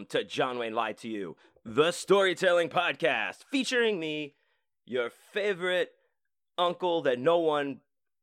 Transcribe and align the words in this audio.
Welcome 0.00 0.18
to 0.18 0.24
John 0.24 0.58
Wayne 0.58 0.72
Lied 0.74 0.96
to 0.98 1.08
You, 1.10 1.36
the 1.62 1.92
storytelling 1.92 2.70
podcast 2.70 3.44
featuring 3.50 4.00
me, 4.00 4.34
your 4.86 5.10
favorite 5.10 5.90
uncle 6.56 7.02
that 7.02 7.18
no 7.18 7.36
one 7.36 7.80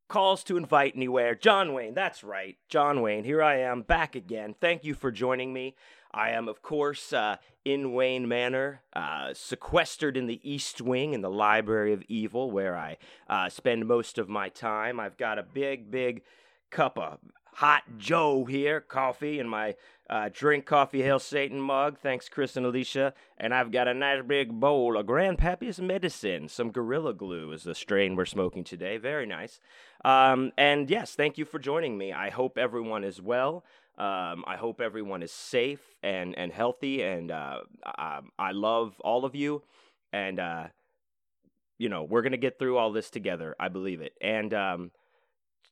calls 0.09 0.43
to 0.45 0.57
invite 0.57 0.95
anywhere, 0.95 1.35
John 1.35 1.75
Wayne. 1.75 1.93
That's 1.93 2.23
right, 2.23 2.57
John 2.67 3.03
Wayne. 3.03 3.25
Here 3.25 3.43
I 3.43 3.59
am 3.59 3.83
back 3.83 4.15
again. 4.15 4.55
Thank 4.59 4.85
you 4.85 4.95
for 4.95 5.11
joining 5.11 5.53
me. 5.53 5.75
I 6.11 6.31
am, 6.31 6.47
of 6.47 6.63
course, 6.63 7.13
uh, 7.13 7.35
in 7.63 7.93
Wayne 7.93 8.27
Manor, 8.27 8.81
uh, 8.93 9.35
sequestered 9.35 10.17
in 10.17 10.25
the 10.25 10.41
East 10.41 10.81
Wing 10.81 11.13
in 11.13 11.21
the 11.21 11.29
Library 11.29 11.93
of 11.93 12.01
Evil, 12.07 12.49
where 12.49 12.75
I 12.75 12.97
uh, 13.29 13.49
spend 13.49 13.85
most 13.85 14.17
of 14.17 14.27
my 14.27 14.49
time. 14.49 14.99
I've 14.99 15.17
got 15.17 15.37
a 15.37 15.43
big, 15.43 15.91
big 15.91 16.23
cup 16.71 16.97
of 16.97 17.19
hot 17.57 17.81
Joe 17.97 18.45
here, 18.45 18.79
coffee, 18.79 19.39
in 19.39 19.47
my 19.47 19.75
uh, 20.11 20.29
drink 20.31 20.67
coffee 20.67 21.01
hail 21.01 21.17
Satan 21.17 21.59
mug. 21.59 21.97
Thanks, 21.97 22.29
Chris 22.29 22.55
and 22.55 22.67
Alicia. 22.67 23.15
And 23.35 23.51
I've 23.51 23.71
got 23.71 23.87
a 23.87 23.95
nice 23.95 24.21
big 24.27 24.51
bowl 24.59 24.95
of 24.95 25.07
Grandpappy's 25.07 25.81
medicine. 25.81 26.49
Some 26.49 26.69
Gorilla 26.69 27.15
Glue 27.15 27.51
is 27.51 27.63
the 27.63 27.73
strain 27.73 28.15
we're 28.15 28.25
smoking 28.25 28.63
today. 28.63 28.97
Very 28.97 29.25
nice. 29.25 29.59
Um, 30.05 30.51
and 30.55 30.87
yes, 30.87 31.15
thank 31.15 31.39
you 31.39 31.45
for 31.45 31.57
joining 31.57 31.97
me. 31.97 32.13
I 32.13 32.29
hope 32.29 32.59
everyone 32.59 33.03
is 33.03 33.19
well. 33.19 33.65
Um, 33.97 34.43
I 34.45 34.55
hope 34.55 34.79
everyone 34.79 35.23
is 35.23 35.31
safe 35.31 35.95
and, 36.03 36.37
and 36.37 36.51
healthy. 36.51 37.01
And 37.01 37.31
uh, 37.31 37.61
I, 37.83 38.19
I 38.37 38.51
love 38.51 38.99
all 38.99 39.25
of 39.25 39.33
you. 39.33 39.63
And, 40.13 40.39
uh, 40.39 40.67
you 41.79 41.89
know, 41.89 42.03
we're 42.03 42.21
to 42.33 42.37
get 42.37 42.59
through 42.59 42.77
all 42.77 42.91
this 42.91 43.09
together. 43.09 43.55
I 43.59 43.69
believe 43.69 44.01
it. 44.01 44.13
And, 44.21 44.53
um, 44.53 44.91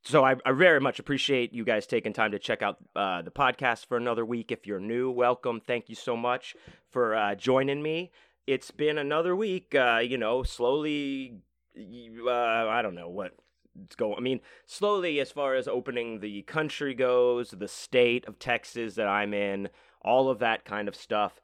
so 0.05 0.23
I, 0.23 0.35
I, 0.45 0.51
very 0.51 0.79
much 0.79 0.99
appreciate 0.99 1.51
you 1.51 1.63
guys 1.63 1.87
taking 1.87 2.13
time 2.13 2.31
to 2.31 2.39
check 2.39 2.61
out 2.61 2.77
uh, 2.95 3.23
the 3.23 3.31
podcast 3.31 3.87
for 3.87 3.97
another 3.97 4.23
week. 4.23 4.51
If 4.51 4.67
you're 4.67 4.79
new, 4.79 5.09
welcome. 5.09 5.59
Thank 5.59 5.89
you 5.89 5.95
so 5.95 6.15
much 6.15 6.55
for 6.91 7.15
uh, 7.15 7.33
joining 7.33 7.81
me. 7.81 8.11
It's 8.45 8.69
been 8.69 8.99
another 8.99 9.35
week. 9.35 9.73
Uh, 9.73 10.01
you 10.03 10.17
know, 10.17 10.43
slowly. 10.43 11.39
Uh, 11.75 12.31
I 12.31 12.81
don't 12.83 12.95
know 12.95 13.09
what 13.09 13.35
it's 13.83 13.95
going. 13.95 14.15
I 14.15 14.21
mean, 14.21 14.41
slowly 14.67 15.19
as 15.19 15.31
far 15.31 15.55
as 15.55 15.67
opening 15.67 16.19
the 16.19 16.43
country 16.43 16.93
goes, 16.93 17.49
the 17.49 17.67
state 17.67 18.25
of 18.27 18.37
Texas 18.37 18.95
that 18.95 19.07
I'm 19.07 19.33
in, 19.33 19.69
all 20.01 20.29
of 20.29 20.39
that 20.39 20.65
kind 20.65 20.87
of 20.87 20.95
stuff 20.95 21.41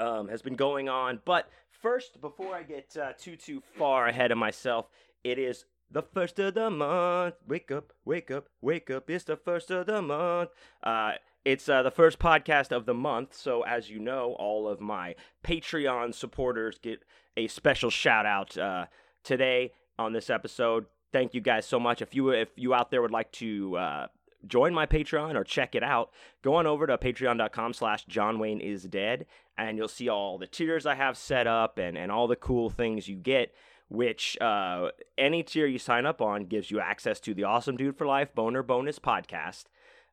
um, 0.00 0.28
has 0.28 0.42
been 0.42 0.56
going 0.56 0.88
on. 0.88 1.20
But 1.24 1.48
first, 1.70 2.20
before 2.20 2.54
I 2.54 2.64
get 2.64 2.96
uh, 3.00 3.12
too 3.16 3.36
too 3.36 3.62
far 3.78 4.08
ahead 4.08 4.32
of 4.32 4.38
myself, 4.38 4.88
it 5.22 5.38
is 5.38 5.64
the 5.90 6.02
first 6.02 6.38
of 6.38 6.54
the 6.54 6.70
month. 6.70 7.34
Wake 7.46 7.70
up, 7.70 7.92
wake 8.04 8.30
up, 8.30 8.48
wake 8.60 8.90
up. 8.90 9.10
It's 9.10 9.24
the 9.24 9.36
first 9.36 9.70
of 9.70 9.86
the 9.86 10.02
month. 10.02 10.50
Uh, 10.82 11.12
it's 11.44 11.68
uh, 11.68 11.82
the 11.82 11.90
first 11.90 12.18
podcast 12.18 12.70
of 12.70 12.86
the 12.86 12.94
month. 12.94 13.34
So, 13.34 13.62
as 13.62 13.90
you 13.90 13.98
know, 13.98 14.36
all 14.38 14.68
of 14.68 14.80
my 14.80 15.14
Patreon 15.44 16.14
supporters 16.14 16.78
get 16.78 17.02
a 17.36 17.48
special 17.48 17.90
shout 17.90 18.26
out 18.26 18.56
uh, 18.56 18.86
today 19.24 19.72
on 19.98 20.12
this 20.12 20.30
episode. 20.30 20.86
Thank 21.12 21.34
you 21.34 21.40
guys 21.40 21.66
so 21.66 21.80
much. 21.80 22.02
If 22.02 22.14
you 22.14 22.30
if 22.30 22.50
you 22.56 22.74
out 22.74 22.90
there 22.90 23.02
would 23.02 23.10
like 23.10 23.32
to 23.32 23.76
uh, 23.76 24.06
join 24.46 24.72
my 24.72 24.86
Patreon 24.86 25.34
or 25.34 25.44
check 25.44 25.74
it 25.74 25.82
out, 25.82 26.10
go 26.42 26.54
on 26.54 26.66
over 26.66 26.86
to 26.86 26.98
patreon.com 26.98 27.72
slash 27.72 28.04
John 28.04 28.38
Wayne 28.38 28.60
is 28.60 28.84
dead 28.84 29.26
and 29.58 29.76
you'll 29.76 29.88
see 29.88 30.08
all 30.08 30.38
the 30.38 30.46
tiers 30.46 30.86
I 30.86 30.94
have 30.94 31.16
set 31.18 31.46
up 31.46 31.78
and, 31.78 31.98
and 31.98 32.10
all 32.10 32.26
the 32.26 32.36
cool 32.36 32.70
things 32.70 33.08
you 33.08 33.16
get 33.16 33.52
which 33.90 34.38
uh, 34.40 34.88
any 35.18 35.42
tier 35.42 35.66
you 35.66 35.78
sign 35.78 36.06
up 36.06 36.22
on 36.22 36.44
gives 36.46 36.70
you 36.70 36.80
access 36.80 37.20
to 37.20 37.34
the 37.34 37.44
Awesome 37.44 37.76
Dude 37.76 37.96
for 37.96 38.06
Life 38.06 38.34
Boner 38.34 38.62
Bonus 38.62 38.98
podcast, 38.98 39.64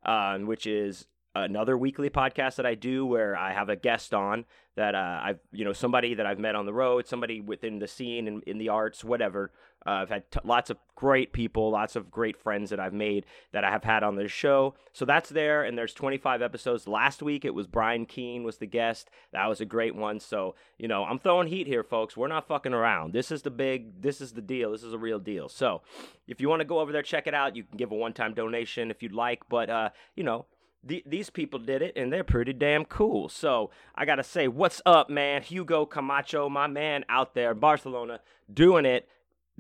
um, 0.03 0.47
which 0.47 0.65
is 0.65 1.07
another 1.35 1.77
weekly 1.77 2.09
podcast 2.09 2.55
that 2.55 2.65
I 2.65 2.73
do 2.73 3.05
where 3.05 3.37
I 3.37 3.53
have 3.53 3.69
a 3.69 3.75
guest 3.75 4.13
on 4.13 4.45
that 4.77 4.93
uh, 4.93 5.19
I've, 5.23 5.39
you 5.51 5.65
know, 5.65 5.73
somebody 5.73 6.13
that 6.13 6.27
I've 6.27 6.37
met 6.37 6.53
on 6.53 6.67
the 6.67 6.73
road, 6.73 7.07
somebody 7.07 7.41
within 7.41 7.79
the 7.79 7.87
scene 7.87 8.27
in, 8.27 8.41
in 8.45 8.59
the 8.59 8.69
arts, 8.69 9.03
whatever. 9.03 9.51
Uh, 9.87 10.01
I've 10.01 10.09
had 10.09 10.29
t- 10.29 10.39
lots 10.43 10.69
of 10.69 10.77
great 10.95 11.33
people, 11.33 11.71
lots 11.71 11.95
of 11.95 12.11
great 12.11 12.37
friends 12.37 12.69
that 12.69 12.79
I've 12.79 12.93
made 12.93 13.25
that 13.53 13.63
I 13.63 13.71
have 13.71 13.83
had 13.83 14.03
on 14.03 14.17
this 14.17 14.31
show. 14.31 14.75
So 14.93 15.03
that's 15.03 15.31
there, 15.31 15.63
and 15.63 15.75
there's 15.75 15.95
25 15.95 16.43
episodes. 16.43 16.87
Last 16.87 17.23
week 17.23 17.43
it 17.43 17.55
was 17.55 17.65
Brian 17.65 18.05
Keene 18.05 18.43
was 18.43 18.57
the 18.57 18.67
guest. 18.67 19.09
That 19.31 19.47
was 19.47 19.61
a 19.61 19.65
great 19.65 19.95
one. 19.95 20.19
So 20.19 20.53
you 20.77 20.87
know 20.87 21.05
I'm 21.05 21.17
throwing 21.17 21.47
heat 21.47 21.65
here, 21.65 21.83
folks. 21.83 22.15
We're 22.15 22.27
not 22.27 22.47
fucking 22.47 22.73
around. 22.73 23.13
This 23.13 23.31
is 23.31 23.41
the 23.41 23.49
big. 23.49 24.01
This 24.03 24.21
is 24.21 24.33
the 24.33 24.41
deal. 24.41 24.73
This 24.73 24.83
is 24.83 24.93
a 24.93 24.99
real 24.99 25.19
deal. 25.19 25.49
So 25.49 25.81
if 26.27 26.39
you 26.39 26.49
want 26.49 26.59
to 26.59 26.65
go 26.65 26.79
over 26.79 26.91
there, 26.91 27.01
check 27.01 27.25
it 27.25 27.33
out. 27.33 27.55
You 27.55 27.63
can 27.63 27.77
give 27.77 27.91
a 27.91 27.95
one-time 27.95 28.35
donation 28.35 28.91
if 28.91 29.01
you'd 29.01 29.13
like. 29.13 29.41
But 29.49 29.71
uh, 29.71 29.89
you 30.15 30.23
know, 30.23 30.45
these 30.83 31.29
people 31.29 31.59
did 31.59 31.81
it 31.81 31.93
and 31.97 32.11
they're 32.13 32.23
pretty 32.23 32.53
damn 32.53 32.85
cool. 32.85 33.29
So 33.29 33.71
I 33.95 34.05
gotta 34.05 34.23
say, 34.23 34.47
what's 34.47 34.81
up, 34.85 35.09
man? 35.09 35.41
Hugo 35.41 35.85
Camacho, 35.85 36.49
my 36.49 36.67
man 36.67 37.03
out 37.09 37.33
there 37.33 37.51
in 37.51 37.59
Barcelona, 37.59 38.21
doing 38.53 38.85
it 38.85 39.07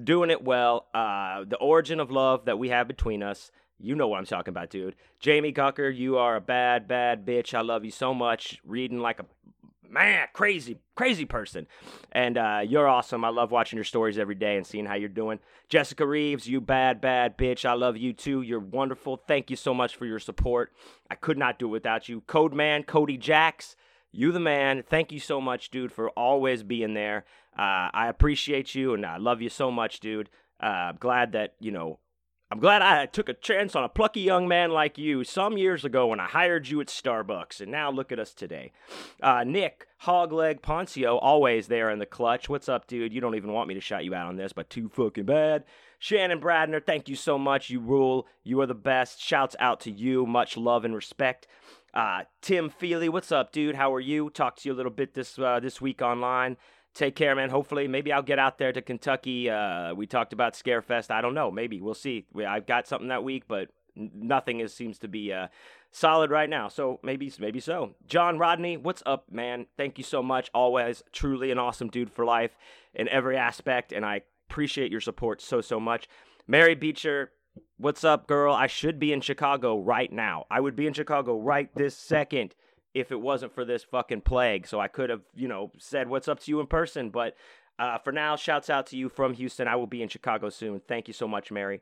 doing 0.01 0.29
it 0.29 0.43
well. 0.43 0.87
Uh, 0.93 1.43
the 1.47 1.57
origin 1.57 1.99
of 1.99 2.11
love 2.11 2.45
that 2.45 2.59
we 2.59 2.69
have 2.69 2.87
between 2.87 3.23
us. 3.23 3.51
You 3.79 3.95
know 3.95 4.07
what 4.07 4.17
I'm 4.17 4.25
talking 4.25 4.51
about, 4.51 4.69
dude. 4.69 4.95
Jamie 5.19 5.53
Gucker, 5.53 5.95
you 5.95 6.17
are 6.17 6.35
a 6.35 6.41
bad, 6.41 6.87
bad 6.87 7.25
bitch. 7.25 7.53
I 7.53 7.61
love 7.61 7.85
you 7.85 7.91
so 7.91 8.13
much. 8.13 8.59
Reading 8.65 8.99
like 8.99 9.19
a 9.19 9.25
man, 9.89 10.27
crazy, 10.33 10.79
crazy 10.95 11.25
person. 11.25 11.67
And 12.11 12.37
uh, 12.37 12.61
you're 12.67 12.87
awesome. 12.87 13.23
I 13.23 13.29
love 13.29 13.51
watching 13.51 13.77
your 13.77 13.83
stories 13.83 14.17
every 14.17 14.35
day 14.35 14.57
and 14.57 14.65
seeing 14.65 14.85
how 14.85 14.95
you're 14.95 15.09
doing. 15.09 15.39
Jessica 15.69 16.05
Reeves, 16.05 16.47
you 16.47 16.61
bad, 16.61 17.01
bad 17.01 17.37
bitch. 17.37 17.65
I 17.65 17.73
love 17.73 17.97
you 17.97 18.13
too. 18.13 18.41
You're 18.41 18.59
wonderful. 18.59 19.17
Thank 19.27 19.49
you 19.49 19.55
so 19.55 19.73
much 19.73 19.95
for 19.95 20.05
your 20.05 20.19
support. 20.19 20.71
I 21.09 21.15
could 21.15 21.37
not 21.37 21.59
do 21.59 21.67
it 21.67 21.71
without 21.71 22.07
you. 22.09 22.21
Code 22.21 22.53
Man, 22.53 22.83
Cody 22.83 23.17
Jacks, 23.17 23.75
you 24.11 24.31
the 24.31 24.39
man. 24.39 24.83
Thank 24.87 25.11
you 25.11 25.19
so 25.19 25.41
much, 25.41 25.69
dude, 25.69 25.91
for 25.91 26.09
always 26.11 26.63
being 26.63 26.93
there. 26.93 27.25
Uh, 27.57 27.89
I 27.93 28.07
appreciate 28.07 28.75
you 28.75 28.93
and 28.93 29.05
I 29.05 29.17
love 29.17 29.41
you 29.41 29.49
so 29.49 29.71
much, 29.71 29.99
dude. 29.99 30.29
Uh, 30.59 30.93
glad 30.93 31.33
that, 31.33 31.55
you 31.59 31.71
know, 31.71 31.99
I'm 32.49 32.59
glad 32.59 32.81
I 32.81 33.05
took 33.07 33.27
a 33.27 33.33
chance 33.33 33.75
on 33.75 33.83
a 33.83 33.89
plucky 33.89 34.21
young 34.21 34.47
man 34.47 34.71
like 34.71 34.97
you 34.97 35.25
some 35.25 35.57
years 35.57 35.83
ago 35.83 36.07
when 36.07 36.21
I 36.21 36.27
hired 36.27 36.69
you 36.69 36.79
at 36.79 36.87
Starbucks, 36.87 37.59
and 37.59 37.69
now 37.69 37.91
look 37.91 38.09
at 38.13 38.19
us 38.19 38.33
today. 38.33 38.71
Uh, 39.21 39.43
Nick, 39.43 39.85
Hogleg, 40.03 40.61
Poncio, 40.61 41.19
always 41.21 41.67
there 41.67 41.89
in 41.89 41.99
the 41.99 42.05
clutch. 42.05 42.47
What's 42.47 42.69
up, 42.69 42.87
dude? 42.87 43.11
You 43.11 43.19
don't 43.19 43.35
even 43.35 43.51
want 43.51 43.67
me 43.67 43.73
to 43.73 43.81
shout 43.81 44.05
you 44.05 44.15
out 44.15 44.27
on 44.27 44.37
this, 44.37 44.53
but 44.53 44.69
too 44.69 44.87
fucking 44.87 45.25
bad. 45.25 45.65
Shannon 45.99 46.39
Bradner, 46.39 46.81
thank 46.81 47.09
you 47.09 47.17
so 47.17 47.37
much. 47.37 47.69
You 47.69 47.81
rule. 47.81 48.27
You 48.45 48.61
are 48.61 48.65
the 48.65 48.73
best. 48.73 49.19
Shouts 49.19 49.57
out 49.59 49.81
to 49.81 49.91
you. 49.91 50.25
Much 50.25 50.55
love 50.55 50.85
and 50.85 50.95
respect. 50.95 51.47
Uh, 51.93 52.21
Tim 52.41 52.69
Feely, 52.69 53.09
what's 53.09 53.31
up, 53.31 53.51
dude? 53.51 53.75
How 53.75 53.93
are 53.93 53.99
you? 53.99 54.29
Talked 54.29 54.61
to 54.61 54.69
you 54.69 54.73
a 54.73 54.77
little 54.77 54.91
bit 54.91 55.15
this 55.15 55.37
uh, 55.37 55.59
this 55.59 55.81
week 55.81 56.01
online 56.01 56.55
take 56.97 57.15
care, 57.15 57.35
man. 57.35 57.49
Hopefully, 57.49 57.87
maybe 57.87 58.11
I'll 58.11 58.21
get 58.21 58.39
out 58.39 58.57
there 58.57 58.73
to 58.73 58.81
Kentucky. 58.81 59.49
Uh, 59.49 59.93
we 59.93 60.07
talked 60.07 60.33
about 60.33 60.53
Scarefest. 60.53 61.11
I 61.11 61.21
don't 61.21 61.33
know. 61.33 61.51
Maybe 61.51 61.79
we'll 61.79 61.93
see. 61.93 62.25
We, 62.33 62.45
I've 62.45 62.65
got 62.65 62.87
something 62.87 63.09
that 63.09 63.23
week, 63.23 63.43
but 63.47 63.69
nothing 63.95 64.59
is, 64.59 64.73
seems 64.73 64.99
to 64.99 65.07
be 65.07 65.31
uh, 65.31 65.47
solid 65.91 66.31
right 66.31 66.49
now. 66.49 66.67
So 66.67 66.99
maybe, 67.03 67.31
maybe 67.39 67.59
so. 67.59 67.95
John 68.07 68.37
Rodney, 68.37 68.77
what's 68.77 69.03
up, 69.05 69.31
man? 69.31 69.67
Thank 69.77 69.97
you 69.97 70.03
so 70.03 70.21
much. 70.21 70.49
Always, 70.53 71.03
truly 71.11 71.51
an 71.51 71.59
awesome 71.59 71.89
dude 71.89 72.11
for 72.11 72.25
life 72.25 72.57
in 72.93 73.07
every 73.09 73.37
aspect, 73.37 73.91
and 73.91 74.05
I 74.05 74.21
appreciate 74.49 74.91
your 74.91 75.01
support 75.01 75.41
so 75.41 75.61
so 75.61 75.79
much. 75.79 76.07
Mary 76.47 76.75
Beecher, 76.75 77.31
what's 77.77 78.03
up, 78.03 78.27
girl? 78.27 78.53
I 78.53 78.67
should 78.67 78.99
be 78.99 79.13
in 79.13 79.21
Chicago 79.21 79.79
right 79.79 80.11
now. 80.11 80.45
I 80.49 80.59
would 80.59 80.75
be 80.75 80.87
in 80.87 80.93
Chicago 80.93 81.37
right 81.39 81.69
this 81.75 81.95
second 81.95 82.55
if 82.93 83.11
it 83.11 83.21
wasn't 83.21 83.53
for 83.53 83.65
this 83.65 83.83
fucking 83.83 84.21
plague. 84.21 84.67
So 84.67 84.79
I 84.79 84.87
could 84.87 85.09
have, 85.09 85.21
you 85.35 85.47
know, 85.47 85.71
said 85.77 86.09
what's 86.09 86.27
up 86.27 86.39
to 86.41 86.51
you 86.51 86.59
in 86.59 86.67
person. 86.67 87.09
But 87.09 87.35
uh, 87.79 87.99
for 87.99 88.11
now, 88.11 88.35
shouts 88.35 88.71
out 88.71 88.87
to 88.87 88.97
you 88.97 89.07
from 89.07 89.33
Houston. 89.35 89.67
I 89.67 89.75
will 89.75 89.85
be 89.85 90.01
in 90.01 90.09
Chicago 90.09 90.49
soon. 90.49 90.81
Thank 90.87 91.07
you 91.07 91.13
so 91.13 91.27
much, 91.27 91.51
Mary. 91.51 91.81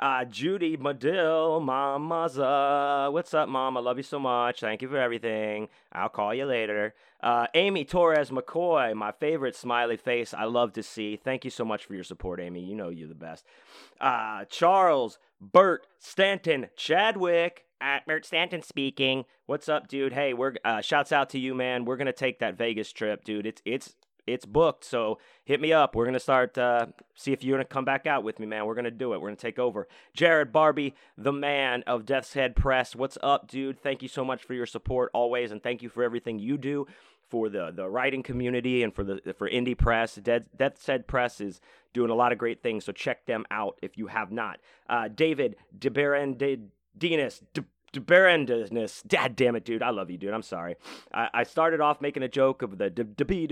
Uh, 0.00 0.24
Judy 0.24 0.76
Madill, 0.76 1.62
Mamaza. 1.62 3.12
What's 3.12 3.32
up, 3.32 3.48
Mom? 3.48 3.76
I 3.76 3.80
love 3.80 3.96
you 3.96 4.02
so 4.02 4.18
much. 4.18 4.60
Thank 4.60 4.82
you 4.82 4.88
for 4.88 4.98
everything. 4.98 5.68
I'll 5.92 6.08
call 6.08 6.34
you 6.34 6.46
later. 6.46 6.94
Uh, 7.22 7.46
Amy 7.54 7.84
Torres 7.84 8.30
McCoy, 8.30 8.94
my 8.94 9.12
favorite 9.12 9.56
smiley 9.56 9.96
face 9.96 10.34
I 10.34 10.44
love 10.44 10.72
to 10.74 10.82
see. 10.82 11.16
Thank 11.16 11.44
you 11.44 11.50
so 11.50 11.64
much 11.64 11.84
for 11.84 11.94
your 11.94 12.04
support, 12.04 12.40
Amy. 12.40 12.60
You 12.60 12.74
know 12.74 12.88
you're 12.88 13.08
the 13.08 13.14
best. 13.14 13.44
Uh, 14.00 14.44
Charles, 14.46 15.18
Bert, 15.40 15.86
Stanton, 15.98 16.68
Chadwick, 16.76 17.65
at 17.80 18.06
Bert 18.06 18.24
Stanton 18.24 18.62
speaking. 18.62 19.24
What's 19.46 19.68
up, 19.68 19.88
dude? 19.88 20.12
Hey, 20.12 20.34
we're 20.34 20.54
uh, 20.64 20.80
shouts 20.80 21.12
out 21.12 21.30
to 21.30 21.38
you, 21.38 21.54
man. 21.54 21.84
We're 21.84 21.96
gonna 21.96 22.12
take 22.12 22.38
that 22.40 22.56
Vegas 22.56 22.92
trip, 22.92 23.24
dude. 23.24 23.46
It's 23.46 23.62
it's 23.64 23.94
it's 24.26 24.44
booked. 24.44 24.84
So 24.84 25.18
hit 25.44 25.60
me 25.60 25.72
up. 25.72 25.94
We're 25.94 26.04
gonna 26.04 26.18
start 26.18 26.58
uh, 26.58 26.86
see 27.14 27.32
if 27.32 27.44
you're 27.44 27.56
gonna 27.56 27.64
come 27.64 27.84
back 27.84 28.06
out 28.06 28.24
with 28.24 28.38
me, 28.38 28.46
man. 28.46 28.66
We're 28.66 28.74
gonna 28.74 28.90
do 28.90 29.14
it. 29.14 29.20
We're 29.20 29.28
gonna 29.28 29.36
take 29.36 29.58
over. 29.58 29.86
Jarod 30.16 30.52
Barbee, 30.52 30.94
the 31.16 31.32
man 31.32 31.82
of 31.86 32.06
Death's 32.06 32.34
Head 32.34 32.56
Press. 32.56 32.96
What's 32.96 33.18
up, 33.22 33.48
dude? 33.48 33.80
Thank 33.80 34.02
you 34.02 34.08
so 34.08 34.24
much 34.24 34.42
for 34.42 34.54
your 34.54 34.66
support 34.66 35.10
always, 35.14 35.52
and 35.52 35.62
thank 35.62 35.82
you 35.82 35.88
for 35.88 36.02
everything 36.02 36.38
you 36.38 36.58
do 36.58 36.86
for 37.28 37.48
the 37.48 37.72
the 37.74 37.88
writing 37.88 38.22
community 38.22 38.82
and 38.82 38.94
for 38.94 39.04
the 39.04 39.34
for 39.36 39.48
indie 39.48 39.76
press. 39.76 40.14
Dead, 40.16 40.46
Death's 40.56 40.86
Head 40.86 41.06
Press 41.06 41.40
is 41.40 41.60
doing 41.92 42.10
a 42.10 42.14
lot 42.14 42.32
of 42.32 42.38
great 42.38 42.62
things. 42.62 42.84
So 42.84 42.92
check 42.92 43.26
them 43.26 43.44
out 43.50 43.78
if 43.82 43.96
you 43.96 44.06
have 44.08 44.30
not. 44.30 44.58
Uh, 44.88 45.08
David 45.08 45.56
DeBerendid 45.78 46.68
Dinas, 46.98 47.42
Berendness. 48.00 49.06
Dad 49.06 49.36
damn 49.36 49.56
it, 49.56 49.64
dude. 49.64 49.82
I 49.82 49.90
love 49.90 50.10
you, 50.10 50.18
dude. 50.18 50.32
I'm 50.32 50.42
sorry. 50.42 50.76
I, 51.12 51.28
I 51.32 51.42
started 51.44 51.80
off 51.80 52.00
making 52.00 52.22
a 52.22 52.28
joke 52.28 52.62
of 52.62 52.78
the 52.78 52.90
d 52.90 53.02
be. 53.24 53.48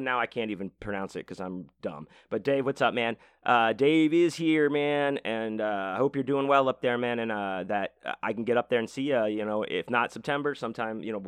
now 0.00 0.18
I 0.18 0.26
can't 0.26 0.50
even 0.50 0.70
pronounce 0.80 1.16
it 1.16 1.20
because 1.20 1.40
I'm 1.40 1.68
dumb. 1.82 2.08
But 2.30 2.42
Dave, 2.42 2.64
what's 2.64 2.82
up, 2.82 2.94
man? 2.94 3.16
Uh, 3.44 3.72
Dave 3.72 4.12
is 4.12 4.34
here, 4.34 4.68
man, 4.68 5.18
and 5.18 5.60
uh, 5.60 5.92
I 5.94 5.96
hope 5.98 6.16
you're 6.16 6.24
doing 6.24 6.48
well 6.48 6.68
up 6.68 6.80
there, 6.80 6.98
man, 6.98 7.18
and 7.18 7.30
uh, 7.30 7.64
that 7.68 7.94
I 8.22 8.32
can 8.32 8.44
get 8.44 8.56
up 8.56 8.68
there 8.68 8.80
and 8.80 8.90
see 8.90 9.02
you. 9.02 9.24
You 9.26 9.44
know, 9.44 9.62
if 9.62 9.88
not 9.90 10.12
September, 10.12 10.54
sometime, 10.54 11.02
you 11.02 11.12
know, 11.12 11.22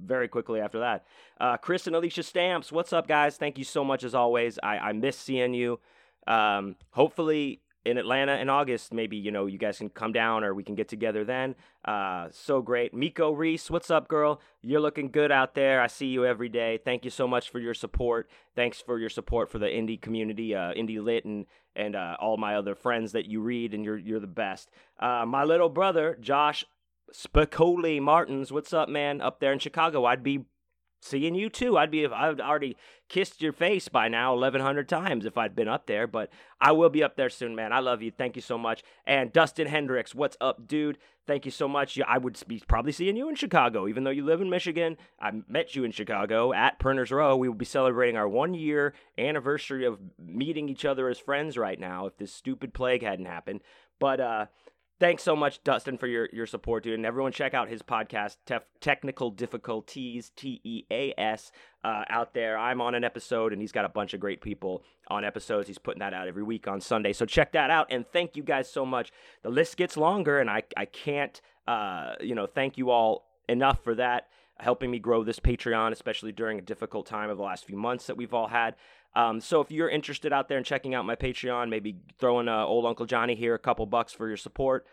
very 0.00 0.28
quickly 0.28 0.60
after 0.60 0.80
that. 0.80 1.04
Uh, 1.40 1.56
Chris 1.56 1.86
and 1.86 1.96
Alicia 1.96 2.22
Stamps, 2.22 2.72
what's 2.72 2.92
up, 2.92 3.06
guys? 3.06 3.36
Thank 3.36 3.58
you 3.58 3.64
so 3.64 3.84
much 3.84 4.04
as 4.04 4.14
always. 4.14 4.58
I, 4.62 4.78
I 4.78 4.92
miss 4.92 5.16
seeing 5.16 5.54
you. 5.54 5.80
Um, 6.26 6.76
hopefully 6.90 7.62
in 7.84 7.98
Atlanta 7.98 8.36
in 8.36 8.48
August, 8.48 8.92
maybe 8.92 9.16
you 9.16 9.30
know 9.30 9.46
you 9.46 9.58
guys 9.58 9.78
can 9.78 9.88
come 9.88 10.12
down 10.12 10.44
or 10.44 10.54
we 10.54 10.62
can 10.62 10.74
get 10.74 10.88
together 10.88 11.24
then. 11.24 11.54
Uh, 11.84 12.28
so 12.30 12.60
great, 12.60 12.92
Miko 12.92 13.30
Reese, 13.32 13.70
what's 13.70 13.90
up, 13.90 14.08
girl? 14.08 14.40
You're 14.62 14.80
looking 14.80 15.10
good 15.10 15.32
out 15.32 15.54
there. 15.54 15.80
I 15.80 15.86
see 15.86 16.06
you 16.06 16.26
every 16.26 16.48
day. 16.48 16.78
Thank 16.84 17.04
you 17.04 17.10
so 17.10 17.26
much 17.26 17.50
for 17.50 17.58
your 17.58 17.74
support. 17.74 18.28
Thanks 18.54 18.80
for 18.80 18.98
your 18.98 19.10
support 19.10 19.50
for 19.50 19.58
the 19.58 19.66
indie 19.66 20.00
community, 20.00 20.54
uh, 20.54 20.72
indie 20.74 21.02
lit, 21.02 21.24
and 21.24 21.46
and 21.76 21.94
uh, 21.94 22.16
all 22.20 22.36
my 22.36 22.56
other 22.56 22.74
friends 22.74 23.12
that 23.12 23.26
you 23.26 23.40
read, 23.40 23.74
and 23.74 23.84
you're 23.84 23.98
you're 23.98 24.20
the 24.20 24.26
best. 24.26 24.70
Uh, 24.98 25.24
my 25.26 25.44
little 25.44 25.68
brother 25.68 26.16
Josh 26.20 26.64
Spicoli 27.12 28.00
Martins, 28.00 28.52
what's 28.52 28.72
up, 28.72 28.88
man? 28.88 29.20
Up 29.20 29.40
there 29.40 29.52
in 29.52 29.58
Chicago, 29.58 30.04
I'd 30.04 30.22
be 30.22 30.44
seeing 31.00 31.34
you 31.34 31.48
too. 31.48 31.76
I'd 31.76 31.90
be 31.90 32.06
I've 32.06 32.40
already 32.40 32.76
kissed 33.08 33.40
your 33.40 33.52
face 33.52 33.88
by 33.88 34.08
now 34.08 34.34
1100 34.34 34.88
times 34.88 35.24
if 35.24 35.38
I'd 35.38 35.56
been 35.56 35.68
up 35.68 35.86
there, 35.86 36.06
but 36.06 36.30
I 36.60 36.72
will 36.72 36.90
be 36.90 37.02
up 37.02 37.16
there 37.16 37.30
soon, 37.30 37.54
man. 37.54 37.72
I 37.72 37.80
love 37.80 38.02
you. 38.02 38.10
Thank 38.10 38.36
you 38.36 38.42
so 38.42 38.58
much. 38.58 38.82
And 39.06 39.32
Dustin 39.32 39.66
Hendricks, 39.66 40.14
what's 40.14 40.36
up, 40.40 40.66
dude? 40.68 40.98
Thank 41.26 41.44
you 41.44 41.50
so 41.50 41.68
much. 41.68 41.98
I 42.06 42.16
would 42.16 42.40
be 42.46 42.62
probably 42.66 42.92
seeing 42.92 43.16
you 43.16 43.28
in 43.28 43.34
Chicago, 43.34 43.86
even 43.86 44.04
though 44.04 44.10
you 44.10 44.24
live 44.24 44.40
in 44.40 44.48
Michigan. 44.48 44.96
I 45.20 45.32
met 45.46 45.76
you 45.76 45.84
in 45.84 45.92
Chicago 45.92 46.52
at 46.52 46.78
Printers 46.78 47.10
Row. 47.10 47.36
We 47.36 47.48
will 47.48 47.54
be 47.54 47.66
celebrating 47.66 48.16
our 48.16 48.28
one 48.28 48.54
year 48.54 48.94
anniversary 49.18 49.84
of 49.84 49.98
meeting 50.18 50.68
each 50.68 50.84
other 50.86 51.08
as 51.08 51.18
friends 51.18 51.58
right 51.58 51.78
now. 51.78 52.06
If 52.06 52.16
this 52.16 52.32
stupid 52.32 52.72
plague 52.72 53.02
hadn't 53.02 53.26
happened, 53.26 53.60
but 53.98 54.20
uh, 54.20 54.46
thanks 55.00 55.22
so 55.22 55.36
much, 55.36 55.62
Dustin, 55.64 55.98
for 55.98 56.06
your, 56.06 56.28
your 56.32 56.46
support, 56.46 56.84
dude. 56.84 56.94
And 56.94 57.06
everyone, 57.06 57.32
check 57.32 57.54
out 57.54 57.68
his 57.68 57.82
podcast, 57.82 58.36
Tef- 58.46 58.62
Technical 58.80 59.30
Difficulties, 59.30 60.30
T 60.36 60.60
E 60.64 60.84
A 60.90 61.14
S, 61.18 61.52
uh, 61.84 62.04
out 62.08 62.34
there. 62.34 62.58
I'm 62.58 62.80
on 62.80 62.94
an 62.94 63.04
episode, 63.04 63.52
and 63.52 63.60
he's 63.60 63.72
got 63.72 63.84
a 63.84 63.88
bunch 63.88 64.14
of 64.14 64.20
great 64.20 64.40
people 64.40 64.82
on 65.08 65.24
episodes. 65.24 65.68
He's 65.68 65.78
putting 65.78 66.00
that 66.00 66.14
out 66.14 66.28
every 66.28 66.42
week 66.42 66.68
on 66.68 66.80
Sunday. 66.80 67.12
So 67.12 67.24
check 67.26 67.52
that 67.52 67.70
out. 67.70 67.86
And 67.90 68.06
thank 68.06 68.36
you 68.36 68.42
guys 68.42 68.70
so 68.70 68.84
much. 68.84 69.12
The 69.42 69.50
list 69.50 69.76
gets 69.76 69.96
longer, 69.96 70.40
and 70.40 70.50
I, 70.50 70.62
I 70.76 70.84
can't, 70.84 71.40
uh, 71.66 72.14
you 72.20 72.34
know, 72.34 72.46
thank 72.46 72.78
you 72.78 72.90
all 72.90 73.26
enough 73.48 73.82
for 73.82 73.94
that. 73.94 74.28
Helping 74.60 74.90
me 74.90 74.98
grow 74.98 75.22
this 75.22 75.38
Patreon, 75.38 75.92
especially 75.92 76.32
during 76.32 76.58
a 76.58 76.62
difficult 76.62 77.06
time 77.06 77.30
of 77.30 77.36
the 77.36 77.44
last 77.44 77.64
few 77.64 77.76
months 77.76 78.08
that 78.08 78.16
we've 78.16 78.34
all 78.34 78.48
had. 78.48 78.74
Um, 79.14 79.40
so 79.40 79.60
if 79.60 79.70
you're 79.70 79.88
interested 79.88 80.32
out 80.32 80.48
there 80.48 80.58
in 80.58 80.64
checking 80.64 80.94
out 80.94 81.04
my 81.04 81.16
Patreon, 81.16 81.68
maybe 81.68 81.96
throwing 82.18 82.48
uh, 82.48 82.64
old 82.64 82.86
Uncle 82.86 83.06
Johnny 83.06 83.34
here 83.34 83.54
a 83.54 83.58
couple 83.58 83.84
bucks 83.86 84.12
for 84.12 84.28
your 84.28 84.36
support, 84.36 84.86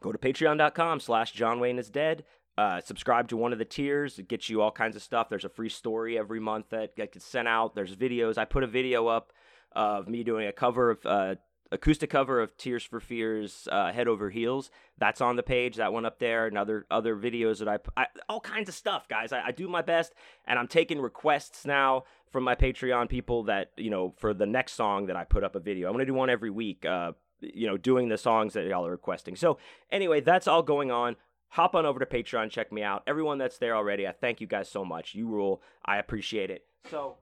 go 0.00 0.12
to 0.12 0.18
patreon.com 0.18 1.00
slash 1.00 1.32
John 1.32 1.58
Wayne 1.58 1.78
is 1.78 1.90
dead. 1.90 2.24
Uh, 2.58 2.80
subscribe 2.80 3.28
to 3.28 3.36
one 3.36 3.52
of 3.52 3.58
the 3.58 3.64
tiers. 3.64 4.18
It 4.18 4.28
gets 4.28 4.48
you 4.48 4.62
all 4.62 4.70
kinds 4.70 4.96
of 4.96 5.02
stuff. 5.02 5.28
There's 5.28 5.44
a 5.44 5.50
free 5.50 5.68
story 5.68 6.18
every 6.18 6.40
month 6.40 6.70
that 6.70 6.96
gets 6.96 7.24
sent 7.26 7.48
out. 7.48 7.74
There's 7.74 7.94
videos. 7.94 8.38
I 8.38 8.46
put 8.46 8.62
a 8.62 8.66
video 8.66 9.08
up 9.08 9.32
of 9.72 10.08
me 10.08 10.24
doing 10.24 10.46
a 10.46 10.52
cover 10.52 10.90
of 10.90 11.04
uh, 11.04 11.34
acoustic 11.72 12.10
cover 12.10 12.40
of 12.40 12.56
Tears 12.56 12.84
for 12.84 13.00
Fears, 13.00 13.68
uh, 13.70 13.92
Head 13.92 14.08
Over 14.08 14.30
Heels. 14.30 14.70
That's 14.98 15.20
on 15.20 15.36
the 15.36 15.42
page. 15.42 15.76
That 15.76 15.92
one 15.92 16.04
up 16.04 16.18
there, 16.18 16.46
and 16.46 16.56
other 16.56 16.86
other 16.90 17.16
videos 17.16 17.58
that 17.58 17.68
I, 17.68 17.78
I 17.96 18.06
all 18.28 18.40
kinds 18.40 18.68
of 18.68 18.74
stuff, 18.74 19.08
guys. 19.08 19.32
I, 19.32 19.46
I, 19.46 19.52
do 19.52 19.68
my 19.68 19.82
best, 19.82 20.14
and 20.46 20.58
I'm 20.58 20.68
taking 20.68 21.00
requests 21.00 21.66
now 21.66 22.04
from 22.30 22.44
my 22.44 22.54
Patreon 22.54 23.08
people 23.08 23.44
that 23.44 23.72
you 23.76 23.90
know 23.90 24.14
for 24.18 24.34
the 24.34 24.46
next 24.46 24.72
song 24.72 25.06
that 25.06 25.16
I 25.16 25.24
put 25.24 25.44
up 25.44 25.54
a 25.54 25.60
video. 25.60 25.88
I'm 25.88 25.94
gonna 25.94 26.06
do 26.06 26.14
one 26.14 26.30
every 26.30 26.50
week. 26.50 26.84
Uh, 26.84 27.12
you 27.40 27.66
know, 27.66 27.76
doing 27.76 28.08
the 28.08 28.18
songs 28.18 28.54
that 28.54 28.66
y'all 28.66 28.86
are 28.86 28.90
requesting. 28.90 29.36
So 29.36 29.58
anyway, 29.90 30.20
that's 30.20 30.48
all 30.48 30.62
going 30.62 30.90
on. 30.90 31.16
Hop 31.50 31.74
on 31.74 31.86
over 31.86 31.98
to 31.98 32.06
Patreon, 32.06 32.50
check 32.50 32.72
me 32.72 32.82
out. 32.82 33.02
Everyone 33.06 33.38
that's 33.38 33.58
there 33.58 33.76
already, 33.76 34.06
I 34.06 34.12
thank 34.12 34.40
you 34.40 34.46
guys 34.46 34.68
so 34.68 34.84
much. 34.84 35.14
You 35.14 35.28
rule. 35.28 35.62
I 35.84 35.98
appreciate 35.98 36.50
it. 36.50 36.64
So 36.90 37.16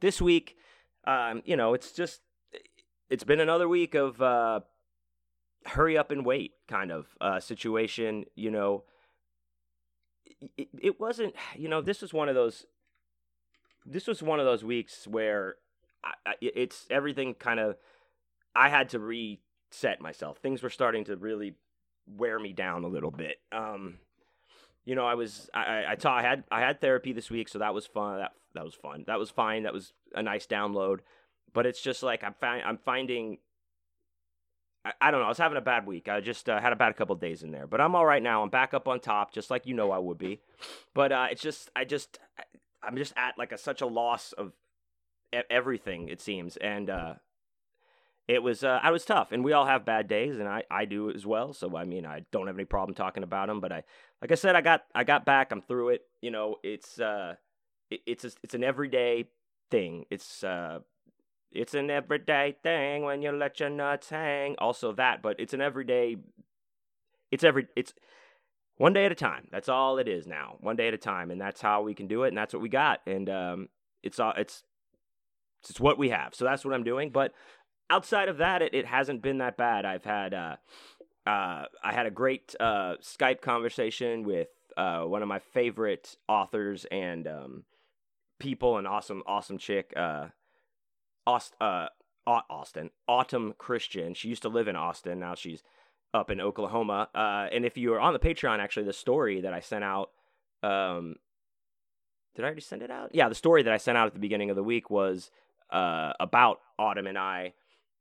this 0.00 0.20
week, 0.20 0.56
um, 1.06 1.42
you 1.44 1.56
know, 1.56 1.74
it's 1.74 1.92
just 1.92 2.20
it's 3.10 3.24
been 3.24 3.40
another 3.40 3.68
week 3.68 3.94
of 3.94 4.20
uh, 4.20 4.60
hurry 5.66 5.96
up 5.96 6.10
and 6.10 6.24
wait 6.24 6.52
kind 6.68 6.90
of 6.90 7.06
uh, 7.20 7.40
situation. 7.40 8.24
You 8.34 8.50
know, 8.50 8.84
it, 10.56 10.68
it 10.80 11.00
wasn't. 11.00 11.34
You 11.56 11.68
know, 11.68 11.80
this 11.80 12.02
was 12.02 12.12
one 12.12 12.28
of 12.28 12.34
those 12.34 12.66
this 13.86 14.06
was 14.06 14.22
one 14.22 14.40
of 14.40 14.46
those 14.46 14.64
weeks 14.64 15.06
where 15.06 15.56
I, 16.04 16.34
it's 16.40 16.86
everything 16.90 17.34
kind 17.34 17.60
of 17.60 17.76
I 18.54 18.68
had 18.68 18.90
to 18.90 18.98
reset 18.98 20.00
myself. 20.00 20.38
Things 20.38 20.62
were 20.62 20.70
starting 20.70 21.04
to 21.04 21.16
really 21.16 21.54
wear 22.06 22.38
me 22.38 22.52
down 22.52 22.84
a 22.84 22.88
little 22.88 23.10
bit. 23.10 23.36
Um, 23.52 23.98
you 24.84 24.94
know, 24.94 25.06
I 25.06 25.14
was 25.14 25.48
I 25.54 25.84
I, 25.90 25.94
taught, 25.94 26.18
I 26.18 26.22
had 26.22 26.44
I 26.50 26.60
had 26.60 26.80
therapy 26.80 27.12
this 27.12 27.30
week, 27.30 27.48
so 27.48 27.58
that 27.58 27.74
was 27.74 27.86
fun. 27.86 28.18
That 28.18 28.32
that 28.54 28.64
was 28.64 28.74
fun. 28.74 29.04
That 29.06 29.18
was 29.18 29.30
fine. 29.30 29.64
That 29.64 29.72
was 29.72 29.92
a 30.14 30.22
nice 30.22 30.46
download. 30.46 31.00
But 31.54 31.64
it's 31.64 31.80
just 31.80 32.02
like 32.02 32.22
I'm 32.22 32.34
fi- 32.34 32.60
I'm 32.60 32.76
finding. 32.76 33.38
I, 35.00 35.10
don't 35.10 35.20
know. 35.20 35.24
I 35.24 35.30
was 35.30 35.38
having 35.38 35.56
a 35.56 35.62
bad 35.62 35.86
week. 35.86 36.10
I 36.10 36.20
just 36.20 36.46
uh, 36.46 36.60
had 36.60 36.74
a 36.74 36.76
bad 36.76 36.94
couple 36.94 37.16
days 37.16 37.42
in 37.42 37.52
there, 37.52 37.66
but 37.66 37.80
I'm 37.80 37.94
all 37.94 38.04
right 38.04 38.22
now. 38.22 38.42
I'm 38.42 38.50
back 38.50 38.74
up 38.74 38.86
on 38.86 39.00
top, 39.00 39.32
just 39.32 39.50
like 39.50 39.64
you 39.64 39.72
know 39.72 39.90
I 39.90 39.98
would 39.98 40.18
be. 40.18 40.40
But 40.92 41.10
uh, 41.10 41.28
it's 41.30 41.40
just 41.40 41.70
I 41.74 41.86
just 41.86 42.18
I'm 42.82 42.96
just 42.96 43.14
at 43.16 43.38
like 43.38 43.52
a 43.52 43.56
such 43.56 43.80
a 43.80 43.86
loss 43.86 44.32
of 44.32 44.52
everything 45.48 46.08
it 46.08 46.20
seems, 46.20 46.58
and 46.58 46.90
uh, 46.90 47.14
it 48.28 48.42
was 48.42 48.64
uh, 48.64 48.80
I 48.82 48.90
was 48.90 49.04
tough, 49.04 49.32
and 49.32 49.44
we 49.44 49.52
all 49.52 49.66
have 49.66 49.84
bad 49.84 50.08
days, 50.08 50.38
and 50.38 50.48
I 50.48 50.64
I 50.70 50.84
do 50.84 51.10
as 51.10 51.26
well. 51.26 51.52
So 51.52 51.76
I 51.76 51.84
mean, 51.84 52.06
I 52.06 52.24
don't 52.30 52.46
have 52.46 52.56
any 52.56 52.64
problem 52.64 52.94
talking 52.94 53.22
about 53.22 53.48
them, 53.48 53.60
but 53.60 53.72
I 53.72 53.84
like 54.22 54.32
I 54.32 54.36
said, 54.36 54.56
I 54.56 54.60
got 54.60 54.84
I 54.94 55.04
got 55.04 55.24
back. 55.24 55.52
I'm 55.52 55.62
through 55.62 55.90
it. 55.90 56.02
You 56.20 56.30
know, 56.30 56.56
it's 56.62 56.98
uh, 57.00 57.34
it, 57.90 58.00
it's 58.06 58.24
a, 58.24 58.30
it's 58.42 58.54
an 58.54 58.64
everyday 58.64 59.26
thing. 59.70 60.06
It's 60.10 60.42
uh, 60.44 60.80
it's 61.54 61.74
an 61.74 61.90
everyday 61.90 62.56
thing 62.62 63.04
when 63.04 63.22
you 63.22 63.32
let 63.32 63.60
your 63.60 63.70
nuts 63.70 64.10
hang. 64.10 64.56
Also 64.58 64.92
that, 64.92 65.22
but 65.22 65.38
it's 65.38 65.54
an 65.54 65.60
everyday. 65.60 66.16
It's 67.30 67.44
every 67.44 67.66
it's 67.76 67.94
one 68.76 68.92
day 68.92 69.04
at 69.04 69.12
a 69.12 69.16
time. 69.16 69.48
That's 69.50 69.68
all 69.68 69.98
it 69.98 70.08
is 70.08 70.26
now. 70.26 70.56
One 70.60 70.76
day 70.76 70.88
at 70.88 70.94
a 70.94 70.98
time, 70.98 71.30
and 71.30 71.40
that's 71.40 71.60
how 71.60 71.82
we 71.82 71.94
can 71.94 72.06
do 72.06 72.24
it, 72.24 72.28
and 72.28 72.36
that's 72.36 72.52
what 72.52 72.62
we 72.62 72.68
got. 72.68 73.00
And 73.06 73.28
um, 73.30 73.68
it's 74.02 74.18
all 74.18 74.32
it's 74.36 74.62
it's 75.68 75.80
what 75.80 75.98
we 75.98 76.10
have. 76.10 76.34
So 76.34 76.44
that's 76.44 76.64
what 76.64 76.74
I'm 76.74 76.84
doing. 76.84 77.10
But 77.10 77.32
outside 77.90 78.28
of 78.28 78.38
that, 78.38 78.62
it, 78.62 78.74
it 78.74 78.86
hasn't 78.86 79.22
been 79.22 79.38
that 79.38 79.56
bad. 79.56 79.84
I've 79.84 80.04
had 80.04 80.34
uh, 80.34 80.56
uh, 81.26 81.64
I 81.82 81.92
had 81.92 82.06
a 82.06 82.10
great 82.10 82.54
uh, 82.60 82.96
Skype 83.02 83.40
conversation 83.40 84.24
with 84.24 84.48
uh, 84.76 85.02
one 85.02 85.22
of 85.22 85.28
my 85.28 85.38
favorite 85.38 86.16
authors 86.28 86.84
and 86.90 87.26
um, 87.26 87.64
people, 88.38 88.76
an 88.78 88.86
awesome 88.86 89.22
awesome 89.26 89.58
chick, 89.58 89.92
uh, 89.96 90.26
Aust- 91.26 91.56
uh, 91.60 91.88
Austin 92.26 92.90
Autumn 93.06 93.54
Christian. 93.58 94.14
She 94.14 94.28
used 94.28 94.42
to 94.42 94.48
live 94.48 94.68
in 94.68 94.76
Austin. 94.76 95.20
Now 95.20 95.34
she's 95.34 95.62
up 96.12 96.30
in 96.30 96.40
Oklahoma. 96.40 97.08
Uh, 97.14 97.48
and 97.52 97.64
if 97.64 97.76
you 97.76 97.92
are 97.94 98.00
on 98.00 98.12
the 98.12 98.18
Patreon, 98.18 98.60
actually, 98.60 98.86
the 98.86 98.92
story 98.92 99.40
that 99.40 99.52
I 99.52 99.60
sent 99.60 99.84
out, 99.84 100.10
um, 100.62 101.16
did 102.34 102.44
I 102.44 102.46
already 102.46 102.62
send 102.62 102.82
it 102.82 102.90
out? 102.90 103.10
Yeah, 103.14 103.28
the 103.28 103.34
story 103.34 103.62
that 103.62 103.72
I 103.72 103.76
sent 103.76 103.98
out 103.98 104.06
at 104.06 104.14
the 104.14 104.20
beginning 104.20 104.50
of 104.50 104.56
the 104.56 104.62
week 104.62 104.90
was 104.90 105.30
uh, 105.70 106.12
about 106.18 106.60
Autumn 106.78 107.06
and 107.06 107.18
I, 107.18 107.54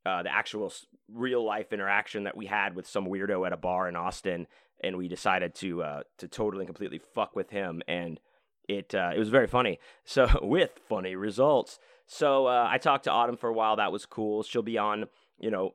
uh, 0.05 0.23
the 0.23 0.33
actual 0.33 0.71
real 1.11 1.43
life 1.43 1.73
interaction 1.73 2.23
that 2.23 2.37
we 2.37 2.45
had 2.45 2.75
with 2.75 2.87
some 2.87 3.05
weirdo 3.05 3.45
at 3.45 3.53
a 3.53 3.57
bar 3.57 3.87
in 3.87 3.95
Austin, 3.95 4.47
and 4.83 4.97
we 4.97 5.07
decided 5.07 5.55
to 5.55 5.83
uh, 5.83 6.03
to 6.17 6.27
totally 6.27 6.63
and 6.63 6.67
completely 6.67 6.99
fuck 7.13 7.35
with 7.35 7.49
him, 7.51 7.81
and 7.87 8.19
it 8.67 8.93
uh, 8.95 9.11
it 9.15 9.19
was 9.19 9.29
very 9.29 9.47
funny. 9.47 9.79
So 10.03 10.27
with 10.41 10.79
funny 10.87 11.15
results. 11.15 11.79
So 12.05 12.47
uh, 12.47 12.67
I 12.69 12.77
talked 12.77 13.05
to 13.05 13.11
Autumn 13.11 13.37
for 13.37 13.49
a 13.49 13.53
while. 13.53 13.77
That 13.77 13.91
was 13.91 14.05
cool. 14.05 14.43
She'll 14.43 14.61
be 14.61 14.77
on, 14.77 15.05
you 15.39 15.49
know, 15.51 15.73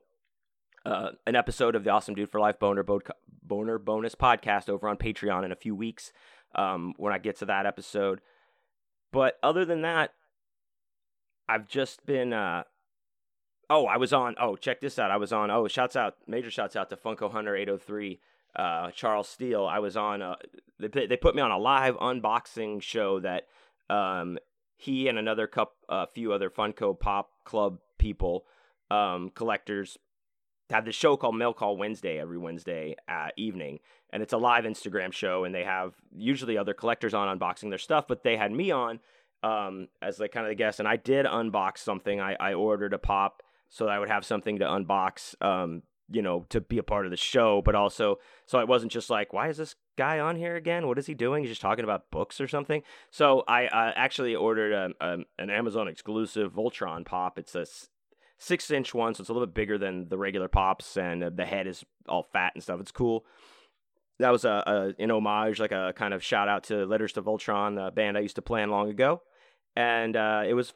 uh, 0.85 1.09
an 1.27 1.35
episode 1.35 1.75
of 1.75 1.83
the 1.83 1.89
Awesome 1.89 2.15
Dude 2.15 2.29
for 2.29 2.39
Life 2.39 2.59
Boner 2.59 2.85
Boner 3.43 3.77
bonus 3.79 4.15
podcast 4.15 4.69
over 4.69 4.87
on 4.87 4.97
Patreon 4.97 5.43
in 5.43 5.51
a 5.51 5.55
few 5.55 5.75
weeks 5.75 6.11
um, 6.55 6.93
when 6.97 7.13
I 7.13 7.17
get 7.17 7.37
to 7.39 7.45
that 7.45 7.65
episode. 7.65 8.21
But 9.11 9.37
other 9.41 9.65
than 9.65 9.81
that, 9.81 10.13
I've 11.47 11.67
just 11.67 12.05
been. 12.05 12.31
Uh, 12.31 12.63
oh, 13.69 13.87
I 13.87 13.97
was 13.97 14.13
on. 14.13 14.35
Oh, 14.39 14.55
check 14.55 14.81
this 14.81 14.99
out. 14.99 15.11
I 15.11 15.17
was 15.17 15.33
on. 15.33 15.49
Oh, 15.49 15.67
shouts 15.67 15.95
out, 15.95 16.15
major 16.27 16.51
shouts 16.51 16.75
out 16.75 16.89
to 16.91 16.95
Funko 16.95 17.31
Hunter 17.31 17.55
eight 17.55 17.67
hundred 17.67 17.83
three. 17.83 18.19
Uh, 18.55 18.91
Charles 18.91 19.27
Steele. 19.27 19.65
I 19.65 19.79
was 19.79 19.97
on. 19.97 20.21
Uh, 20.21 20.35
they 20.79 21.07
they 21.07 21.17
put 21.17 21.35
me 21.35 21.41
on 21.41 21.51
a 21.51 21.57
live 21.57 21.97
unboxing 21.97 22.81
show 22.81 23.19
that 23.19 23.47
um, 23.89 24.37
he 24.79 25.09
and 25.09 25.19
another 25.19 25.45
cup, 25.45 25.73
a 25.89 25.93
uh, 25.93 26.05
few 26.05 26.31
other 26.31 26.49
Funko 26.49 26.97
Pop 26.97 27.29
Club 27.43 27.79
people, 27.97 28.45
um, 28.89 29.29
collectors 29.35 29.97
have 30.69 30.85
this 30.85 30.95
show 30.95 31.17
called 31.17 31.35
Mail 31.35 31.53
Call 31.53 31.75
Wednesday 31.75 32.17
every 32.17 32.37
Wednesday 32.37 32.95
uh, 33.09 33.27
evening, 33.35 33.79
and 34.11 34.23
it's 34.23 34.31
a 34.31 34.37
live 34.37 34.63
Instagram 34.63 35.11
show, 35.11 35.43
and 35.43 35.53
they 35.53 35.65
have 35.65 35.95
usually 36.15 36.57
other 36.57 36.73
collectors 36.73 37.13
on 37.13 37.37
unboxing 37.37 37.69
their 37.69 37.77
stuff, 37.77 38.05
but 38.07 38.23
they 38.23 38.37
had 38.37 38.53
me 38.53 38.71
on 38.71 39.01
um, 39.43 39.89
as 40.01 40.17
like 40.17 40.31
kind 40.31 40.45
of 40.45 40.49
the 40.49 40.55
guest, 40.55 40.79
and 40.79 40.87
I 40.87 40.95
did 40.95 41.25
unbox 41.25 41.79
something. 41.79 42.21
I, 42.21 42.37
I 42.39 42.53
ordered 42.53 42.93
a 42.93 42.99
pop 42.99 43.43
so 43.69 43.87
I 43.87 43.99
would 43.99 44.09
have 44.09 44.25
something 44.25 44.59
to 44.59 44.65
unbox, 44.65 45.39
um, 45.41 45.83
you 46.11 46.21
know, 46.21 46.45
to 46.49 46.61
be 46.61 46.77
a 46.77 46.83
part 46.83 47.05
of 47.05 47.11
the 47.11 47.17
show, 47.17 47.61
but 47.63 47.75
also 47.75 48.17
so 48.45 48.57
I 48.57 48.63
wasn't 48.63 48.91
just 48.91 49.09
like, 49.09 49.33
why 49.33 49.49
is 49.49 49.57
this 49.57 49.75
guy 49.97 50.19
on 50.19 50.35
here 50.35 50.55
again? 50.55 50.87
What 50.87 50.97
is 50.97 51.05
he 51.05 51.13
doing? 51.13 51.43
He's 51.43 51.51
just 51.51 51.61
talking 51.61 51.83
about 51.83 52.09
books 52.11 52.39
or 52.39 52.47
something. 52.47 52.81
So 53.11 53.43
I 53.47 53.65
uh, 53.67 53.93
actually 53.95 54.35
ordered 54.35 54.73
a, 54.73 55.05
a, 55.05 55.17
an 55.37 55.49
Amazon 55.49 55.87
exclusive 55.87 56.53
Voltron 56.53 57.05
pop. 57.05 57.37
It's 57.37 57.55
a 57.55 57.65
six 58.37 58.71
inch 58.71 58.93
one, 58.93 59.13
so 59.13 59.21
it's 59.21 59.29
a 59.29 59.33
little 59.33 59.47
bit 59.47 59.53
bigger 59.53 59.77
than 59.77 60.09
the 60.09 60.17
regular 60.17 60.47
pops, 60.47 60.97
and 60.97 61.23
uh, 61.23 61.29
the 61.33 61.45
head 61.45 61.67
is 61.67 61.83
all 62.07 62.23
fat 62.23 62.53
and 62.55 62.63
stuff. 62.63 62.79
It's 62.79 62.91
cool. 62.91 63.25
That 64.19 64.31
was 64.31 64.45
a, 64.45 64.63
a 64.97 65.01
an 65.01 65.11
homage, 65.11 65.59
like 65.59 65.71
a 65.71 65.93
kind 65.95 66.13
of 66.13 66.23
shout 66.23 66.47
out 66.49 66.63
to 66.65 66.85
Letters 66.85 67.13
to 67.13 67.21
Voltron, 67.21 67.75
the 67.75 67.91
band 67.91 68.17
I 68.17 68.21
used 68.21 68.35
to 68.35 68.41
play 68.41 68.63
in 68.63 68.69
long 68.69 68.89
ago, 68.89 69.21
and 69.75 70.15
uh, 70.15 70.43
it 70.47 70.53
was 70.53 70.73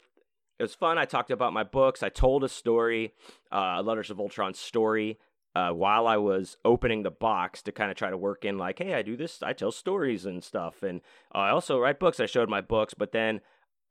it 0.60 0.64
was 0.64 0.76
fun. 0.76 0.98
I 0.98 1.06
talked 1.06 1.32
about 1.32 1.54
my 1.54 1.64
books. 1.64 2.04
I 2.04 2.10
told 2.10 2.44
a 2.44 2.50
story, 2.50 3.14
uh, 3.52 3.82
Letters 3.82 4.10
of 4.10 4.18
Voltron 4.18 4.56
story, 4.56 5.20
uh, 5.56 5.72
while 5.72 6.08
I 6.08 6.18
was 6.18 6.58
opening 6.66 7.04
the 7.04 7.12
box 7.12 7.62
to 7.64 7.72
kind 7.72 7.92
of 7.92 7.98
try 7.98 8.10
to 8.10 8.18
work 8.18 8.46
in 8.46 8.58
like, 8.58 8.80
hey, 8.80 8.94
I 8.94 9.02
do 9.02 9.16
this, 9.16 9.44
I 9.44 9.54
tell 9.54 9.72
stories 9.72 10.26
and 10.26 10.44
stuff, 10.44 10.84
and 10.84 11.02
I 11.32 11.50
also 11.50 11.80
write 11.80 12.00
books. 12.00 12.20
I 12.20 12.26
showed 12.26 12.50
my 12.50 12.62
books, 12.62 12.94
but 12.94 13.12
then 13.12 13.42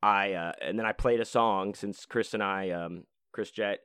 I 0.01 0.33
uh, 0.33 0.51
and 0.61 0.77
then 0.77 0.85
I 0.85 0.91
played 0.91 1.19
a 1.19 1.25
song 1.25 1.73
since 1.75 2.05
Chris 2.05 2.33
and 2.33 2.43
I 2.43 2.71
um, 2.71 3.05
Chris 3.31 3.51
Jett 3.51 3.79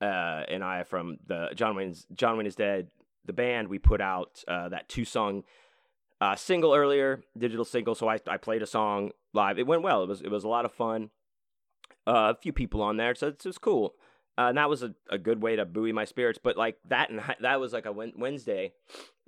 uh, 0.00 0.44
and 0.48 0.62
I 0.62 0.84
from 0.84 1.18
the 1.26 1.50
John 1.54 1.74
Wayne's 1.74 2.06
John 2.14 2.36
Wayne 2.36 2.46
is 2.46 2.54
Dead, 2.54 2.88
the 3.28 3.32
band, 3.32 3.68
we 3.68 3.78
put 3.78 4.00
out 4.00 4.42
uh, 4.48 4.68
that 4.70 4.88
two 4.88 5.04
song 5.04 5.44
uh, 6.20 6.34
single 6.34 6.74
earlier, 6.74 7.22
digital 7.36 7.64
single. 7.64 7.94
So 7.94 8.08
I, 8.08 8.18
I 8.26 8.36
played 8.38 8.62
a 8.62 8.66
song 8.66 9.10
live. 9.32 9.58
It 9.58 9.66
went 9.66 9.82
well. 9.82 10.02
It 10.02 10.08
was 10.08 10.20
it 10.20 10.30
was 10.30 10.42
a 10.44 10.48
lot 10.48 10.64
of 10.64 10.72
fun. 10.72 11.10
Uh, 12.08 12.32
a 12.32 12.40
few 12.40 12.54
people 12.54 12.80
on 12.80 12.96
there, 12.96 13.14
so 13.14 13.28
it 13.28 13.44
was 13.44 13.58
cool. 13.58 13.94
Uh, 14.38 14.50
and 14.50 14.56
that 14.56 14.70
was 14.70 14.82
a, 14.82 14.94
a 15.10 15.18
good 15.18 15.42
way 15.42 15.56
to 15.56 15.66
buoy 15.66 15.92
my 15.92 16.04
spirits. 16.04 16.38
But 16.42 16.56
like 16.56 16.78
that, 16.86 17.10
and 17.10 17.20
that 17.40 17.60
was 17.60 17.72
like 17.72 17.86
a 17.86 17.92
Wednesday, 17.92 18.72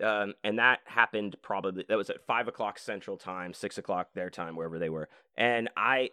um, 0.02 0.34
and 0.42 0.58
that 0.58 0.78
happened 0.86 1.36
probably 1.42 1.84
that 1.88 1.98
was 1.98 2.08
at 2.08 2.24
five 2.26 2.48
o'clock 2.48 2.78
Central 2.78 3.16
Time, 3.16 3.52
six 3.52 3.76
o'clock 3.76 4.14
their 4.14 4.30
time, 4.30 4.56
wherever 4.56 4.78
they 4.78 4.88
were. 4.88 5.08
And 5.36 5.68
I 5.76 6.10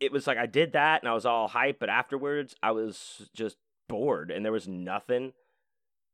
it 0.00 0.12
was 0.12 0.26
like 0.26 0.38
I 0.38 0.46
did 0.46 0.72
that 0.72 1.02
and 1.02 1.08
I 1.08 1.14
was 1.14 1.26
all 1.26 1.48
hype, 1.48 1.78
but 1.78 1.88
afterwards 1.88 2.54
I 2.62 2.72
was 2.72 3.30
just 3.34 3.56
bored 3.88 4.30
and 4.30 4.44
there 4.44 4.52
was 4.52 4.66
nothing 4.66 5.32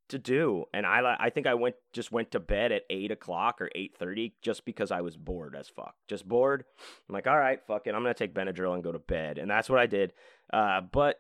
to 0.09 0.19
do. 0.19 0.65
And 0.73 0.87
I 0.87 1.17
I 1.19 1.31
think 1.31 1.47
I 1.47 1.55
went 1.55 1.77
just 1.93 2.13
went 2.13 2.31
to 2.33 2.41
bed 2.41 2.73
at 2.73 2.83
eight 2.91 3.11
o'clock 3.11 3.61
or 3.61 3.71
eight 3.75 3.97
thirty 3.97 4.35
just 4.43 4.65
because 4.65 4.91
I 4.91 5.01
was 5.01 5.17
bored 5.17 5.57
as 5.57 5.69
fuck. 5.69 5.95
Just 6.09 6.27
bored. 6.27 6.65
I'm 7.09 7.13
like, 7.13 7.27
all 7.27 7.39
right, 7.39 7.61
fuck 7.67 7.87
it. 7.87 7.95
I'm 7.95 8.03
gonna 8.03 8.15
take 8.15 8.35
Benadryl 8.35 8.75
and 8.75 8.85
go 8.85 8.93
to 8.93 8.99
bed, 8.99 9.39
and 9.39 9.51
that's 9.51 9.69
what 9.69 9.79
I 9.79 9.87
did. 9.87 10.13
Uh, 10.53 10.81
but 10.81 11.19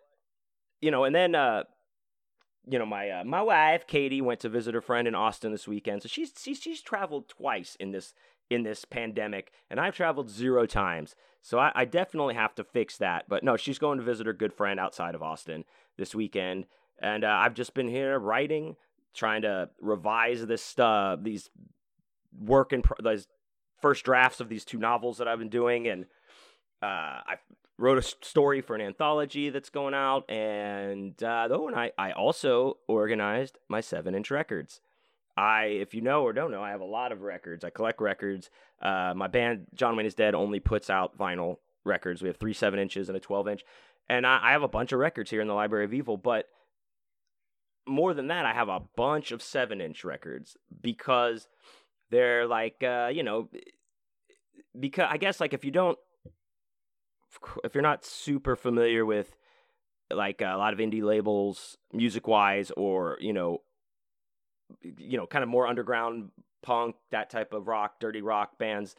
you 0.80 0.90
know, 0.90 1.04
and 1.04 1.14
then 1.14 1.34
uh, 1.34 1.64
you 2.68 2.78
know, 2.78 2.86
my 2.86 3.10
uh, 3.10 3.24
my 3.24 3.42
wife 3.42 3.86
Katie 3.86 4.20
went 4.20 4.40
to 4.40 4.48
visit 4.48 4.74
her 4.74 4.80
friend 4.80 5.06
in 5.06 5.14
Austin 5.14 5.52
this 5.52 5.68
weekend, 5.68 6.02
so 6.02 6.08
she's 6.08 6.32
she's 6.38 6.60
she's 6.60 6.82
traveled 6.82 7.28
twice 7.28 7.76
in 7.78 7.92
this 7.92 8.14
in 8.50 8.62
this 8.62 8.84
pandemic, 8.84 9.52
and 9.70 9.80
I've 9.80 9.96
traveled 9.96 10.30
zero 10.30 10.66
times. 10.66 11.14
So 11.42 11.58
I, 11.58 11.70
I, 11.74 11.84
definitely 11.84 12.34
have 12.34 12.54
to 12.56 12.64
fix 12.64 12.96
that. 12.98 13.28
But 13.28 13.44
no, 13.44 13.56
she's 13.56 13.78
going 13.78 13.98
to 13.98 14.04
visit 14.04 14.26
her 14.26 14.32
good 14.32 14.52
friend 14.52 14.80
outside 14.80 15.14
of 15.14 15.22
Austin 15.22 15.64
this 15.96 16.14
weekend, 16.14 16.66
and 16.98 17.24
uh, 17.24 17.28
I've 17.28 17.54
just 17.54 17.74
been 17.74 17.88
here 17.88 18.18
writing, 18.18 18.76
trying 19.14 19.42
to 19.42 19.70
revise 19.80 20.44
this 20.46 20.62
stuff, 20.62 21.20
these 21.22 21.50
work 22.38 22.72
in 22.72 22.82
pro- 22.82 23.10
these 23.10 23.26
first 23.80 24.04
drafts 24.04 24.40
of 24.40 24.48
these 24.48 24.64
two 24.64 24.78
novels 24.78 25.18
that 25.18 25.28
I've 25.28 25.38
been 25.38 25.48
doing, 25.48 25.86
and 25.86 26.04
uh, 26.82 27.20
I 27.26 27.36
wrote 27.78 27.98
a 27.98 28.02
story 28.02 28.60
for 28.60 28.74
an 28.74 28.80
anthology 28.80 29.50
that's 29.50 29.70
going 29.70 29.94
out, 29.94 30.28
and 30.30 31.20
uh, 31.22 31.48
oh, 31.50 31.68
and 31.68 31.76
I 31.76 31.92
I 31.98 32.12
also 32.12 32.78
organized 32.88 33.58
my 33.68 33.80
seven 33.80 34.14
inch 34.14 34.30
records. 34.30 34.80
I, 35.36 35.64
if 35.64 35.92
you 35.92 36.00
know 36.00 36.22
or 36.22 36.32
don't 36.32 36.50
know, 36.50 36.62
I 36.62 36.70
have 36.70 36.80
a 36.80 36.86
lot 36.86 37.12
of 37.12 37.20
records. 37.20 37.62
I 37.62 37.70
collect 37.70 38.00
records. 38.00 38.48
Uh, 38.80 39.12
my 39.14 39.26
band, 39.26 39.66
John 39.74 39.94
Wayne 39.94 40.06
is 40.06 40.14
Dead, 40.14 40.34
only 40.34 40.60
puts 40.60 40.88
out 40.88 41.18
vinyl 41.18 41.58
records. 41.84 42.22
We 42.22 42.28
have 42.28 42.38
three 42.38 42.54
seven 42.54 42.78
inches 42.78 43.08
and 43.08 43.16
a 43.16 43.20
12 43.20 43.48
inch. 43.48 43.64
And 44.08 44.26
I, 44.26 44.40
I 44.42 44.52
have 44.52 44.62
a 44.62 44.68
bunch 44.68 44.92
of 44.92 44.98
records 44.98 45.30
here 45.30 45.42
in 45.42 45.48
the 45.48 45.54
Library 45.54 45.84
of 45.84 45.92
Evil, 45.92 46.16
but 46.16 46.48
more 47.86 48.14
than 48.14 48.28
that, 48.28 48.44
I 48.46 48.52
have 48.52 48.68
a 48.68 48.80
bunch 48.96 49.32
of 49.32 49.42
seven 49.42 49.80
inch 49.80 50.04
records 50.04 50.56
because 50.80 51.48
they're 52.10 52.46
like, 52.46 52.82
uh, 52.82 53.10
you 53.12 53.22
know, 53.22 53.48
because 54.78 55.08
I 55.10 55.16
guess 55.16 55.40
like 55.40 55.52
if 55.52 55.64
you 55.64 55.70
don't, 55.70 55.98
if 57.64 57.74
you're 57.74 57.82
not 57.82 58.04
super 58.04 58.56
familiar 58.56 59.04
with 59.04 59.36
like 60.10 60.40
a 60.40 60.56
lot 60.56 60.72
of 60.72 60.78
indie 60.78 61.02
labels 61.02 61.76
music 61.92 62.28
wise 62.28 62.70
or 62.76 63.18
you 63.20 63.32
know 63.32 63.60
you 64.82 65.16
know, 65.16 65.26
kind 65.26 65.42
of 65.42 65.48
more 65.48 65.66
underground 65.66 66.30
punk, 66.62 66.96
that 67.10 67.30
type 67.30 67.52
of 67.52 67.68
rock, 67.68 68.00
dirty 68.00 68.22
rock 68.22 68.58
bands, 68.58 68.94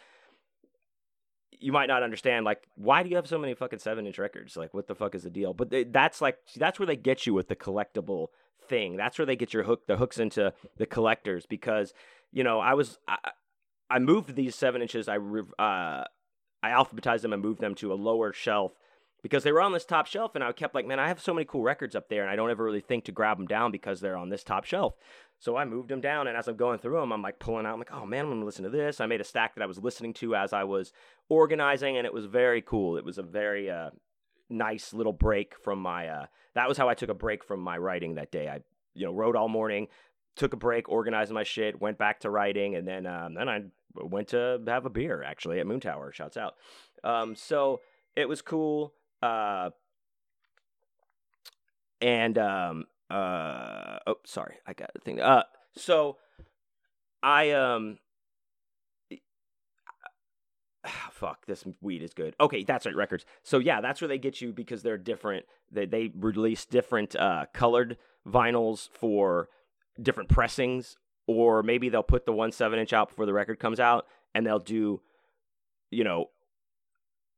you 1.59 1.71
might 1.71 1.87
not 1.87 2.03
understand 2.03 2.45
like 2.45 2.63
why 2.75 3.01
do 3.01 3.09
you 3.09 3.15
have 3.15 3.27
so 3.27 3.39
many 3.39 3.53
fucking 3.53 3.79
seven 3.79 4.05
inch 4.05 4.19
records? 4.19 4.55
Like 4.55 4.73
what 4.73 4.87
the 4.87 4.95
fuck 4.95 5.15
is 5.15 5.23
the 5.23 5.29
deal? 5.29 5.53
But 5.53 5.69
they, 5.69 5.83
that's 5.83 6.21
like 6.21 6.37
that's 6.55 6.79
where 6.79 6.85
they 6.85 6.95
get 6.95 7.25
you 7.25 7.33
with 7.33 7.47
the 7.47 7.55
collectible 7.55 8.27
thing. 8.67 8.97
That's 8.97 9.17
where 9.17 9.25
they 9.25 9.35
get 9.35 9.53
your 9.53 9.63
hook, 9.63 9.87
the 9.87 9.97
hooks 9.97 10.19
into 10.19 10.53
the 10.77 10.85
collectors 10.85 11.45
because 11.45 11.93
you 12.31 12.43
know 12.43 12.59
I 12.59 12.73
was 12.73 12.97
I, 13.07 13.17
I 13.89 13.99
moved 13.99 14.35
these 14.35 14.55
seven 14.55 14.81
inches. 14.81 15.07
I 15.07 15.17
uh, 15.17 16.03
I 16.63 16.69
alphabetized 16.69 17.21
them 17.21 17.33
and 17.33 17.41
moved 17.41 17.61
them 17.61 17.75
to 17.75 17.93
a 17.93 17.95
lower 17.95 18.33
shelf 18.33 18.73
because 19.23 19.43
they 19.43 19.51
were 19.51 19.61
on 19.61 19.73
this 19.73 19.85
top 19.85 20.07
shelf 20.07 20.35
and 20.35 20.43
I 20.43 20.51
kept 20.51 20.75
like, 20.75 20.85
man, 20.85 20.99
I 20.99 21.07
have 21.07 21.21
so 21.21 21.33
many 21.33 21.45
cool 21.45 21.63
records 21.63 21.95
up 21.95 22.09
there 22.09 22.21
and 22.21 22.31
I 22.31 22.35
don't 22.35 22.51
ever 22.51 22.63
really 22.63 22.81
think 22.81 23.05
to 23.05 23.11
grab 23.11 23.37
them 23.37 23.47
down 23.47 23.71
because 23.71 23.99
they're 23.99 24.17
on 24.17 24.29
this 24.29 24.43
top 24.43 24.63
shelf. 24.63 24.95
So 25.39 25.55
I 25.55 25.65
moved 25.65 25.89
them 25.89 26.01
down, 26.01 26.27
and 26.27 26.35
as 26.35 26.47
I'm 26.47 26.55
going 26.55 26.79
through 26.79 26.99
them, 26.99 27.11
I'm 27.11 27.21
like 27.21 27.37
pulling 27.37 27.67
out. 27.67 27.73
I'm 27.73 27.79
like, 27.79 27.93
oh 27.93 28.05
man, 28.05 28.25
I'm 28.25 28.31
gonna 28.31 28.45
listen 28.45 28.63
to 28.63 28.71
this. 28.71 28.99
I 28.99 29.05
made 29.05 29.21
a 29.21 29.25
stack 29.25 29.53
that 29.55 29.61
I 29.61 29.67
was 29.67 29.77
listening 29.77 30.13
to 30.15 30.35
as 30.35 30.51
I 30.51 30.63
was 30.63 30.91
organizing, 31.29 31.97
and 31.97 32.07
it 32.07 32.13
was 32.13 32.25
very 32.25 32.61
cool. 32.61 32.97
It 32.97 33.05
was 33.05 33.19
a 33.19 33.23
very 33.23 33.69
uh, 33.69 33.91
nice 34.49 34.93
little 34.93 35.13
break 35.13 35.55
from 35.63 35.79
my. 35.79 36.07
Uh, 36.07 36.25
that 36.55 36.67
was 36.67 36.77
how 36.77 36.89
I 36.89 36.93
took 36.93 37.09
a 37.09 37.15
break 37.15 37.43
from 37.43 37.59
my 37.59 37.77
writing 37.77 38.15
that 38.15 38.31
day. 38.31 38.47
I, 38.49 38.61
you 38.93 39.05
know, 39.05 39.13
wrote 39.13 39.35
all 39.35 39.47
morning, 39.47 39.87
took 40.35 40.53
a 40.53 40.57
break, 40.57 40.89
organized 40.89 41.31
my 41.31 41.43
shit, 41.43 41.81
went 41.81 41.97
back 41.97 42.21
to 42.21 42.29
writing, 42.29 42.75
and 42.75 42.87
then 42.87 43.05
um, 43.05 43.33
then 43.33 43.49
I 43.49 43.63
went 43.95 44.29
to 44.29 44.61
have 44.67 44.85
a 44.85 44.89
beer 44.89 45.23
actually 45.23 45.59
at 45.59 45.67
Moon 45.67 45.79
Tower. 45.79 46.11
Shouts 46.11 46.37
out. 46.37 46.55
Um, 47.03 47.35
so 47.35 47.81
it 48.15 48.27
was 48.27 48.41
cool. 48.41 48.93
Uh, 49.21 49.71
and 52.01 52.37
um, 52.37 52.85
uh 53.09 53.99
oh 54.05 54.17
sorry 54.25 54.55
i 54.65 54.73
got 54.73 54.93
the 54.93 54.99
thing 54.99 55.21
uh 55.21 55.43
so 55.77 56.17
i 57.23 57.51
um 57.51 57.97
fuck 61.11 61.45
this 61.45 61.65
weed 61.81 62.03
is 62.03 62.13
good. 62.13 62.35
Okay 62.39 62.63
that's 62.63 62.85
right 62.85 62.95
records. 62.95 63.25
So 63.43 63.59
yeah 63.59 63.81
that's 63.81 64.01
where 64.01 64.07
they 64.07 64.17
get 64.17 64.41
you 64.41 64.53
because 64.53 64.83
they're 64.83 64.97
different. 64.97 65.45
They, 65.71 65.85
they 65.85 66.11
release 66.17 66.65
different 66.65 67.15
uh 67.15 67.45
colored 67.53 67.97
vinyls 68.27 68.89
for 68.89 69.49
different 70.01 70.29
pressings 70.29 70.97
or 71.27 71.63
maybe 71.63 71.89
they'll 71.89 72.03
put 72.03 72.25
the 72.25 72.33
one 72.33 72.51
seven 72.51 72.79
inch 72.79 72.93
out 72.93 73.09
before 73.09 73.25
the 73.25 73.33
record 73.33 73.59
comes 73.59 73.79
out 73.79 74.05
and 74.33 74.45
they'll 74.45 74.59
do 74.59 75.01
you 75.89 76.03
know 76.03 76.29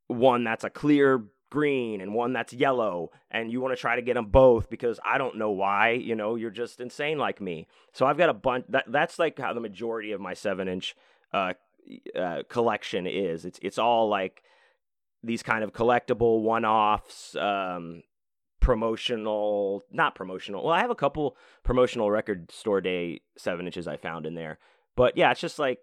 one 0.08 0.44
that's 0.44 0.64
a 0.64 0.70
clear 0.70 1.24
green 1.50 2.02
and 2.02 2.14
one 2.14 2.34
that's 2.34 2.54
yellow 2.54 3.12
and 3.32 3.52
you 3.52 3.60
want 3.62 3.76
to 3.76 3.80
try 3.80 3.96
to 3.96 4.02
get 4.02 4.14
them 4.14 4.28
both 4.28 4.70
because 4.70 5.00
I 5.04 5.18
don't 5.18 5.38
know 5.38 5.52
why, 5.52 5.92
you 5.92 6.16
know, 6.16 6.36
you're 6.36 6.52
just 6.52 6.80
insane 6.80 7.18
like 7.18 7.42
me. 7.42 7.68
So 7.94 8.06
I've 8.06 8.18
got 8.18 8.30
a 8.30 8.34
bunch 8.34 8.66
that 8.70 8.86
that's 8.88 9.20
like 9.20 9.40
how 9.40 9.54
the 9.54 9.60
majority 9.60 10.12
of 10.12 10.22
my 10.22 10.34
7-inch 10.34 10.96
uh, 11.34 11.54
uh, 12.18 12.44
collection 12.50 13.08
is. 13.08 13.46
It's 13.46 13.60
it's 13.62 13.78
all 13.78 14.10
like 14.10 14.44
these 15.24 15.44
kind 15.44 15.64
of 15.64 15.74
collectible 15.74 16.42
one-offs 16.42 17.36
um, 17.36 18.04
promotional 18.60 19.84
not 19.92 20.16
promotional. 20.16 20.64
Well, 20.64 20.74
I 20.74 20.82
have 20.82 20.92
a 20.92 20.96
couple 20.96 21.36
promotional 21.64 22.10
record 22.12 22.52
store 22.52 22.82
day 22.82 23.22
7 23.38 23.66
inches 23.66 23.88
I 23.88 23.98
found 23.98 24.26
in 24.26 24.36
there. 24.36 24.60
But 24.96 25.18
yeah, 25.18 25.32
it's 25.32 25.42
just 25.42 25.60
like 25.60 25.80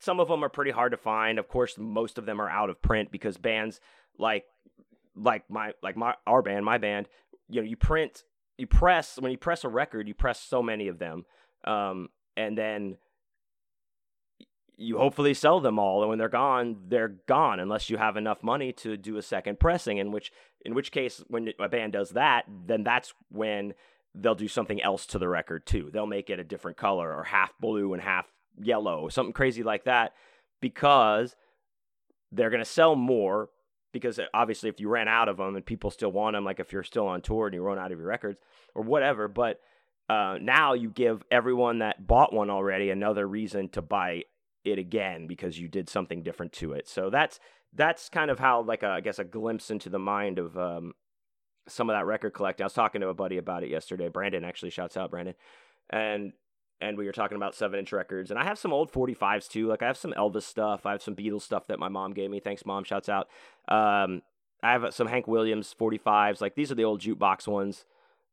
some 0.00 0.18
of 0.18 0.28
them 0.28 0.42
are 0.42 0.48
pretty 0.48 0.70
hard 0.70 0.92
to 0.92 0.98
find. 0.98 1.38
Of 1.38 1.48
course, 1.48 1.76
most 1.78 2.18
of 2.18 2.26
them 2.26 2.40
are 2.40 2.48
out 2.48 2.70
of 2.70 2.80
print 2.82 3.12
because 3.12 3.36
bands 3.36 3.80
like 4.18 4.44
like 5.16 5.44
my 5.48 5.72
like 5.82 5.96
my 5.96 6.14
our 6.26 6.42
band, 6.42 6.64
my 6.64 6.78
band, 6.78 7.06
you 7.48 7.60
know, 7.60 7.66
you 7.66 7.76
print, 7.76 8.24
you 8.56 8.66
press 8.66 9.18
when 9.18 9.30
you 9.30 9.38
press 9.38 9.64
a 9.64 9.68
record, 9.68 10.08
you 10.08 10.14
press 10.14 10.40
so 10.40 10.62
many 10.62 10.88
of 10.88 10.98
them, 10.98 11.24
um, 11.64 12.08
and 12.36 12.56
then 12.56 12.96
you 14.80 14.96
hopefully 14.96 15.34
sell 15.34 15.60
them 15.60 15.78
all, 15.78 16.00
and 16.00 16.08
when 16.08 16.18
they're 16.18 16.30
gone, 16.30 16.84
they're 16.88 17.16
gone 17.26 17.60
unless 17.60 17.90
you 17.90 17.98
have 17.98 18.16
enough 18.16 18.42
money 18.42 18.72
to 18.72 18.96
do 18.96 19.18
a 19.18 19.22
second 19.22 19.60
pressing. 19.60 19.98
In 19.98 20.10
which 20.10 20.32
in 20.64 20.74
which 20.74 20.90
case, 20.90 21.22
when 21.28 21.52
a 21.60 21.68
band 21.68 21.92
does 21.92 22.10
that, 22.10 22.46
then 22.66 22.82
that's 22.82 23.12
when 23.30 23.74
they'll 24.14 24.34
do 24.34 24.48
something 24.48 24.82
else 24.82 25.04
to 25.06 25.18
the 25.18 25.28
record 25.28 25.66
too. 25.66 25.90
They'll 25.92 26.06
make 26.06 26.30
it 26.30 26.40
a 26.40 26.44
different 26.44 26.78
color 26.78 27.14
or 27.14 27.24
half 27.24 27.52
blue 27.60 27.92
and 27.92 28.02
half 28.02 28.26
yellow, 28.58 29.08
something 29.10 29.34
crazy 29.34 29.62
like 29.62 29.84
that, 29.84 30.14
because 30.62 31.36
they're 32.32 32.50
going 32.50 32.64
to 32.64 32.70
sell 32.70 32.96
more. 32.96 33.50
Because 33.92 34.18
uh, 34.18 34.26
obviously, 34.32 34.70
if 34.70 34.80
you 34.80 34.88
ran 34.88 35.08
out 35.08 35.28
of 35.28 35.36
them 35.36 35.56
and 35.56 35.66
people 35.66 35.90
still 35.90 36.12
want 36.12 36.34
them, 36.34 36.44
like 36.44 36.58
if 36.58 36.72
you're 36.72 36.82
still 36.84 37.06
on 37.06 37.20
tour 37.20 37.46
and 37.46 37.54
you 37.54 37.60
run 37.60 37.78
out 37.78 37.92
of 37.92 37.98
your 37.98 38.08
records 38.08 38.38
or 38.74 38.82
whatever, 38.82 39.28
but 39.28 39.60
uh, 40.08 40.38
now 40.40 40.72
you 40.72 40.88
give 40.88 41.22
everyone 41.30 41.80
that 41.80 42.06
bought 42.06 42.32
one 42.32 42.48
already 42.48 42.90
another 42.90 43.28
reason 43.28 43.68
to 43.68 43.82
buy 43.82 44.22
it 44.64 44.78
again 44.78 45.26
because 45.26 45.58
you 45.58 45.68
did 45.68 45.88
something 45.88 46.22
different 46.22 46.52
to 46.52 46.72
it. 46.72 46.88
So 46.88 47.10
that's 47.10 47.40
that's 47.72 48.08
kind 48.08 48.30
of 48.30 48.38
how 48.38 48.62
like 48.62 48.82
a, 48.82 48.88
I 48.88 49.00
guess 49.00 49.18
a 49.18 49.24
glimpse 49.24 49.70
into 49.70 49.88
the 49.88 49.98
mind 49.98 50.38
of 50.38 50.58
um, 50.58 50.92
some 51.68 51.88
of 51.88 51.94
that 51.94 52.06
record 52.06 52.34
collecting. 52.34 52.64
I 52.64 52.66
was 52.66 52.72
talking 52.72 53.00
to 53.00 53.08
a 53.08 53.14
buddy 53.14 53.38
about 53.38 53.62
it 53.62 53.70
yesterday. 53.70 54.08
Brandon 54.08 54.44
actually 54.44 54.70
shouts 54.70 54.96
out 54.96 55.10
Brandon, 55.10 55.34
and 55.88 56.32
and 56.80 56.96
we 56.96 57.06
were 57.06 57.12
talking 57.12 57.36
about 57.36 57.54
seven 57.54 57.78
inch 57.78 57.92
records. 57.92 58.30
And 58.30 58.38
I 58.38 58.44
have 58.44 58.58
some 58.58 58.72
old 58.72 58.90
45s 58.90 59.48
too. 59.48 59.66
Like 59.66 59.82
I 59.82 59.86
have 59.86 59.98
some 59.98 60.14
Elvis 60.16 60.42
stuff. 60.42 60.86
I 60.86 60.92
have 60.92 61.02
some 61.02 61.14
Beatles 61.14 61.42
stuff 61.42 61.66
that 61.66 61.78
my 61.78 61.88
mom 61.88 62.12
gave 62.12 62.30
me. 62.30 62.40
Thanks, 62.40 62.64
mom. 62.64 62.84
Shouts 62.84 63.08
out. 63.08 63.28
Um, 63.68 64.22
I 64.62 64.72
have 64.72 64.94
some 64.94 65.06
Hank 65.06 65.26
Williams 65.26 65.74
45s. 65.78 66.40
Like 66.40 66.54
these 66.54 66.72
are 66.72 66.74
the 66.74 66.84
old 66.84 67.00
jukebox 67.00 67.46
ones. 67.46 67.84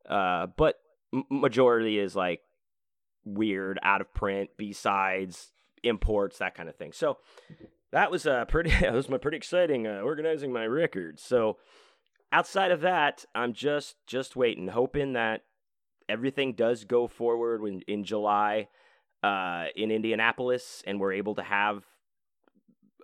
Uh, 0.08 0.48
but 0.56 0.80
majority 1.30 2.00
is 2.00 2.16
like 2.16 2.42
weird, 3.26 3.80
out 3.84 4.02
of 4.02 4.14
print, 4.14 4.52
B 4.58 4.72
sides, 4.72 5.52
imports, 5.84 6.38
that 6.38 6.56
kind 6.56 6.70
of 6.70 6.76
thing. 6.76 6.92
So 6.92 7.18
that 7.92 8.12
was 8.12 8.26
a 8.26 8.46
pretty. 8.50 8.72
that 8.82 8.94
was 8.94 9.10
my 9.10 9.18
pretty 9.18 9.38
exciting 9.38 9.88
uh, 9.88 10.02
organizing 10.02 10.52
my 10.52 10.66
records. 10.66 11.24
So 11.24 11.58
outside 12.32 12.72
of 12.72 12.82
that, 12.82 13.26
I'm 13.36 13.54
just 13.54 13.96
just 14.06 14.36
waiting, 14.36 14.70
hoping 14.70 15.14
that 15.14 15.44
everything 16.10 16.54
does 16.54 16.84
go 16.84 17.08
forward 17.08 17.64
in, 17.64 17.82
in 17.88 18.04
July 18.04 18.68
uh, 19.24 19.66
in 19.76 19.92
Indianapolis, 19.92 20.84
and 20.86 21.00
we're 21.00 21.14
able 21.14 21.36
to 21.36 21.44
have 21.44 21.84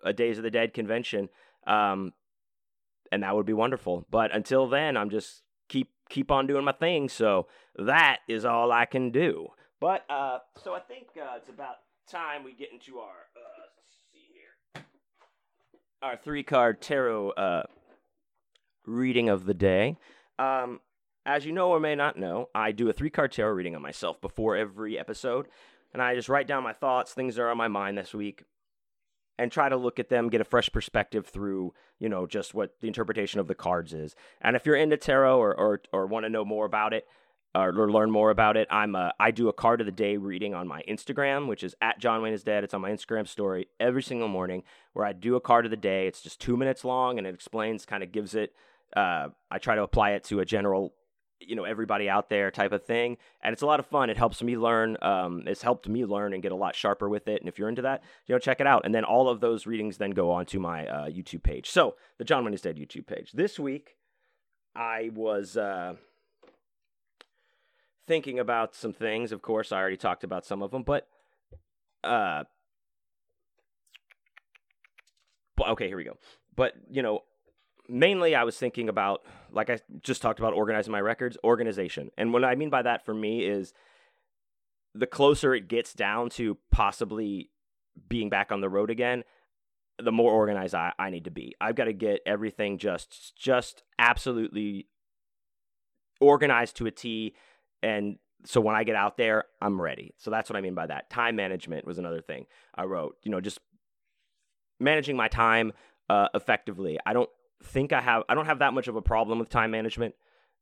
a 0.03 0.13
Days 0.13 0.37
of 0.37 0.43
the 0.43 0.51
Dead 0.51 0.73
convention. 0.73 1.29
Um, 1.65 2.13
and 3.11 3.23
that 3.23 3.35
would 3.35 3.45
be 3.45 3.53
wonderful. 3.53 4.05
But 4.09 4.35
until 4.35 4.67
then, 4.67 4.97
I'm 4.97 5.09
just 5.09 5.43
keep 5.69 5.89
keep 6.09 6.31
on 6.31 6.47
doing 6.47 6.65
my 6.65 6.71
thing. 6.71 7.09
So 7.09 7.47
that 7.77 8.19
is 8.27 8.45
all 8.45 8.71
I 8.71 8.85
can 8.85 9.11
do. 9.11 9.47
But 9.79 10.05
uh, 10.09 10.39
so 10.63 10.73
I 10.73 10.79
think 10.79 11.07
uh, 11.17 11.35
it's 11.37 11.49
about 11.49 11.77
time 12.09 12.43
we 12.43 12.53
get 12.53 12.71
into 12.71 12.99
our 12.99 13.27
uh, 13.35 13.65
see 14.11 14.27
here 14.33 14.83
our 16.01 16.17
three 16.17 16.43
card 16.43 16.81
tarot 16.81 17.31
uh, 17.31 17.63
reading 18.85 19.29
of 19.29 19.45
the 19.45 19.53
day. 19.53 19.97
Um, 20.37 20.81
as 21.25 21.45
you 21.45 21.53
know 21.53 21.69
or 21.69 21.79
may 21.79 21.95
not 21.95 22.17
know, 22.17 22.49
I 22.53 22.73
do 22.73 22.89
a 22.89 22.93
three 22.93 23.09
card 23.09 23.31
tarot 23.31 23.53
reading 23.53 23.75
on 23.75 23.81
myself 23.81 24.19
before 24.19 24.55
every 24.57 24.99
episode, 24.99 25.47
and 25.93 26.01
I 26.01 26.15
just 26.15 26.29
write 26.29 26.47
down 26.47 26.63
my 26.63 26.73
thoughts, 26.73 27.13
things 27.13 27.35
that 27.35 27.43
are 27.43 27.49
on 27.49 27.57
my 27.57 27.69
mind 27.69 27.97
this 27.97 28.13
week, 28.13 28.43
and 29.39 29.51
try 29.51 29.69
to 29.69 29.77
look 29.77 29.99
at 29.99 30.09
them, 30.09 30.29
get 30.29 30.41
a 30.41 30.45
fresh 30.45 30.69
perspective 30.71 31.25
through, 31.25 31.73
you 31.99 32.09
know, 32.09 32.27
just 32.27 32.53
what 32.53 32.75
the 32.81 32.87
interpretation 32.87 33.39
of 33.39 33.47
the 33.47 33.55
cards 33.55 33.93
is. 33.93 34.15
And 34.41 34.55
if 34.55 34.65
you're 34.65 34.75
into 34.75 34.97
tarot 34.97 35.39
or 35.39 35.57
or, 35.57 35.81
or 35.93 36.05
want 36.07 36.25
to 36.25 36.29
know 36.29 36.43
more 36.43 36.65
about 36.65 36.93
it, 36.93 37.07
or, 37.55 37.71
learn 37.71 38.11
more 38.11 38.29
about 38.29 38.57
it, 38.57 38.67
I'm 38.71 38.95
a, 38.95 39.13
I 39.19 39.31
do 39.31 39.47
a 39.47 39.53
card 39.53 39.79
of 39.81 39.85
the 39.85 39.91
day 39.91 40.17
reading 40.17 40.53
on 40.53 40.67
my 40.67 40.83
Instagram, 40.87 41.47
which 41.47 41.63
is 41.63 41.75
at 41.81 41.99
John 41.99 42.21
Wayne 42.21 42.33
is 42.33 42.43
dead. 42.43 42.63
It's 42.63 42.73
on 42.73 42.81
my 42.81 42.91
Instagram 42.91 43.27
story 43.27 43.67
every 43.79 44.03
single 44.03 44.27
morning, 44.27 44.63
where 44.93 45.05
I 45.05 45.13
do 45.13 45.35
a 45.35 45.41
card 45.41 45.65
of 45.65 45.71
the 45.71 45.77
day. 45.77 46.07
It's 46.07 46.21
just 46.21 46.41
two 46.41 46.57
minutes 46.57 46.83
long, 46.83 47.17
and 47.17 47.27
it 47.27 47.33
explains, 47.33 47.85
kind 47.85 48.03
of 48.03 48.11
gives 48.11 48.35
it. 48.35 48.53
Uh, 48.95 49.29
I 49.51 49.57
try 49.59 49.75
to 49.75 49.83
apply 49.83 50.11
it 50.11 50.23
to 50.25 50.39
a 50.39 50.45
general 50.45 50.93
you 51.47 51.55
know 51.55 51.63
everybody 51.63 52.09
out 52.09 52.29
there 52.29 52.51
type 52.51 52.71
of 52.71 52.85
thing 52.85 53.17
and 53.41 53.53
it's 53.53 53.61
a 53.61 53.65
lot 53.65 53.79
of 53.79 53.85
fun 53.85 54.09
it 54.09 54.17
helps 54.17 54.41
me 54.41 54.57
learn 54.57 54.97
um, 55.01 55.43
it's 55.45 55.61
helped 55.61 55.87
me 55.87 56.05
learn 56.05 56.33
and 56.33 56.41
get 56.41 56.51
a 56.51 56.55
lot 56.55 56.75
sharper 56.75 57.09
with 57.09 57.27
it 57.27 57.41
and 57.41 57.49
if 57.49 57.59
you're 57.59 57.69
into 57.69 57.81
that 57.81 58.03
you 58.27 58.33
know 58.33 58.39
check 58.39 58.59
it 58.61 58.67
out 58.67 58.85
and 58.85 58.93
then 58.93 59.03
all 59.03 59.27
of 59.27 59.41
those 59.41 59.67
readings 59.67 59.97
then 59.97 60.11
go 60.11 60.31
onto 60.31 60.59
my 60.59 60.87
uh, 60.87 61.07
youtube 61.07 61.43
page 61.43 61.69
so 61.69 61.95
the 62.17 62.23
john 62.23 62.43
wayne 62.43 62.53
is 62.53 62.61
dead 62.61 62.77
youtube 62.77 63.05
page 63.05 63.31
this 63.33 63.59
week 63.59 63.95
i 64.75 65.09
was 65.13 65.57
uh, 65.57 65.93
thinking 68.07 68.39
about 68.39 68.75
some 68.75 68.93
things 68.93 69.31
of 69.31 69.41
course 69.41 69.71
i 69.71 69.77
already 69.77 69.97
talked 69.97 70.23
about 70.23 70.45
some 70.45 70.61
of 70.61 70.71
them 70.71 70.83
but 70.83 71.07
uh 72.03 72.43
but 75.55 75.67
okay 75.69 75.87
here 75.87 75.97
we 75.97 76.03
go 76.03 76.17
but 76.55 76.73
you 76.89 77.01
know 77.01 77.21
mainly 77.87 78.35
I 78.35 78.43
was 78.43 78.57
thinking 78.57 78.89
about, 78.89 79.23
like 79.51 79.69
I 79.69 79.79
just 80.01 80.21
talked 80.21 80.39
about, 80.39 80.53
organizing 80.53 80.91
my 80.91 81.01
records, 81.01 81.37
organization. 81.43 82.09
And 82.17 82.33
what 82.33 82.43
I 82.43 82.55
mean 82.55 82.69
by 82.69 82.81
that 82.81 83.05
for 83.05 83.13
me 83.13 83.45
is 83.45 83.73
the 84.93 85.07
closer 85.07 85.53
it 85.53 85.67
gets 85.67 85.93
down 85.93 86.29
to 86.31 86.57
possibly 86.71 87.49
being 88.07 88.29
back 88.29 88.51
on 88.51 88.61
the 88.61 88.69
road 88.69 88.89
again, 88.89 89.23
the 90.01 90.11
more 90.11 90.31
organized 90.31 90.75
I, 90.75 90.93
I 90.97 91.09
need 91.09 91.25
to 91.25 91.31
be. 91.31 91.55
I've 91.61 91.75
got 91.75 91.85
to 91.85 91.93
get 91.93 92.21
everything 92.25 92.77
just 92.77 93.35
just 93.37 93.83
absolutely 93.99 94.87
organized 96.19 96.77
to 96.77 96.87
a 96.87 96.91
T 96.91 97.35
and 97.83 98.17
so 98.45 98.59
when 98.61 98.75
I 98.75 98.83
get 98.83 98.95
out 98.95 99.17
there, 99.17 99.45
I'm 99.61 99.79
ready. 99.79 100.13
So 100.17 100.31
that's 100.31 100.49
what 100.49 100.57
I 100.57 100.61
mean 100.61 100.73
by 100.73 100.87
that. 100.87 101.09
Time 101.09 101.35
management 101.35 101.85
was 101.85 101.97
another 101.97 102.21
thing 102.21 102.45
I 102.75 102.85
wrote. 102.85 103.17
You 103.23 103.31
know, 103.31 103.41
just 103.41 103.59
managing 104.79 105.15
my 105.15 105.27
time 105.27 105.73
uh, 106.09 106.27
effectively. 106.33 106.99
I 107.05 107.13
don't 107.13 107.29
think 107.63 107.93
I 107.93 108.01
have 108.01 108.23
I 108.27 108.35
don't 108.35 108.45
have 108.45 108.59
that 108.59 108.73
much 108.73 108.87
of 108.87 108.95
a 108.95 109.01
problem 109.01 109.39
with 109.39 109.49
time 109.49 109.71
management 109.71 110.15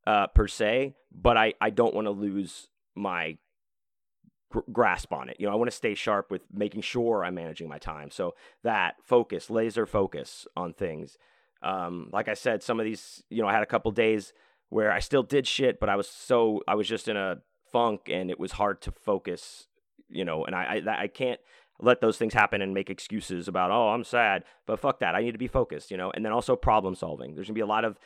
uh, 0.05 0.27
per 0.27 0.47
se, 0.47 0.95
but 1.11 1.37
I 1.37 1.53
I 1.61 1.69
don't 1.69 1.93
want 1.93 2.05
to 2.05 2.11
lose 2.11 2.67
my 2.95 3.37
gr- 4.49 4.59
grasp 4.71 5.13
on 5.13 5.29
it. 5.29 5.37
You 5.39 5.47
know, 5.47 5.53
I 5.53 5.55
want 5.55 5.69
to 5.71 5.75
stay 5.75 5.95
sharp 5.95 6.29
with 6.29 6.41
making 6.53 6.81
sure 6.81 7.23
I'm 7.23 7.35
managing 7.35 7.67
my 7.67 7.79
time. 7.79 8.11
So 8.11 8.35
that 8.63 8.95
focus, 9.03 9.49
laser 9.49 9.85
focus 9.85 10.47
on 10.55 10.73
things. 10.73 11.17
Um, 11.63 12.09
like 12.11 12.27
I 12.27 12.33
said, 12.33 12.63
some 12.63 12.79
of 12.79 12.85
these, 12.85 13.23
you 13.29 13.41
know, 13.41 13.47
I 13.47 13.53
had 13.53 13.61
a 13.63 13.67
couple 13.67 13.91
days 13.91 14.33
where 14.71 14.91
I 14.91 14.99
still 14.99 15.21
did 15.21 15.45
shit, 15.45 15.79
but 15.79 15.89
I 15.89 15.95
was 15.97 16.09
so 16.09 16.61
I 16.67 16.75
was 16.75 16.87
just 16.87 17.07
in 17.07 17.17
a 17.17 17.41
funk 17.71 18.09
and 18.09 18.31
it 18.31 18.39
was 18.39 18.53
hard 18.53 18.81
to 18.81 18.91
focus. 18.91 19.67
You 20.09 20.25
know, 20.25 20.45
and 20.45 20.55
I 20.55 20.81
I, 20.85 21.03
I 21.03 21.07
can't 21.07 21.39
let 21.81 21.99
those 21.99 22.17
things 22.17 22.33
happen 22.33 22.61
and 22.61 22.73
make 22.73 22.89
excuses 22.89 23.47
about 23.47 23.71
oh 23.71 23.89
i'm 23.89 24.03
sad 24.03 24.43
but 24.67 24.79
fuck 24.79 24.99
that 24.99 25.15
i 25.15 25.21
need 25.21 25.31
to 25.31 25.39
be 25.39 25.47
focused 25.47 25.89
you 25.89 25.97
know 25.97 26.11
and 26.11 26.23
then 26.23 26.31
also 26.31 26.55
problem 26.55 26.93
solving 26.93 27.33
there's 27.33 27.47
to 27.47 27.53
be 27.53 27.59
a 27.59 27.65
lot 27.65 27.83
of 27.83 27.97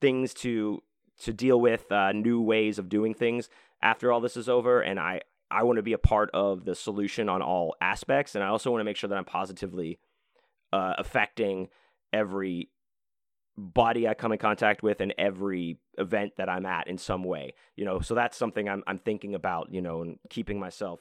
things 0.00 0.34
to 0.34 0.82
to 1.20 1.32
deal 1.32 1.60
with 1.60 1.90
uh, 1.92 2.10
new 2.10 2.40
ways 2.40 2.76
of 2.78 2.88
doing 2.88 3.14
things 3.14 3.48
after 3.80 4.10
all 4.10 4.20
this 4.20 4.36
is 4.36 4.48
over 4.48 4.80
and 4.80 4.98
i 4.98 5.20
i 5.50 5.62
want 5.62 5.76
to 5.76 5.82
be 5.82 5.92
a 5.92 5.98
part 5.98 6.28
of 6.34 6.64
the 6.64 6.74
solution 6.74 7.28
on 7.28 7.40
all 7.40 7.76
aspects 7.80 8.34
and 8.34 8.42
i 8.42 8.48
also 8.48 8.70
want 8.70 8.80
to 8.80 8.84
make 8.84 8.96
sure 8.96 9.08
that 9.08 9.16
i'm 9.16 9.24
positively 9.24 9.98
uh, 10.72 10.94
affecting 10.98 11.68
every 12.12 12.68
body 13.56 14.08
I 14.08 14.14
come 14.14 14.32
in 14.32 14.38
contact 14.38 14.82
with 14.82 15.00
and 15.00 15.14
every 15.16 15.78
event 15.98 16.32
that 16.36 16.48
I'm 16.48 16.66
at 16.66 16.88
in 16.88 16.98
some 16.98 17.24
way. 17.24 17.54
You 17.76 17.84
know, 17.84 18.00
so 18.00 18.14
that's 18.14 18.36
something 18.36 18.68
I'm 18.68 18.82
I'm 18.86 18.98
thinking 18.98 19.34
about, 19.34 19.72
you 19.72 19.82
know, 19.82 20.02
and 20.02 20.18
keeping 20.30 20.58
myself 20.58 21.00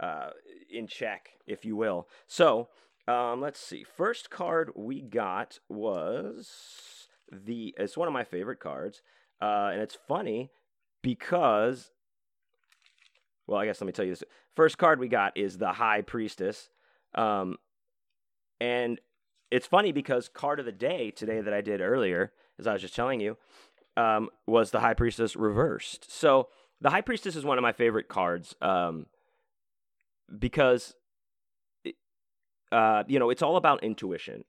uh, 0.00 0.30
in 0.70 0.86
check, 0.86 1.30
if 1.46 1.64
you 1.64 1.76
will. 1.76 2.08
So 2.26 2.68
um, 3.08 3.40
let's 3.40 3.60
see. 3.60 3.84
First 3.84 4.30
card 4.30 4.72
we 4.76 5.00
got 5.00 5.58
was 5.68 7.08
the. 7.30 7.74
It's 7.78 7.96
one 7.96 8.08
of 8.08 8.14
my 8.14 8.24
favorite 8.24 8.60
cards, 8.60 9.02
uh, 9.40 9.70
and 9.72 9.80
it's 9.80 9.96
funny 10.08 10.50
because. 11.02 11.90
Well, 13.48 13.58
I 13.58 13.66
guess 13.66 13.80
let 13.80 13.86
me 13.86 13.92
tell 13.92 14.04
you 14.04 14.12
this. 14.12 14.22
First 14.54 14.78
card 14.78 15.00
we 15.00 15.08
got 15.08 15.36
is 15.36 15.58
the 15.58 15.72
High 15.72 16.02
Priestess, 16.02 16.70
um, 17.16 17.56
and 18.60 19.00
it's 19.52 19.66
funny 19.66 19.92
because 19.92 20.28
card 20.28 20.58
of 20.58 20.66
the 20.66 20.72
day 20.72 21.10
today 21.10 21.40
that 21.40 21.52
I 21.52 21.60
did 21.60 21.80
earlier, 21.80 22.32
as 22.58 22.66
I 22.66 22.72
was 22.72 22.82
just 22.82 22.96
telling 22.96 23.20
you, 23.20 23.36
um, 23.96 24.30
was 24.46 24.70
the 24.70 24.80
High 24.80 24.94
Priestess 24.94 25.36
reversed. 25.36 26.10
So 26.10 26.48
the 26.80 26.90
High 26.90 27.02
Priestess 27.02 27.36
is 27.36 27.44
one 27.44 27.58
of 27.58 27.62
my 27.62 27.72
favorite 27.72 28.08
cards. 28.08 28.56
Um, 28.62 29.06
because 30.38 30.94
uh, 32.70 33.04
you 33.06 33.18
know 33.18 33.30
it's 33.30 33.42
all 33.42 33.56
about 33.56 33.84
intuition. 33.84 34.44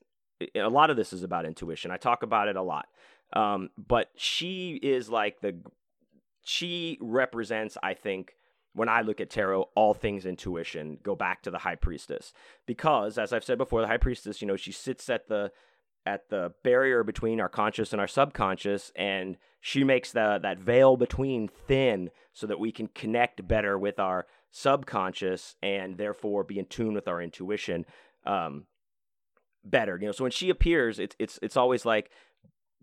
A 0.56 0.70
lot 0.70 0.90
of 0.90 0.98
this 0.98 1.14
is 1.14 1.24
about 1.24 1.46
intuition. 1.46 1.92
I 1.92 1.98
talk 1.98 2.24
about 2.24 2.48
it 2.48 2.56
a 2.56 2.62
lot, 2.62 2.88
um, 3.34 3.70
but 3.78 4.10
she 4.16 4.80
is 4.82 5.10
like 5.10 5.42
the 5.42 5.56
she 6.44 6.98
represents. 7.02 7.78
I 7.84 7.94
think 7.94 8.36
when 8.74 8.90
I 8.90 9.02
look 9.02 9.22
at 9.22 9.30
tarot, 9.30 9.70
all 9.76 9.94
things 9.94 10.26
intuition 10.26 10.98
go 11.04 11.16
back 11.16 11.44
to 11.44 11.52
the 11.52 11.60
high 11.60 11.76
priestess. 11.76 12.34
Because, 12.66 13.18
as 13.18 13.32
I've 13.32 13.44
said 13.44 13.58
before, 13.58 13.82
the 13.82 13.88
high 13.88 13.98
priestess, 13.98 14.42
you 14.42 14.48
know, 14.48 14.56
she 14.56 14.72
sits 14.72 15.10
at 15.10 15.28
the 15.28 15.52
at 16.06 16.30
the 16.30 16.54
barrier 16.64 17.04
between 17.04 17.40
our 17.40 17.48
conscious 17.48 17.94
and 17.94 18.02
our 18.02 18.08
subconscious 18.08 18.92
and 18.98 19.38
she 19.62 19.86
makes 19.86 20.12
the, 20.12 20.38
that 20.42 20.60
veil 20.60 20.98
between 20.98 21.48
thin 21.48 22.10
so 22.34 22.46
that 22.46 22.60
we 22.60 22.74
can 22.74 22.88
connect 22.88 23.48
better 23.48 23.80
with 23.80 24.00
our 24.00 24.28
subconscious 24.52 25.56
and 25.64 25.98
therefore 25.98 26.44
be 26.44 26.60
in 26.60 26.66
tune 26.66 26.94
with 26.94 27.08
our 27.08 27.22
intuition 27.22 27.86
um, 28.26 28.66
better. 29.64 29.98
You 29.98 30.08
know 30.08 30.12
so 30.12 30.26
when 30.26 30.32
she 30.32 30.50
appears 30.50 31.00
it's 31.00 31.16
it's 31.20 31.40
it's 31.42 31.56
always 31.56 31.86
like 31.86 32.12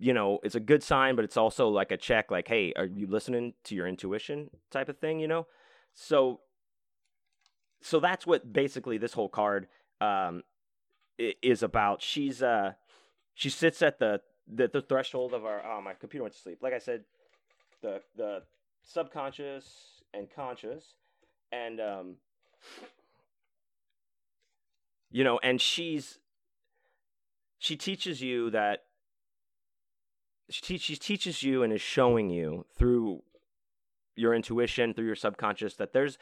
you 0.00 0.14
know, 0.14 0.38
it's 0.42 0.54
a 0.54 0.60
good 0.60 0.82
sign, 0.82 1.14
but 1.14 1.26
it's 1.26 1.36
also 1.36 1.68
like 1.68 1.92
a 1.92 1.96
check, 1.96 2.30
like, 2.30 2.48
hey, 2.48 2.72
are 2.74 2.86
you 2.86 3.06
listening 3.06 3.52
to 3.64 3.74
your 3.74 3.86
intuition? 3.86 4.48
type 4.70 4.88
of 4.88 4.98
thing, 4.98 5.20
you 5.20 5.28
know? 5.28 5.46
So, 5.94 6.40
so 7.82 8.00
that's 8.00 8.26
what 8.26 8.52
basically 8.52 8.98
this 8.98 9.12
whole 9.12 9.28
card 9.28 9.68
um, 10.00 10.42
is 11.18 11.62
about. 11.62 12.02
She's 12.02 12.42
uh, 12.42 12.72
she 13.34 13.50
sits 13.50 13.82
at 13.82 13.98
the, 13.98 14.20
the 14.46 14.68
the 14.68 14.82
threshold 14.82 15.34
of 15.34 15.44
our. 15.44 15.62
Oh, 15.64 15.80
my 15.80 15.94
computer 15.94 16.22
went 16.22 16.34
to 16.34 16.40
sleep. 16.40 16.58
Like 16.62 16.74
I 16.74 16.78
said, 16.78 17.04
the 17.82 18.00
the 18.16 18.42
subconscious 18.82 20.02
and 20.14 20.28
conscious, 20.34 20.94
and 21.52 21.80
um, 21.80 22.14
you 25.10 25.24
know, 25.24 25.38
and 25.42 25.60
she's 25.60 26.18
she 27.58 27.76
teaches 27.76 28.22
you 28.22 28.50
that 28.50 28.84
she, 30.48 30.62
te- 30.62 30.78
she 30.78 30.96
teaches 30.96 31.42
you 31.42 31.62
and 31.62 31.72
is 31.72 31.80
showing 31.80 32.30
you 32.30 32.66
through 32.76 33.22
your 34.20 34.34
intuition, 34.34 34.94
through 34.94 35.06
your 35.06 35.16
subconscious, 35.16 35.74
that 35.74 35.92
there's 35.92 36.18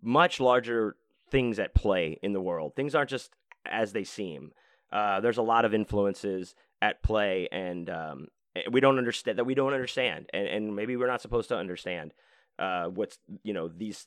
much 0.00 0.40
larger 0.40 0.96
things 1.30 1.58
at 1.58 1.74
play 1.74 2.18
in 2.22 2.32
the 2.32 2.40
world. 2.40 2.74
Things 2.74 2.94
aren't 2.94 3.10
just 3.10 3.32
as 3.66 3.92
they 3.92 4.04
seem. 4.04 4.52
Uh, 4.92 5.20
there's 5.20 5.38
a 5.38 5.42
lot 5.42 5.64
of 5.64 5.74
influences 5.74 6.54
at 6.82 7.02
play, 7.02 7.48
and 7.52 7.90
um, 7.90 8.28
we 8.70 8.80
don't 8.80 8.98
understand 8.98 9.38
that 9.38 9.44
we 9.44 9.54
don't 9.54 9.74
understand, 9.74 10.26
and, 10.32 10.46
and 10.46 10.76
maybe 10.76 10.96
we're 10.96 11.06
not 11.06 11.20
supposed 11.20 11.48
to 11.48 11.56
understand 11.56 12.12
uh, 12.58 12.86
what's 12.86 13.18
you 13.42 13.52
know 13.52 13.68
these 13.68 14.06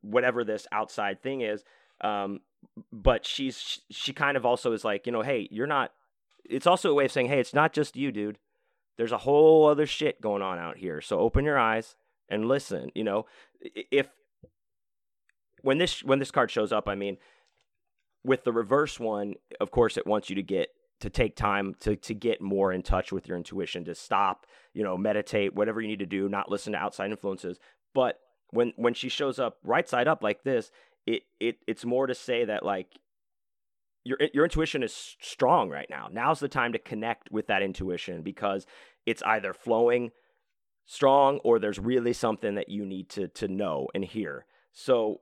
whatever 0.00 0.44
this 0.44 0.66
outside 0.72 1.22
thing 1.22 1.40
is. 1.40 1.64
Um, 2.00 2.40
but 2.90 3.26
she's 3.26 3.80
she 3.90 4.12
kind 4.12 4.36
of 4.36 4.46
also 4.46 4.72
is 4.72 4.84
like 4.84 5.06
you 5.06 5.12
know, 5.12 5.22
hey, 5.22 5.48
you're 5.50 5.66
not. 5.66 5.92
It's 6.44 6.66
also 6.66 6.90
a 6.90 6.94
way 6.94 7.04
of 7.04 7.12
saying, 7.12 7.28
hey, 7.28 7.40
it's 7.40 7.54
not 7.54 7.72
just 7.72 7.96
you, 7.96 8.10
dude. 8.12 8.38
There's 8.96 9.12
a 9.12 9.18
whole 9.18 9.66
other 9.66 9.86
shit 9.86 10.20
going 10.20 10.42
on 10.42 10.58
out 10.58 10.76
here. 10.76 11.00
So 11.00 11.18
open 11.18 11.44
your 11.44 11.58
eyes 11.58 11.96
and 12.28 12.46
listen. 12.46 12.90
You 12.94 13.04
know, 13.04 13.26
if 13.60 14.08
when 15.62 15.78
this 15.78 16.02
when 16.02 16.18
this 16.18 16.30
card 16.30 16.50
shows 16.50 16.72
up, 16.72 16.88
I 16.88 16.94
mean, 16.94 17.18
with 18.24 18.44
the 18.44 18.52
reverse 18.52 19.00
one, 19.00 19.34
of 19.60 19.70
course, 19.70 19.96
it 19.96 20.06
wants 20.06 20.28
you 20.30 20.36
to 20.36 20.42
get 20.42 20.68
to 21.00 21.10
take 21.10 21.34
time 21.36 21.74
to 21.80 21.96
to 21.96 22.14
get 22.14 22.40
more 22.40 22.72
in 22.72 22.82
touch 22.82 23.12
with 23.12 23.26
your 23.26 23.36
intuition, 23.36 23.84
to 23.84 23.94
stop, 23.94 24.46
you 24.74 24.84
know, 24.84 24.96
meditate, 24.96 25.54
whatever 25.54 25.80
you 25.80 25.88
need 25.88 25.98
to 25.98 26.06
do, 26.06 26.28
not 26.28 26.50
listen 26.50 26.72
to 26.72 26.78
outside 26.78 27.10
influences. 27.10 27.58
But 27.94 28.20
when 28.50 28.72
when 28.76 28.94
she 28.94 29.08
shows 29.08 29.38
up 29.38 29.58
right 29.64 29.88
side 29.88 30.08
up 30.08 30.22
like 30.22 30.44
this, 30.44 30.70
it 31.06 31.22
it 31.40 31.56
it's 31.66 31.84
more 31.84 32.06
to 32.06 32.14
say 32.14 32.44
that 32.44 32.64
like 32.64 32.88
your 34.04 34.18
your 34.32 34.44
intuition 34.44 34.82
is 34.82 35.16
strong 35.20 35.70
right 35.70 35.88
now. 35.90 36.08
Now's 36.10 36.40
the 36.40 36.48
time 36.48 36.72
to 36.72 36.78
connect 36.78 37.30
with 37.30 37.48
that 37.48 37.62
intuition 37.62 38.22
because 38.22 38.66
it's 39.06 39.22
either 39.24 39.52
flowing 39.52 40.10
strong 40.86 41.38
or 41.44 41.58
there's 41.58 41.78
really 41.78 42.12
something 42.12 42.54
that 42.54 42.68
you 42.68 42.84
need 42.84 43.08
to 43.10 43.28
to 43.28 43.48
know 43.48 43.88
and 43.94 44.04
hear. 44.04 44.46
So 44.72 45.20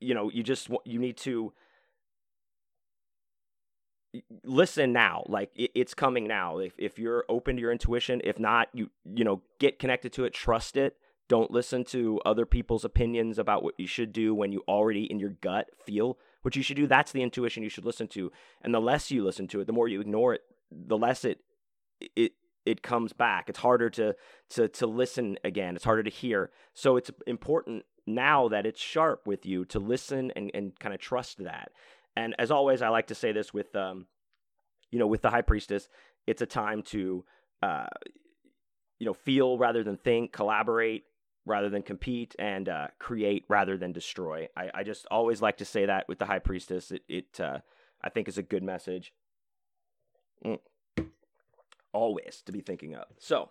you 0.00 0.14
know, 0.14 0.30
you 0.30 0.42
just 0.42 0.68
you 0.84 0.98
need 0.98 1.16
to 1.18 1.52
listen 4.42 4.92
now 4.92 5.22
like 5.28 5.50
it, 5.54 5.70
it's 5.74 5.92
coming 5.92 6.26
now 6.26 6.58
if 6.58 6.72
if 6.78 6.98
you're 6.98 7.24
open 7.28 7.56
to 7.56 7.60
your 7.60 7.70
intuition 7.70 8.22
if 8.24 8.38
not 8.38 8.66
you 8.72 8.88
you 9.04 9.22
know 9.22 9.42
get 9.60 9.78
connected 9.78 10.10
to 10.10 10.24
it 10.24 10.32
trust 10.32 10.78
it 10.78 10.96
don't 11.28 11.50
listen 11.50 11.84
to 11.84 12.18
other 12.24 12.46
people's 12.46 12.86
opinions 12.86 13.38
about 13.38 13.62
what 13.62 13.74
you 13.76 13.86
should 13.86 14.10
do 14.14 14.34
when 14.34 14.50
you 14.50 14.64
already 14.66 15.04
in 15.04 15.20
your 15.20 15.34
gut 15.42 15.68
feel 15.84 16.18
what 16.42 16.56
you 16.56 16.62
should 16.62 16.76
do. 16.76 16.86
That's 16.86 17.12
the 17.12 17.22
intuition 17.22 17.62
you 17.62 17.68
should 17.68 17.84
listen 17.84 18.08
to. 18.08 18.32
And 18.62 18.74
the 18.74 18.80
less 18.80 19.10
you 19.10 19.24
listen 19.24 19.48
to 19.48 19.60
it, 19.60 19.66
the 19.66 19.72
more 19.72 19.88
you 19.88 20.00
ignore 20.00 20.34
it, 20.34 20.42
the 20.70 20.96
less 20.96 21.24
it 21.24 21.40
it 22.16 22.32
it 22.68 22.82
comes 22.82 23.12
back. 23.12 23.48
It's 23.48 23.58
harder 23.58 23.90
to 23.90 24.14
to 24.50 24.68
to 24.68 24.86
listen 24.86 25.38
again. 25.44 25.76
It's 25.76 25.84
harder 25.84 26.02
to 26.02 26.10
hear. 26.10 26.50
So 26.74 26.96
it's 26.96 27.10
important 27.26 27.84
now 28.06 28.48
that 28.48 28.66
it's 28.66 28.80
sharp 28.80 29.26
with 29.26 29.44
you 29.44 29.64
to 29.66 29.78
listen 29.78 30.32
and, 30.36 30.50
and 30.54 30.78
kind 30.78 30.94
of 30.94 31.00
trust 31.00 31.38
that. 31.44 31.72
And 32.16 32.34
as 32.38 32.50
always, 32.50 32.82
I 32.82 32.88
like 32.88 33.08
to 33.08 33.14
say 33.14 33.32
this 33.32 33.54
with 33.54 33.74
um, 33.74 34.06
you 34.90 34.98
know, 34.98 35.06
with 35.06 35.22
the 35.22 35.30
high 35.30 35.42
priestess, 35.42 35.88
it's 36.26 36.42
a 36.42 36.46
time 36.46 36.82
to 36.84 37.24
uh, 37.62 37.86
you 38.98 39.06
know, 39.06 39.14
feel 39.14 39.58
rather 39.58 39.82
than 39.82 39.96
think, 39.96 40.32
collaborate, 40.32 41.04
rather 41.46 41.70
than 41.70 41.82
compete 41.82 42.34
and 42.38 42.68
uh, 42.68 42.88
create 42.98 43.44
rather 43.48 43.76
than 43.76 43.92
destroy. 43.92 44.48
I, 44.56 44.70
I, 44.74 44.82
just 44.82 45.06
always 45.10 45.40
like 45.40 45.56
to 45.58 45.64
say 45.64 45.86
that 45.86 46.06
with 46.08 46.18
the 46.18 46.26
High 46.26 46.40
Priestess. 46.40 46.90
It, 46.90 47.02
it 47.08 47.40
uh, 47.40 47.58
I 48.02 48.10
think 48.10 48.28
is 48.28 48.38
a 48.38 48.42
good 48.42 48.62
message. 48.62 49.12
Mm. 50.44 50.58
Always 51.98 52.42
to 52.46 52.52
be 52.52 52.60
thinking 52.60 52.94
of. 52.94 53.06
So, 53.18 53.48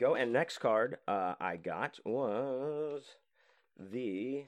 go. 0.00 0.16
And 0.16 0.32
next 0.32 0.58
card 0.58 0.98
uh, 1.06 1.34
I 1.40 1.54
got 1.54 2.00
was 2.04 3.04
the 3.78 4.46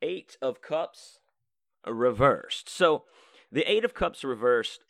Eight 0.00 0.36
of 0.40 0.62
Cups 0.62 1.18
reversed. 1.84 2.68
So, 2.68 3.06
the 3.50 3.68
Eight 3.68 3.84
of 3.84 3.92
Cups 3.92 4.22
reversed 4.22 4.84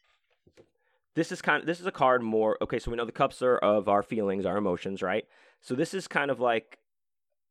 this 1.15 1.33
is 1.33 1.41
kind 1.41 1.63
of 1.63 1.67
this 1.67 1.81
is 1.81 1.87
a 1.87 1.91
card 1.91 2.23
more 2.23 2.59
okay 2.61 2.79
so 2.79 2.91
we 2.91 2.97
know 2.99 3.07
the 3.07 3.13
cups 3.13 3.41
are 3.41 3.57
of 3.59 3.89
our 3.89 4.03
feelings 4.03 4.47
our 4.47 4.57
emotions 4.57 5.03
right 5.03 5.25
so 5.61 5.75
this 5.75 5.93
is 5.95 6.09
kind 6.09 6.31
of 6.31 6.41
like 6.41 6.79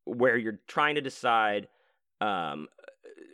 where 0.06 0.38
you're 0.38 0.60
trying 0.68 0.96
to 0.96 1.02
decide 1.02 1.68
um, 2.22 2.68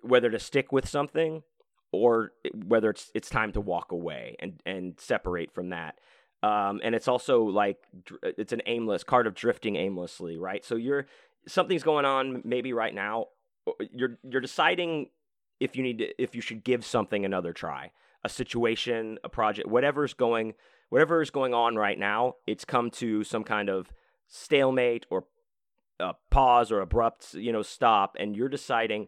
whether 0.01 0.29
to 0.29 0.39
stick 0.39 0.71
with 0.71 0.87
something 0.87 1.43
or 1.91 2.33
whether 2.65 2.89
it's 2.89 3.11
it's 3.13 3.29
time 3.29 3.51
to 3.53 3.61
walk 3.61 3.91
away 3.91 4.35
and 4.39 4.61
and 4.65 4.99
separate 4.99 5.51
from 5.53 5.69
that. 5.69 5.99
Um, 6.43 6.81
and 6.83 6.93
it's 6.93 7.07
also 7.07 7.43
like 7.43 7.77
it's 8.23 8.53
an 8.53 8.61
aimless 8.67 9.03
card 9.03 9.27
of 9.27 9.33
drifting 9.33 9.75
aimlessly 9.75 10.37
right? 10.37 10.63
So 10.63 10.75
you're 10.75 11.07
something's 11.47 11.83
going 11.83 12.05
on 12.05 12.41
maybe 12.43 12.73
right 12.73 12.93
now. 12.93 13.27
You're 13.91 14.17
you're 14.23 14.41
deciding 14.41 15.09
if 15.59 15.75
you 15.75 15.83
need 15.83 15.99
to 15.99 16.21
if 16.21 16.35
you 16.35 16.41
should 16.41 16.63
give 16.63 16.85
something 16.85 17.25
another 17.25 17.53
try 17.53 17.91
a 18.23 18.29
situation, 18.29 19.17
a 19.23 19.29
project, 19.29 19.67
whatever's 19.67 20.13
going 20.13 20.53
whatever 20.89 21.21
is 21.21 21.29
going 21.29 21.53
on 21.53 21.75
right 21.75 21.99
now, 21.99 22.35
it's 22.45 22.65
come 22.65 22.89
to 22.89 23.23
some 23.23 23.43
kind 23.43 23.69
of 23.69 23.91
stalemate 24.27 25.05
or 25.09 25.25
a 25.99 26.13
pause 26.29 26.71
or 26.71 26.79
abrupt, 26.79 27.33
you 27.33 27.51
know, 27.51 27.61
stop 27.61 28.15
and 28.19 28.35
you're 28.35 28.49
deciding 28.49 29.07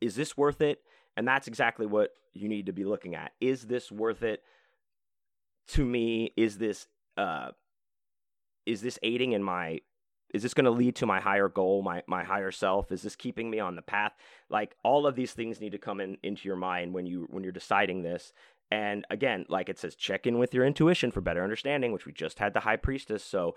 is 0.00 0.16
this 0.16 0.36
worth 0.36 0.62
it? 0.62 0.82
And 1.20 1.28
that's 1.28 1.48
exactly 1.48 1.84
what 1.84 2.14
you 2.32 2.48
need 2.48 2.64
to 2.64 2.72
be 2.72 2.86
looking 2.86 3.14
at. 3.14 3.32
Is 3.42 3.64
this 3.64 3.92
worth 3.92 4.22
it 4.22 4.42
to 5.68 5.84
me? 5.84 6.32
Is 6.34 6.56
this 6.56 6.86
uh 7.18 7.50
is 8.64 8.80
this 8.80 8.98
aiding 9.02 9.32
in 9.32 9.42
my 9.42 9.80
is 10.32 10.42
this 10.42 10.54
going 10.54 10.64
to 10.64 10.70
lead 10.70 10.96
to 10.96 11.04
my 11.04 11.20
higher 11.20 11.50
goal 11.50 11.82
my 11.82 12.02
my 12.06 12.24
higher 12.24 12.50
self? 12.50 12.90
Is 12.90 13.02
this 13.02 13.16
keeping 13.16 13.50
me 13.50 13.60
on 13.60 13.76
the 13.76 13.82
path? 13.82 14.12
Like 14.48 14.76
all 14.82 15.06
of 15.06 15.14
these 15.14 15.32
things 15.32 15.60
need 15.60 15.72
to 15.72 15.78
come 15.78 16.00
in 16.00 16.16
into 16.22 16.48
your 16.48 16.56
mind 16.56 16.94
when 16.94 17.04
you 17.04 17.26
when 17.28 17.42
you're 17.42 17.52
deciding 17.52 18.00
this. 18.02 18.32
And 18.70 19.04
again 19.10 19.44
like 19.50 19.68
it 19.68 19.78
says 19.78 19.96
check 19.96 20.26
in 20.26 20.38
with 20.38 20.54
your 20.54 20.64
intuition 20.64 21.10
for 21.10 21.20
better 21.20 21.44
understanding 21.44 21.92
which 21.92 22.06
we 22.06 22.14
just 22.14 22.38
had 22.38 22.54
the 22.54 22.60
high 22.60 22.76
priestess. 22.76 23.22
So 23.22 23.56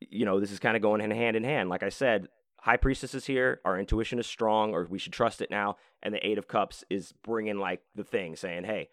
you 0.00 0.24
know 0.24 0.40
this 0.40 0.52
is 0.52 0.58
kind 0.58 0.74
of 0.74 0.80
going 0.80 1.02
hand 1.02 1.36
in 1.36 1.44
hand. 1.44 1.68
Like 1.68 1.82
i 1.82 1.90
said 1.90 2.28
high 2.64 2.76
priestess 2.76 3.14
is 3.14 3.26
here 3.26 3.60
our 3.64 3.78
intuition 3.78 4.18
is 4.18 4.26
strong 4.26 4.74
or 4.74 4.86
we 4.90 4.98
should 4.98 5.12
trust 5.12 5.40
it 5.40 5.50
now 5.50 5.76
and 6.02 6.12
the 6.12 6.26
eight 6.26 6.38
of 6.38 6.48
cups 6.48 6.84
is 6.90 7.12
bringing 7.22 7.58
like 7.58 7.80
the 7.94 8.04
thing 8.04 8.36
saying 8.36 8.64
hey 8.64 8.88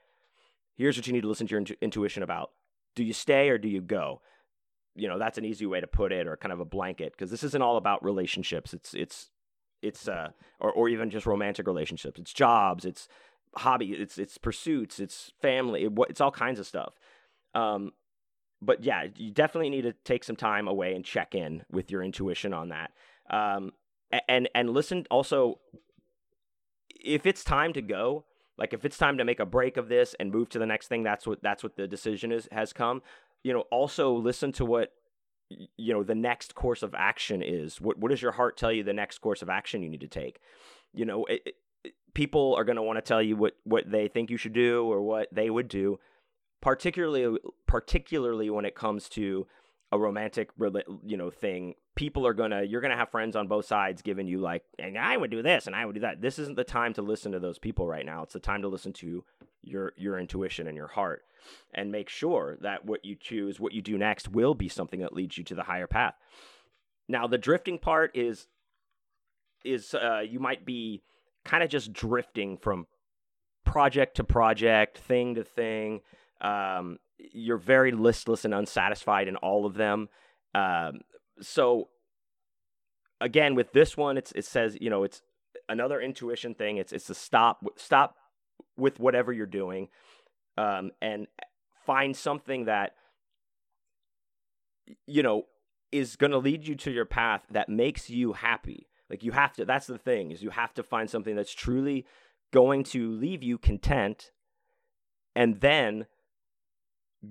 here's 0.82 0.98
what 0.98 1.08
you 1.08 1.14
need 1.14 1.22
to 1.22 1.28
listen 1.28 1.48
to 1.48 1.52
your 1.52 1.60
intu- 1.60 1.76
intuition 1.82 2.24
about. 2.24 2.52
Do 2.96 3.04
you 3.04 3.14
stay 3.14 3.50
or 3.50 3.58
do 3.58 3.68
you 3.68 3.82
go? 3.82 4.22
You 4.96 5.08
know 5.08 5.18
that's 5.18 5.38
an 5.38 5.46
easy 5.46 5.66
way 5.66 5.80
to 5.80 5.88
put 5.88 6.12
it 6.12 6.28
or 6.28 6.36
kind 6.36 6.52
of 6.52 6.60
a 6.60 6.66
blanket 6.66 7.14
because 7.14 7.32
this 7.32 7.44
isn't 7.44 7.62
all 7.62 7.78
about 7.78 8.04
relationships. 8.04 8.74
It's 8.74 8.94
it's 8.94 9.30
it's 9.82 10.08
uh 10.08 10.32
or 10.60 10.72
or 10.72 10.90
even 10.90 11.10
just 11.10 11.26
romantic 11.26 11.66
relationships. 11.66 12.20
It's 12.20 12.34
jobs 12.34 12.84
it's 12.84 13.08
hobby 13.56 13.92
it's 13.94 14.18
it's 14.18 14.38
pursuits 14.38 15.00
it's 15.00 15.32
family 15.42 15.84
it, 15.84 15.92
it's 16.10 16.20
all 16.20 16.32
kinds 16.32 16.60
of 16.60 16.68
stuff. 16.68 16.96
Um 17.56 17.94
but 18.62 18.84
yeah 18.84 19.08
you 19.16 19.32
definitely 19.32 19.70
need 19.70 19.84
to 19.84 19.94
take 20.04 20.26
some 20.26 20.36
time 20.36 20.68
away 20.68 20.94
and 20.94 21.06
check 21.06 21.36
in 21.36 21.64
with 21.72 21.90
your 21.90 22.04
intuition 22.04 22.54
on 22.54 22.70
that 22.70 22.92
um 23.32 23.72
and 24.28 24.48
and 24.54 24.70
listen 24.70 25.06
also 25.10 25.60
if 26.90 27.26
it's 27.26 27.44
time 27.44 27.74
to 27.74 27.82
go 27.82 28.26
like 28.58 28.74
if 28.74 28.86
it's 28.86 28.98
time 28.98 29.18
to 29.18 29.26
make 29.26 29.40
a 29.40 29.46
break 29.46 29.78
of 29.78 29.90
this 29.90 30.14
and 30.20 30.32
move 30.32 30.50
to 30.50 30.60
the 30.60 30.66
next 30.66 30.88
thing 30.88 31.02
that's 31.02 31.26
what 31.26 31.42
that's 31.42 31.64
what 31.64 31.76
the 31.76 31.88
decision 31.88 32.32
is 32.32 32.48
has 32.52 32.72
come 32.72 33.02
you 33.44 33.54
know, 33.54 33.62
also 33.72 34.14
listen 34.14 34.52
to 34.54 34.66
what 34.66 34.94
you 35.50 35.94
know 35.94 36.04
the 36.04 36.16
next 36.16 36.56
course 36.56 36.84
of 36.84 36.94
action 36.96 37.42
is. 37.42 37.82
What 37.82 37.98
what 37.98 38.10
does 38.10 38.22
your 38.22 38.32
heart 38.32 38.58
tell 38.58 38.72
you 38.72 38.84
the 38.84 38.94
next 38.94 39.20
course 39.20 39.42
of 39.42 39.50
action 39.50 39.84
you 39.84 39.90
need 39.90 40.02
to 40.02 40.08
take? 40.08 40.40
You 40.94 41.06
know, 41.06 41.26
it, 41.26 41.42
it, 41.84 41.94
people 42.14 42.56
are 42.56 42.64
going 42.64 42.76
to 42.76 42.82
want 42.82 42.98
to 42.98 43.02
tell 43.02 43.22
you 43.22 43.36
what 43.36 43.54
what 43.64 43.90
they 43.90 44.08
think 44.08 44.30
you 44.30 44.38
should 44.38 44.54
do 44.54 44.86
or 44.86 45.02
what 45.02 45.28
they 45.32 45.50
would 45.50 45.68
do, 45.68 46.00
particularly 46.62 47.38
particularly 47.68 48.50
when 48.50 48.66
it 48.66 48.76
comes 48.76 49.10
to 49.10 49.48
a 49.92 50.00
romantic 50.00 50.50
you 51.06 51.18
know 51.18 51.30
thing 51.30 51.76
people 51.96 52.26
are 52.26 52.34
gonna 52.34 52.64
you're 52.64 52.82
gonna 52.82 52.96
have 52.96 53.10
friends 53.10 53.36
on 53.36 53.48
both 53.48 53.66
sides 53.66 54.02
giving 54.02 54.26
you 54.26 54.40
like 54.40 54.64
and 54.80 54.98
i 54.98 55.18
would 55.18 55.30
do 55.30 55.42
this 55.42 55.68
and 55.68 55.76
i 55.76 55.86
would 55.86 55.96
do 55.96 56.02
that. 56.02 56.22
This 56.22 56.40
isn't 56.40 56.56
the 56.56 56.64
time 56.64 56.94
to 56.94 57.02
listen 57.02 57.32
to 57.34 57.40
those 57.40 57.60
people 57.60 57.88
right 57.88 58.06
now. 58.06 58.24
It's 58.24 58.34
the 58.34 58.40
time 58.40 58.62
to 58.62 58.68
listen 58.68 58.94
to 58.94 59.24
your 59.64 59.94
your 59.98 60.18
intuition 60.18 60.68
and 60.68 60.76
your 60.76 60.88
heart 60.88 61.24
and 61.74 61.92
make 61.92 62.10
sure 62.10 62.58
that 62.62 62.86
what 62.86 63.04
you 63.06 63.16
choose 63.16 63.60
what 63.60 63.74
you 63.74 63.82
do 63.82 63.98
next 63.98 64.30
will 64.30 64.54
be 64.54 64.70
something 64.70 65.02
that 65.02 65.14
leads 65.14 65.38
you 65.38 65.44
to 65.46 65.56
the 65.56 65.64
higher 65.64 65.88
path. 65.88 66.16
Now 67.08 67.28
the 67.28 67.38
drifting 67.38 67.78
part 67.78 68.16
is 68.16 68.48
is 69.64 69.94
uh, 69.94 70.24
you 70.28 70.40
might 70.40 70.66
be 70.66 71.04
kind 71.44 71.64
of 71.64 71.70
just 71.70 71.94
drifting 71.94 72.58
from 72.58 72.88
project 73.66 74.18
to 74.18 74.24
project 74.24 74.98
thing 74.98 75.36
to 75.36 75.44
thing 75.44 76.02
um, 76.42 76.98
you're 77.34 77.58
very 77.58 77.92
listless 77.92 78.46
and 78.46 78.54
unsatisfied 78.54 79.28
in 79.28 79.36
all 79.38 79.66
of 79.66 79.76
them. 79.76 80.10
Um, 80.54 81.02
so 81.42 81.90
again 83.20 83.56
with 83.56 83.72
this 83.72 83.96
one 83.96 84.18
it's 84.18 84.32
it 84.34 84.44
says 84.44 84.78
you 84.82 84.90
know 84.90 85.04
it's 85.04 85.22
another 85.70 86.00
intuition 86.02 86.54
thing. 86.54 86.78
It's 86.78 86.94
it's 86.94 87.08
to 87.08 87.16
stop 87.16 87.64
stop 87.78 88.16
with 88.78 89.00
whatever 89.00 89.32
you're 89.34 89.46
doing 89.46 89.88
um, 90.58 90.92
and 91.02 91.28
find 91.86 92.16
something 92.16 92.66
that 92.66 92.96
you 95.08 95.24
know 95.24 95.46
is 95.92 96.16
going 96.16 96.32
to 96.32 96.38
lead 96.38 96.68
you 96.68 96.76
to 96.76 96.92
your 96.92 97.06
path 97.06 97.44
that 97.50 97.70
makes 97.70 98.10
you 98.10 98.34
happy. 98.34 98.88
Like 99.10 99.24
you 99.24 99.32
have 99.32 99.54
to 99.54 99.66
that's 99.66 99.88
the 99.88 99.98
thing 99.98 100.32
is 100.32 100.44
you 100.44 100.52
have 100.52 100.74
to 100.76 100.84
find 100.84 101.10
something 101.10 101.36
that's 101.36 101.54
truly 101.54 102.06
going 102.54 102.84
to 102.84 103.12
leave 103.12 103.42
you 103.44 103.58
content 103.58 104.32
and 105.36 105.62
then 105.62 106.06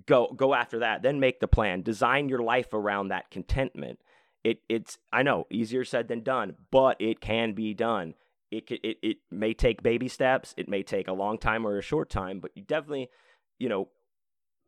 go 0.07 0.33
go 0.37 0.55
after 0.55 0.81
that 0.81 1.03
then 1.03 1.20
make 1.20 1.40
the 1.40 1.48
plan. 1.48 1.83
Design 1.83 2.29
your 2.29 2.42
life 2.42 2.72
around 2.72 3.09
that 3.09 3.31
contentment. 3.31 3.98
It 4.44 4.61
it's 4.68 4.98
i 5.12 5.22
know 5.22 5.46
easier 5.50 5.85
said 5.85 6.09
than 6.09 6.22
done 6.22 6.55
but 6.70 7.00
it 7.00 7.20
can 7.20 7.53
be 7.53 7.74
done. 7.74 8.14
It, 8.50 8.70
it 8.70 8.98
it 9.03 9.16
may 9.31 9.55
take 9.55 9.83
baby 9.83 10.09
steps. 10.09 10.55
It 10.57 10.68
may 10.68 10.83
take 10.83 11.09
a 11.09 11.12
long 11.12 11.38
time 11.38 11.66
or 11.66 11.76
a 11.76 11.83
short 11.83 12.09
time 12.11 12.40
but 12.40 12.53
you 12.55 12.62
definitely 12.62 13.11
you 13.59 13.68
know 13.68 13.88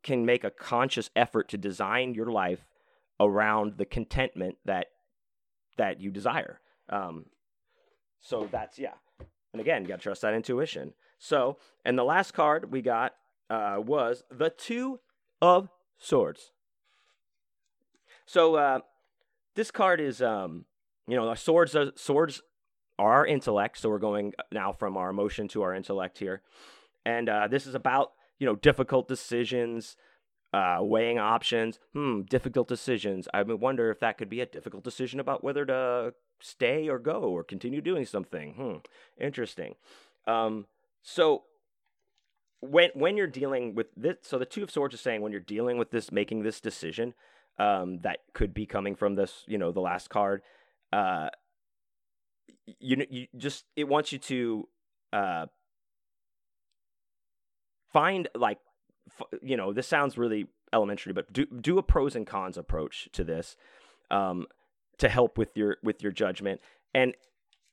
can 0.03 0.27
make 0.27 0.43
a 0.43 0.51
conscious 0.51 1.11
effort 1.15 1.49
to 1.51 1.59
design 1.59 2.15
your 2.15 2.31
life 2.31 2.67
around 3.21 3.75
the 3.77 3.85
contentment 3.85 4.57
that 4.65 4.87
that 5.79 6.01
you 6.01 6.11
desire. 6.11 6.61
Um 6.89 7.27
so 8.21 8.49
that's 8.51 8.79
yeah. 8.79 8.95
And 9.53 9.61
again 9.61 9.83
you 9.83 9.89
got 9.89 9.97
to 9.97 10.03
trust 10.03 10.23
that 10.23 10.35
intuition. 10.35 10.95
So 11.19 11.59
and 11.85 11.97
the 11.97 12.05
last 12.05 12.33
card 12.33 12.73
we 12.73 12.83
got 12.83 13.15
uh 13.49 13.77
was 13.79 14.25
the 14.29 14.51
two 14.51 14.99
of 15.43 15.69
swords. 15.99 16.53
So 18.25 18.55
uh, 18.55 18.79
this 19.57 19.71
card 19.71 20.01
is, 20.01 20.23
um, 20.23 20.65
you 21.07 21.17
know, 21.17 21.35
swords. 21.35 21.77
Are, 21.77 21.93
swords 21.97 22.41
are 22.99 23.13
our 23.13 23.27
intellect. 23.27 23.79
So 23.79 23.91
we're 23.91 23.99
going 23.99 24.33
now 24.51 24.73
from 24.73 24.97
our 24.97 25.11
emotion 25.11 25.49
to 25.49 25.63
our 25.63 25.75
intellect 25.75 26.19
here, 26.19 26.41
and 27.05 27.29
uh, 27.29 27.49
this 27.49 27.67
is 27.67 27.75
about 27.75 28.13
you 28.39 28.47
know 28.47 28.55
difficult 28.55 29.09
decisions, 29.09 29.97
uh, 30.55 30.79
weighing 30.81 31.19
options. 31.19 31.81
Hmm, 31.93 32.23
difficult 32.23 32.69
decisions. 32.69 33.29
I 33.35 33.43
wonder 33.43 33.91
if 33.91 34.01
that 34.01 34.17
could 34.17 34.31
be 34.31 34.41
a 34.41 34.47
difficult 34.47 34.85
decision 34.85 35.19
about 35.19 35.43
whether 35.43 35.67
to 35.67 36.15
stay 36.41 36.89
or 36.89 36.99
go 36.99 37.21
or 37.21 37.43
continue 37.43 37.81
doing 37.81 38.07
something. 38.07 38.55
Hmm, 38.55 39.23
interesting. 39.23 39.75
Um, 40.27 40.67
so 41.03 41.43
when 42.63 42.91
when 42.95 43.17
you're 43.17 43.27
dealing 43.27 43.75
with 43.75 43.89
this, 43.97 44.17
so 44.23 44.39
the 44.39 44.47
two 44.47 44.63
of 44.63 44.71
swords 44.71 44.95
is 44.95 45.01
saying 45.01 45.21
when 45.21 45.33
you're 45.33 45.41
dealing 45.41 45.79
with 45.79 45.91
this, 45.91 46.11
making 46.11 46.43
this 46.43 46.61
decision, 46.61 47.13
um, 47.59 47.99
that 48.01 48.21
could 48.33 48.55
be 48.55 48.65
coming 48.65 48.95
from 48.95 49.17
this, 49.17 49.45
you 49.47 49.59
know, 49.59 49.73
the 49.73 49.81
last 49.81 50.09
card. 50.09 50.43
Uh, 50.93 51.29
you 52.79 53.05
you 53.11 53.27
just 53.37 53.65
it 53.77 53.89
wants 53.89 54.13
you 54.13 54.19
to 54.19 54.69
uh 55.13 55.47
find 57.93 58.29
like 58.35 58.59
f- 59.09 59.41
you 59.43 59.57
know 59.57 59.73
this 59.73 59.87
sounds 59.87 60.17
really 60.17 60.47
elementary 60.73 61.13
but 61.13 61.31
do 61.33 61.45
do 61.47 61.79
a 61.79 61.83
pros 61.83 62.17
and 62.17 62.27
cons 62.27 62.57
approach 62.57 63.09
to 63.13 63.25
this 63.25 63.57
um 64.11 64.47
to 64.99 65.09
help 65.09 65.37
with 65.37 65.57
your 65.57 65.77
with 65.83 66.03
your 66.03 66.13
judgment 66.13 66.61
and 66.95 67.15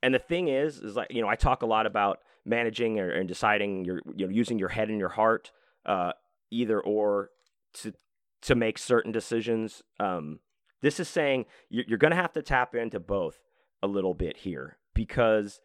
and 0.02 0.14
the 0.14 0.20
thing 0.20 0.48
is 0.48 0.80
is 0.80 0.96
like 0.96 1.12
you 1.12 1.22
know 1.22 1.28
i 1.28 1.36
talk 1.36 1.62
a 1.62 1.66
lot 1.66 1.86
about 1.86 2.20
managing 2.50 3.00
or, 3.00 3.10
and 3.10 3.28
deciding 3.28 3.86
your 3.86 4.02
you 4.16 4.26
know 4.26 4.32
using 4.32 4.60
your 4.60 4.70
head 4.70 4.90
and 4.90 5.00
your 5.00 5.10
heart 5.10 5.52
uh, 5.86 6.12
either 6.52 6.80
or 6.80 7.30
to 7.76 7.94
to 8.42 8.56
make 8.56 8.78
certain 8.78 9.12
decisions. 9.12 9.84
Um, 10.00 10.40
this 10.82 11.00
is 11.00 11.08
saying 11.08 11.46
you're, 11.70 11.86
you're 11.88 11.98
going 11.98 12.12
to 12.12 12.18
have 12.18 12.34
to 12.34 12.42
tap 12.42 12.76
into 12.76 13.00
both 13.00 13.40
a 13.84 13.88
little 13.88 14.14
bit 14.14 14.38
here 14.38 14.78
because 14.94 15.60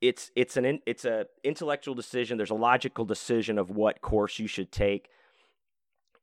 it's 0.00 0.30
it's 0.36 0.56
an 0.56 0.80
it's 0.86 1.04
a 1.04 1.26
intellectual 1.44 1.94
decision. 1.94 2.36
There's 2.36 2.50
a 2.50 2.54
logical 2.54 3.04
decision 3.04 3.58
of 3.58 3.70
what 3.70 4.00
course 4.00 4.38
you 4.38 4.46
should 4.46 4.72
take. 4.72 5.08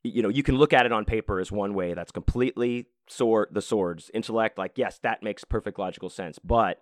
You 0.03 0.21
know, 0.21 0.29
you 0.29 0.43
can 0.43 0.55
look 0.55 0.71
at 0.71 0.85
it 0.85 0.91
on 0.91 1.03
paper 1.03 1.39
as 1.39 1.51
one 1.51 1.73
way. 1.73 1.93
That's 1.93 2.11
completely 2.11 2.87
sword 3.07 3.49
the 3.51 3.61
swords 3.61 4.11
intellect. 4.13 4.57
Like, 4.57 4.73
yes, 4.77 4.99
that 5.01 5.23
makes 5.23 5.43
perfect 5.43 5.79
logical 5.79 6.09
sense. 6.09 6.37
But 6.39 6.79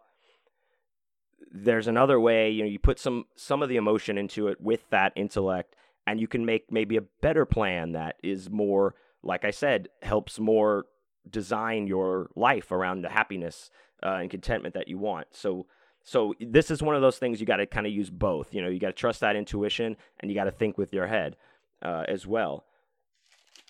there's 1.52 1.88
another 1.88 2.20
way 2.20 2.50
you 2.50 2.64
know 2.64 2.70
you 2.70 2.80
put 2.80 3.00
some 3.00 3.26
some 3.36 3.62
of 3.62 3.70
the 3.70 3.76
emotion 3.76 4.18
into 4.18 4.48
it 4.48 4.60
with 4.62 4.90
that 4.90 5.12
intellect 5.16 5.76
and 6.06 6.20
you 6.20 6.28
can 6.28 6.46
make 6.46 6.72
maybe 6.72 6.98
a 6.98 7.02
better 7.22 7.46
plan 7.46 7.92
that 7.94 8.16
is 8.24 8.50
more 8.50 8.96
like 9.22 9.46
i 9.46 9.52
said 9.52 9.88
helps 10.02 10.40
more 10.40 10.86
design 11.30 11.88
your 11.88 12.30
life 12.36 12.72
around 12.72 13.02
the 13.02 13.10
happiness 13.10 13.70
uh, 14.04 14.18
and 14.20 14.30
contentment 14.30 14.74
that 14.74 14.88
you 14.88 14.98
want. 14.98 15.28
So 15.32 15.66
so 16.06 16.34
this 16.40 16.70
is 16.70 16.84
one 16.84 16.96
of 16.96 17.02
those 17.02 17.18
things 17.18 17.40
you 17.40 17.46
got 17.46 17.58
to 17.58 17.66
kind 17.66 17.88
of 17.88 17.94
use 17.94 18.10
both 18.10 18.54
you 18.54 18.62
know 18.62 18.68
you 18.68 18.80
got 18.80 18.88
to 18.88 18.94
trust 18.94 19.22
that 19.22 19.36
intuition 19.36 19.96
and 20.20 20.30
you 20.30 20.36
got 20.36 20.44
to 20.46 20.52
think 20.52 20.78
with 20.78 20.94
your 20.94 21.08
head 21.08 21.38
uh, 21.82 22.04
as 22.08 22.28
well. 22.28 22.66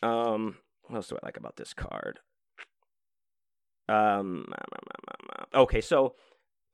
Um 0.02 0.58
what 0.88 0.98
else 0.98 1.08
do 1.08 1.18
i 1.22 1.26
like 1.26 1.38
about 1.38 1.58
this 1.58 1.74
card? 1.74 2.20
Um 3.88 4.52
okay 5.54 5.82
so 5.82 6.16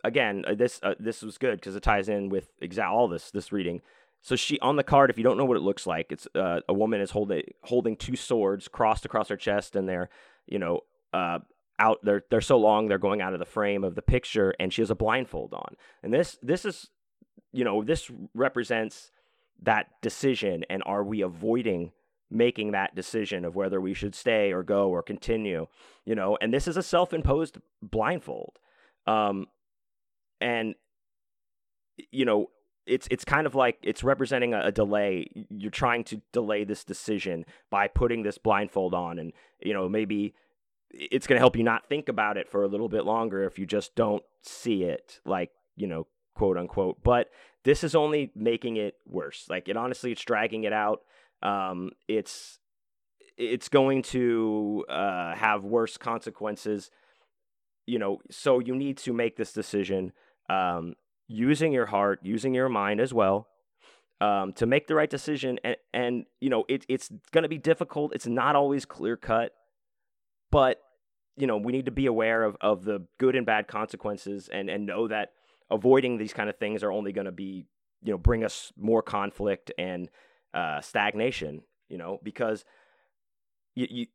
again, 0.03 0.43
uh, 0.47 0.55
this 0.55 0.79
uh, 0.83 0.95
this 0.99 1.21
was 1.21 1.37
good 1.37 1.59
because 1.59 1.75
it 1.75 1.83
ties 1.83 2.09
in 2.09 2.29
with 2.29 2.49
exact 2.61 2.89
all 2.89 3.07
this 3.07 3.31
this 3.31 3.51
reading. 3.51 3.81
So 4.21 4.35
she 4.35 4.59
on 4.59 4.75
the 4.75 4.83
card, 4.83 5.09
if 5.09 5.17
you 5.17 5.23
don't 5.23 5.37
know 5.37 5.45
what 5.45 5.57
it 5.57 5.63
looks 5.63 5.87
like, 5.87 6.11
it's 6.11 6.27
uh, 6.35 6.61
a 6.67 6.73
woman 6.73 7.01
is 7.01 7.11
holding 7.11 7.43
holding 7.63 7.95
two 7.95 8.15
swords 8.15 8.67
crossed 8.67 9.05
across 9.05 9.29
her 9.29 9.37
chest, 9.37 9.75
and 9.75 9.87
they're 9.87 10.09
you 10.47 10.59
know 10.59 10.81
uh, 11.13 11.39
out. 11.77 11.99
They're 12.03 12.23
they're 12.29 12.41
so 12.41 12.57
long 12.57 12.87
they're 12.87 12.97
going 12.97 13.21
out 13.21 13.33
of 13.33 13.39
the 13.39 13.45
frame 13.45 13.83
of 13.83 13.95
the 13.95 14.01
picture, 14.01 14.53
and 14.59 14.73
she 14.73 14.81
has 14.81 14.91
a 14.91 14.95
blindfold 14.95 15.53
on. 15.53 15.75
And 16.03 16.13
this 16.13 16.37
this 16.41 16.65
is 16.65 16.89
you 17.53 17.63
know 17.63 17.83
this 17.83 18.11
represents 18.33 19.11
that 19.61 19.87
decision, 20.01 20.65
and 20.69 20.83
are 20.85 21.03
we 21.03 21.21
avoiding 21.21 21.91
making 22.31 22.71
that 22.71 22.93
decision 22.95 23.43
of 23.43 23.55
whether 23.55 23.81
we 23.81 23.93
should 23.93 24.13
stay 24.13 24.51
or 24.51 24.63
go 24.63 24.89
or 24.89 25.01
continue? 25.01 25.67
You 26.05 26.15
know, 26.15 26.37
and 26.41 26.53
this 26.53 26.67
is 26.67 26.75
a 26.75 26.83
self 26.83 27.13
imposed 27.13 27.57
blindfold. 27.81 28.59
Um, 29.07 29.47
and 30.41 30.75
you 32.11 32.25
know 32.25 32.49
it's 32.85 33.07
it's 33.11 33.23
kind 33.23 33.45
of 33.45 33.55
like 33.55 33.77
it's 33.83 34.03
representing 34.03 34.53
a, 34.53 34.65
a, 34.65 34.71
delay. 34.71 35.27
You're 35.49 35.71
trying 35.71 36.03
to 36.05 36.21
delay 36.33 36.63
this 36.63 36.83
decision 36.83 37.45
by 37.69 37.87
putting 37.87 38.23
this 38.23 38.37
blindfold 38.37 38.93
on, 38.93 39.19
and 39.19 39.33
you 39.61 39.73
know 39.73 39.87
maybe 39.87 40.33
it's 40.91 41.27
going 41.27 41.35
to 41.35 41.41
help 41.41 41.55
you 41.55 41.63
not 41.63 41.87
think 41.87 42.09
about 42.09 42.37
it 42.37 42.49
for 42.49 42.63
a 42.63 42.67
little 42.67 42.89
bit 42.89 43.05
longer 43.05 43.43
if 43.43 43.59
you 43.59 43.65
just 43.65 43.95
don't 43.95 44.23
see 44.41 44.83
it, 44.83 45.19
like 45.25 45.51
you 45.75 45.87
know, 45.87 46.07
quote 46.35 46.57
unquote. 46.57 47.03
But 47.03 47.29
this 47.63 47.83
is 47.83 47.95
only 47.95 48.31
making 48.35 48.77
it 48.77 48.95
worse. 49.05 49.45
Like 49.49 49.69
it 49.69 49.77
honestly, 49.77 50.11
it's 50.11 50.25
dragging 50.25 50.63
it 50.63 50.73
out. 50.73 51.01
Um, 51.43 51.91
it's 52.07 52.59
it's 53.37 53.69
going 53.69 54.01
to 54.03 54.85
uh, 54.89 55.35
have 55.35 55.63
worse 55.63 55.97
consequences. 55.97 56.89
You 57.85 57.99
know, 57.99 58.19
so 58.29 58.59
you 58.59 58.75
need 58.75 58.97
to 58.99 59.13
make 59.13 59.37
this 59.37 59.51
decision 59.51 60.11
um, 60.49 60.95
using 61.27 61.71
your 61.71 61.85
heart, 61.85 62.19
using 62.23 62.53
your 62.53 62.69
mind 62.69 62.99
as 62.99 63.13
well, 63.13 63.47
um, 64.19 64.53
to 64.53 64.65
make 64.65 64.87
the 64.87 64.95
right 64.95 65.09
decision. 65.09 65.59
And, 65.63 65.77
and 65.93 66.25
you 66.41 66.49
know, 66.49 66.65
it, 66.67 66.85
it's 66.89 67.09
going 67.31 67.43
to 67.43 67.49
be 67.49 67.57
difficult. 67.57 68.13
It's 68.13 68.27
not 68.27 68.55
always 68.55 68.85
clear 68.85 69.15
cut, 69.15 69.53
but 70.51 70.81
you 71.37 71.47
know, 71.47 71.57
we 71.57 71.71
need 71.71 71.85
to 71.85 71.91
be 71.91 72.05
aware 72.05 72.43
of, 72.43 72.57
of 72.59 72.83
the 72.83 73.05
good 73.17 73.35
and 73.35 73.45
bad 73.45 73.67
consequences 73.67 74.49
and, 74.51 74.69
and 74.69 74.85
know 74.85 75.07
that 75.07 75.29
avoiding 75.71 76.17
these 76.17 76.33
kind 76.33 76.49
of 76.49 76.57
things 76.57 76.83
are 76.83 76.91
only 76.91 77.13
going 77.13 77.25
to 77.25 77.31
be, 77.31 77.65
you 78.03 78.11
know, 78.11 78.17
bring 78.17 78.43
us 78.43 78.73
more 78.77 79.01
conflict 79.01 79.71
and 79.77 80.09
uh, 80.53 80.81
stagnation, 80.81 81.61
you 81.87 81.97
know, 81.97 82.19
because 82.23 82.65
you, 83.73 83.87
you, 83.89 84.05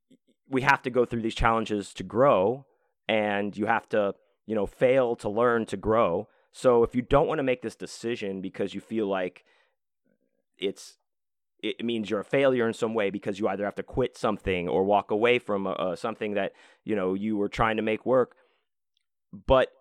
we 0.51 0.61
have 0.63 0.83
to 0.83 0.91
go 0.91 1.07
through 1.07 1.23
these 1.23 1.35
challenges 1.35 1.95
to 1.95 2.03
grow 2.03 2.67
and 3.09 3.57
you 3.57 3.65
have 3.67 3.89
to 3.89 4.15
you 4.47 4.55
know, 4.55 4.67
fail 4.67 5.17
to 5.17 5.29
learn 5.29 5.67
to 5.67 5.77
grow. 5.77 6.29
So 6.53 6.83
if 6.83 6.95
you 6.95 7.03
don't 7.03 7.27
want 7.27 7.39
to 7.39 7.43
make 7.43 7.63
this 7.63 7.77
decision 7.77 8.41
because 8.41 8.75
you 8.75 8.81
feel 8.81 9.07
like 9.07 9.45
it's 10.59 10.99
it 11.63 11.83
means 11.83 12.11
you're 12.11 12.21
a 12.21 12.25
failure 12.25 12.69
in 12.69 12.75
some 12.75 12.93
way 12.93 13.09
because 13.09 13.39
you 13.39 13.49
either 13.49 13.65
have 13.65 13.75
to 13.75 13.83
quit 13.83 14.19
something 14.19 14.69
or 14.69 14.85
walk 14.85 15.11
away 15.11 15.39
from 15.39 15.67
uh, 15.67 15.97
something 15.97 16.35
that 16.35 16.53
you 16.85 16.95
know 16.95 17.15
you 17.15 17.37
were 17.37 17.49
trying 17.49 17.77
to 17.77 17.83
make 17.83 18.05
work 18.05 18.37
but 19.47 19.73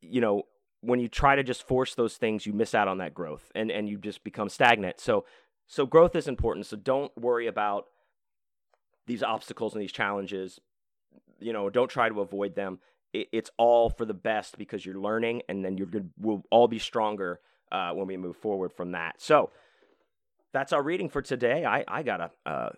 you 0.00 0.20
know 0.20 0.44
when 0.80 1.00
you 1.00 1.08
try 1.08 1.34
to 1.34 1.42
just 1.42 1.66
force 1.66 1.94
those 1.94 2.16
things, 2.16 2.46
you 2.46 2.52
miss 2.52 2.74
out 2.74 2.88
on 2.88 2.98
that 2.98 3.14
growth 3.14 3.50
and, 3.54 3.70
and 3.70 3.88
you 3.88 3.98
just 3.98 4.22
become 4.22 4.48
stagnant. 4.48 5.00
So, 5.00 5.24
so 5.66 5.86
growth 5.86 6.14
is 6.14 6.28
important. 6.28 6.66
So 6.66 6.76
don't 6.76 7.16
worry 7.16 7.46
about 7.46 7.86
these 9.06 9.22
obstacles 9.22 9.74
and 9.74 9.82
these 9.82 9.92
challenges. 9.92 10.60
You 11.38 11.52
know, 11.52 11.70
don't 11.70 11.90
try 11.90 12.08
to 12.08 12.20
avoid 12.20 12.54
them. 12.54 12.78
It, 13.12 13.28
it's 13.32 13.50
all 13.56 13.90
for 13.90 14.04
the 14.04 14.14
best 14.14 14.58
because 14.58 14.84
you're 14.84 14.98
learning, 14.98 15.42
and 15.48 15.64
then 15.64 15.78
you're 15.78 15.86
good. 15.86 16.10
We'll 16.18 16.44
all 16.50 16.68
be 16.68 16.78
stronger 16.78 17.40
uh, 17.72 17.92
when 17.92 18.06
we 18.06 18.16
move 18.16 18.36
forward 18.36 18.72
from 18.72 18.92
that. 18.92 19.20
So 19.20 19.50
that's 20.52 20.72
our 20.72 20.82
reading 20.82 21.08
for 21.08 21.22
today. 21.22 21.64
I 21.64 21.84
I 21.88 22.02
got 22.02 22.20
a. 22.20 22.30
Uh, 22.48 22.70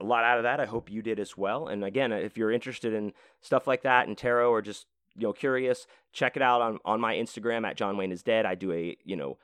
a 0.00 0.04
lot 0.04 0.24
out 0.24 0.38
of 0.38 0.44
that. 0.44 0.58
I 0.58 0.64
hope 0.64 0.90
you 0.90 1.02
did 1.02 1.20
as 1.20 1.36
well. 1.36 1.68
And 1.68 1.84
again, 1.84 2.12
if 2.12 2.36
you're 2.36 2.50
interested 2.50 2.94
in 2.94 3.12
stuff 3.40 3.66
like 3.66 3.82
that 3.82 4.08
and 4.08 4.16
tarot 4.16 4.50
or 4.50 4.62
just 4.62 4.86
you 5.14 5.26
know 5.26 5.32
curious, 5.32 5.86
check 6.12 6.36
it 6.36 6.42
out 6.42 6.60
on 6.60 6.78
on 6.84 7.00
my 7.00 7.14
Instagram 7.14 7.66
at 7.66 7.76
John 7.76 7.96
Wayne 7.96 8.12
is 8.12 8.22
dead. 8.22 8.46
I 8.46 8.54
do 8.54 8.72
a 8.72 8.96
you 9.04 9.16
know 9.16 9.38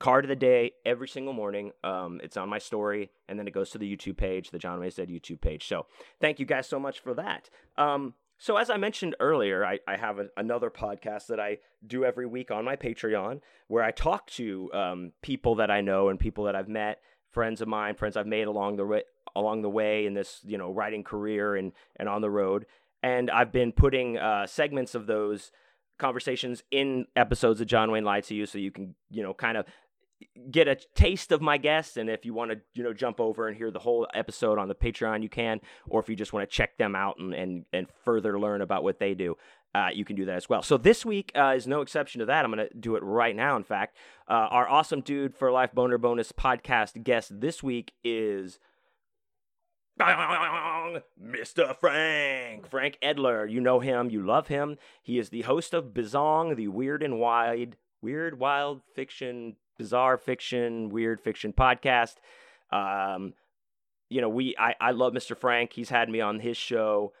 card 0.00 0.24
of 0.24 0.28
the 0.28 0.36
day 0.36 0.72
every 0.84 1.06
single 1.06 1.32
morning. 1.32 1.70
Um, 1.84 2.20
it's 2.24 2.36
on 2.36 2.48
my 2.48 2.58
story, 2.58 3.10
and 3.28 3.38
then 3.38 3.46
it 3.46 3.54
goes 3.54 3.70
to 3.70 3.78
the 3.78 3.96
YouTube 3.96 4.16
page, 4.16 4.50
the 4.50 4.58
John 4.58 4.80
dead 4.80 5.08
YouTube 5.08 5.40
page. 5.40 5.68
So 5.68 5.86
thank 6.20 6.40
you 6.40 6.46
guys 6.46 6.66
so 6.66 6.80
much 6.80 6.98
for 6.98 7.14
that. 7.14 7.48
Um, 7.78 8.14
so 8.38 8.56
as 8.56 8.70
I 8.70 8.78
mentioned 8.78 9.14
earlier, 9.20 9.64
I, 9.64 9.78
I 9.86 9.98
have 9.98 10.18
a, 10.18 10.28
another 10.38 10.70
podcast 10.70 11.26
that 11.26 11.38
I 11.38 11.58
do 11.86 12.06
every 12.06 12.24
week 12.26 12.50
on 12.50 12.64
my 12.64 12.74
Patreon 12.74 13.42
where 13.68 13.84
I 13.84 13.90
talk 13.90 14.26
to 14.28 14.72
um, 14.72 15.12
people 15.22 15.56
that 15.56 15.70
I 15.70 15.82
know 15.82 16.08
and 16.08 16.18
people 16.18 16.44
that 16.44 16.56
I've 16.56 16.68
met, 16.68 17.00
friends 17.30 17.60
of 17.60 17.68
mine, 17.68 17.96
friends 17.96 18.16
I've 18.16 18.26
made 18.26 18.46
along 18.46 18.76
the 18.76 18.86
way, 18.86 19.02
along 19.36 19.60
the 19.60 19.68
way 19.68 20.06
in 20.06 20.14
this 20.14 20.40
you 20.42 20.56
know 20.56 20.70
writing 20.70 21.04
career 21.04 21.54
and 21.54 21.72
and 21.96 22.08
on 22.08 22.22
the 22.22 22.30
road. 22.30 22.64
And 23.02 23.30
I've 23.30 23.52
been 23.52 23.72
putting 23.72 24.16
uh, 24.16 24.46
segments 24.46 24.94
of 24.94 25.06
those 25.06 25.52
conversations 25.98 26.62
in 26.70 27.06
episodes 27.16 27.60
of 27.60 27.66
John 27.66 27.90
Wayne 27.90 28.04
Lied 28.04 28.24
to 28.24 28.34
You, 28.34 28.46
so 28.46 28.56
you 28.56 28.70
can 28.70 28.94
you 29.10 29.22
know 29.22 29.34
kind 29.34 29.58
of 29.58 29.66
get 30.50 30.68
a 30.68 30.76
taste 30.94 31.32
of 31.32 31.40
my 31.40 31.56
guests 31.56 31.96
and 31.96 32.10
if 32.10 32.24
you 32.24 32.34
want 32.34 32.50
to 32.50 32.60
you 32.74 32.82
know 32.82 32.92
jump 32.92 33.20
over 33.20 33.48
and 33.48 33.56
hear 33.56 33.70
the 33.70 33.78
whole 33.78 34.06
episode 34.14 34.58
on 34.58 34.68
the 34.68 34.74
patreon 34.74 35.22
you 35.22 35.28
can 35.28 35.60
or 35.88 36.00
if 36.00 36.08
you 36.08 36.16
just 36.16 36.32
want 36.32 36.48
to 36.48 36.54
check 36.54 36.76
them 36.76 36.94
out 36.94 37.18
and 37.18 37.34
and, 37.34 37.64
and 37.72 37.86
further 38.04 38.38
learn 38.38 38.60
about 38.60 38.82
what 38.82 38.98
they 38.98 39.14
do 39.14 39.36
uh, 39.72 39.88
you 39.92 40.04
can 40.04 40.16
do 40.16 40.24
that 40.24 40.36
as 40.36 40.48
well 40.48 40.62
so 40.62 40.76
this 40.76 41.06
week 41.06 41.30
uh, 41.36 41.54
is 41.56 41.66
no 41.66 41.80
exception 41.80 42.18
to 42.18 42.26
that 42.26 42.44
i'm 42.44 42.52
going 42.52 42.66
to 42.66 42.74
do 42.76 42.96
it 42.96 43.02
right 43.02 43.36
now 43.36 43.56
in 43.56 43.64
fact 43.64 43.96
uh, 44.28 44.48
our 44.50 44.68
awesome 44.68 45.00
dude 45.00 45.34
for 45.34 45.50
life 45.50 45.72
boner 45.72 45.98
bonus 45.98 46.32
podcast 46.32 47.02
guest 47.02 47.40
this 47.40 47.62
week 47.62 47.92
is 48.02 48.58
Mr. 50.00 51.76
Frank. 51.78 52.68
Frank 52.70 52.98
Edler. 53.02 53.50
You 53.50 53.60
know 53.60 53.80
him. 53.80 54.08
You 54.08 54.24
love 54.24 54.48
him. 54.48 54.78
He 55.02 55.18
is 55.18 55.28
the 55.28 55.42
host 55.42 55.74
of 55.74 55.92
Bizzong, 55.92 56.56
the 56.56 56.68
weird 56.68 57.02
and 57.02 57.18
wide, 57.18 57.76
weird, 58.00 58.38
wild 58.38 58.80
fiction 58.94 59.56
bizarre 59.80 60.18
fiction, 60.18 60.90
weird 60.90 61.22
fiction 61.22 61.54
podcast. 61.54 62.16
Um, 62.70 63.32
you 64.10 64.20
know, 64.20 64.28
we 64.28 64.54
I, 64.58 64.74
I 64.78 64.90
love 64.90 65.14
Mr. 65.14 65.34
Frank. 65.34 65.72
He's 65.72 65.88
had 65.88 66.10
me 66.10 66.20
on 66.20 66.38
his 66.38 66.58
show, 66.58 67.14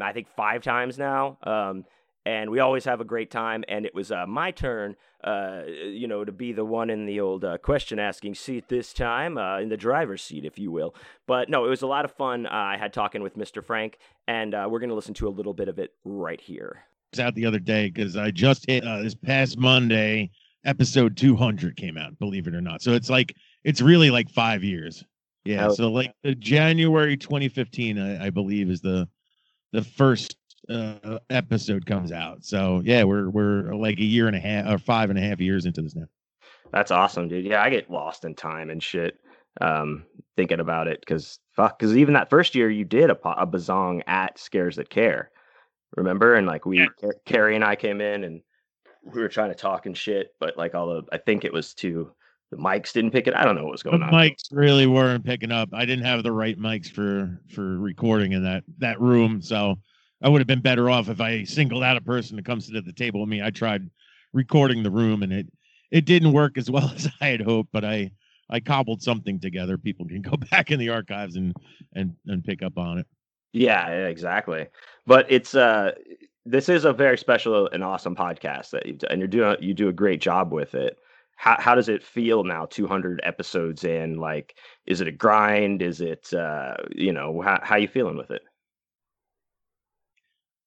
I 0.00 0.12
think 0.12 0.28
five 0.28 0.62
times 0.62 0.98
now. 0.98 1.38
Um, 1.42 1.86
and 2.26 2.50
we 2.50 2.58
always 2.58 2.84
have 2.84 3.00
a 3.00 3.04
great 3.04 3.30
time. 3.30 3.64
And 3.66 3.86
it 3.86 3.94
was 3.94 4.12
uh, 4.12 4.26
my 4.26 4.50
turn, 4.50 4.96
uh, 5.24 5.62
you 5.66 6.06
know, 6.06 6.22
to 6.22 6.32
be 6.32 6.52
the 6.52 6.66
one 6.66 6.90
in 6.90 7.06
the 7.06 7.18
old 7.18 7.46
uh, 7.46 7.56
question 7.56 7.98
asking 7.98 8.34
seat 8.34 8.68
this 8.68 8.92
time, 8.92 9.38
uh, 9.38 9.58
in 9.58 9.70
the 9.70 9.78
driver's 9.78 10.20
seat, 10.20 10.44
if 10.44 10.58
you 10.58 10.70
will. 10.70 10.94
But 11.26 11.48
no, 11.48 11.64
it 11.64 11.70
was 11.70 11.80
a 11.80 11.86
lot 11.86 12.04
of 12.04 12.12
fun. 12.12 12.44
Uh, 12.44 12.50
I 12.50 12.76
had 12.76 12.92
talking 12.92 13.22
with 13.22 13.38
Mr. 13.38 13.64
Frank, 13.64 13.96
and 14.28 14.54
uh, 14.54 14.68
we're 14.70 14.80
going 14.80 14.90
to 14.90 14.94
listen 14.94 15.14
to 15.14 15.28
a 15.28 15.30
little 15.30 15.54
bit 15.54 15.68
of 15.68 15.78
it 15.78 15.94
right 16.04 16.40
here. 16.40 16.84
It's 17.12 17.20
out 17.20 17.34
the 17.34 17.46
other 17.46 17.58
day 17.58 17.88
because 17.88 18.18
I 18.18 18.30
just 18.30 18.66
hit 18.68 18.84
this 18.84 19.14
past 19.14 19.58
Monday 19.58 20.30
episode 20.64 21.16
200 21.16 21.76
came 21.76 21.96
out, 21.96 22.18
believe 22.18 22.46
it 22.46 22.54
or 22.54 22.60
not. 22.60 22.82
So 22.82 22.92
it's 22.92 23.10
like 23.10 23.34
it's 23.64 23.80
really 23.80 24.10
like 24.10 24.30
five 24.30 24.62
years. 24.62 25.04
Yeah. 25.44 25.68
Oh, 25.68 25.74
so 25.74 25.90
like 25.90 26.12
the 26.22 26.34
January 26.34 27.16
2015, 27.16 27.98
I, 27.98 28.26
I, 28.26 28.30
believe, 28.30 28.70
is 28.70 28.80
the 28.80 29.08
the 29.72 29.82
first 29.82 30.36
uh, 30.68 31.18
episode 31.30 31.86
comes 31.86 32.12
out. 32.12 32.44
So 32.44 32.82
yeah, 32.84 33.04
we're 33.04 33.30
we're 33.30 33.74
like 33.74 33.98
a 33.98 34.04
year 34.04 34.26
and 34.26 34.36
a 34.36 34.40
half 34.40 34.72
or 34.72 34.78
five 34.78 35.10
and 35.10 35.18
a 35.18 35.22
half 35.22 35.40
years 35.40 35.64
into 35.64 35.82
this 35.82 35.96
now. 35.96 36.06
That's 36.72 36.90
awesome, 36.90 37.28
dude. 37.28 37.46
Yeah, 37.46 37.62
I 37.62 37.70
get 37.70 37.90
lost 37.90 38.24
in 38.24 38.34
time 38.34 38.70
and 38.70 38.82
shit 38.82 39.18
um 39.60 40.04
thinking 40.36 40.60
about 40.60 40.86
it 40.86 41.00
because 41.00 41.38
fuck 41.54 41.78
because 41.78 41.96
even 41.96 42.14
that 42.14 42.30
first 42.30 42.54
year 42.54 42.70
you 42.70 42.84
did 42.84 43.10
a, 43.10 43.28
a 43.28 43.46
bizzong 43.46 44.00
at 44.06 44.38
scares 44.38 44.76
that 44.76 44.88
care 44.88 45.30
remember 45.96 46.34
and 46.34 46.46
like 46.46 46.64
we 46.64 46.78
yeah. 46.78 47.10
carrie 47.26 47.56
and 47.56 47.64
i 47.64 47.74
came 47.74 48.00
in 48.00 48.24
and 48.24 48.42
we 49.02 49.20
were 49.20 49.28
trying 49.28 49.50
to 49.50 49.54
talk 49.54 49.86
and 49.86 49.96
shit, 49.96 50.34
but 50.38 50.56
like 50.56 50.74
all 50.74 50.88
the 50.88 51.02
I 51.12 51.18
think 51.18 51.44
it 51.44 51.52
was 51.52 51.74
too 51.74 52.12
the 52.50 52.56
mics 52.56 52.92
didn't 52.92 53.12
pick 53.12 53.26
it. 53.26 53.34
I 53.34 53.44
don't 53.44 53.54
know 53.54 53.62
what 53.62 53.72
was 53.72 53.82
going 53.82 54.00
the 54.00 54.06
on. 54.06 54.12
Mics 54.12 54.48
really 54.50 54.86
weren't 54.86 55.24
picking 55.24 55.52
up. 55.52 55.68
I 55.72 55.84
didn't 55.84 56.04
have 56.04 56.22
the 56.22 56.32
right 56.32 56.58
mics 56.58 56.90
for 56.90 57.40
for 57.54 57.78
recording 57.78 58.32
in 58.32 58.42
that 58.44 58.64
that 58.78 59.00
room, 59.00 59.40
so 59.40 59.76
I 60.22 60.28
would 60.28 60.40
have 60.40 60.48
been 60.48 60.60
better 60.60 60.90
off 60.90 61.08
if 61.08 61.20
I 61.20 61.44
singled 61.44 61.84
out 61.84 61.96
a 61.96 62.00
person 62.00 62.36
to 62.36 62.42
come 62.42 62.60
sit 62.60 62.76
at 62.76 62.84
the 62.84 62.92
table 62.92 63.20
with 63.20 63.28
me. 63.28 63.42
I 63.42 63.50
tried 63.50 63.88
recording 64.32 64.82
the 64.82 64.90
room 64.90 65.22
and 65.22 65.32
it 65.32 65.46
it 65.90 66.04
didn't 66.04 66.32
work 66.32 66.58
as 66.58 66.70
well 66.70 66.90
as 66.94 67.08
I 67.20 67.28
had 67.28 67.40
hoped, 67.40 67.70
but 67.72 67.84
I 67.84 68.10
I 68.48 68.58
cobbled 68.58 69.02
something 69.02 69.38
together. 69.38 69.78
People 69.78 70.06
can 70.06 70.22
go 70.22 70.36
back 70.50 70.70
in 70.70 70.80
the 70.80 70.88
archives 70.90 71.36
and 71.36 71.54
and 71.94 72.16
and 72.26 72.44
pick 72.44 72.62
up 72.62 72.78
on 72.78 72.98
it. 72.98 73.06
Yeah, 73.52 73.88
exactly. 73.88 74.66
But 75.06 75.26
it's 75.30 75.54
uh 75.54 75.92
this 76.46 76.68
is 76.68 76.84
a 76.84 76.92
very 76.92 77.18
special 77.18 77.68
and 77.68 77.84
awesome 77.84 78.16
podcast 78.16 78.70
that 78.70 78.86
you've 78.86 78.98
done, 78.98 79.12
and 79.12 79.20
you're 79.20 79.28
doing 79.28 79.56
you 79.60 79.74
do 79.74 79.88
a 79.88 79.92
great 79.92 80.20
job 80.20 80.52
with 80.52 80.74
it. 80.74 80.98
How 81.36 81.56
how 81.58 81.74
does 81.74 81.88
it 81.88 82.02
feel 82.02 82.44
now 82.44 82.66
200 82.66 83.20
episodes 83.22 83.84
in 83.84 84.16
like 84.16 84.56
is 84.86 85.00
it 85.00 85.08
a 85.08 85.12
grind 85.12 85.82
is 85.82 86.00
it 86.00 86.32
uh 86.34 86.74
you 86.94 87.12
know 87.12 87.40
how 87.40 87.60
how 87.62 87.76
you 87.76 87.88
feeling 87.88 88.16
with 88.16 88.30
it? 88.30 88.42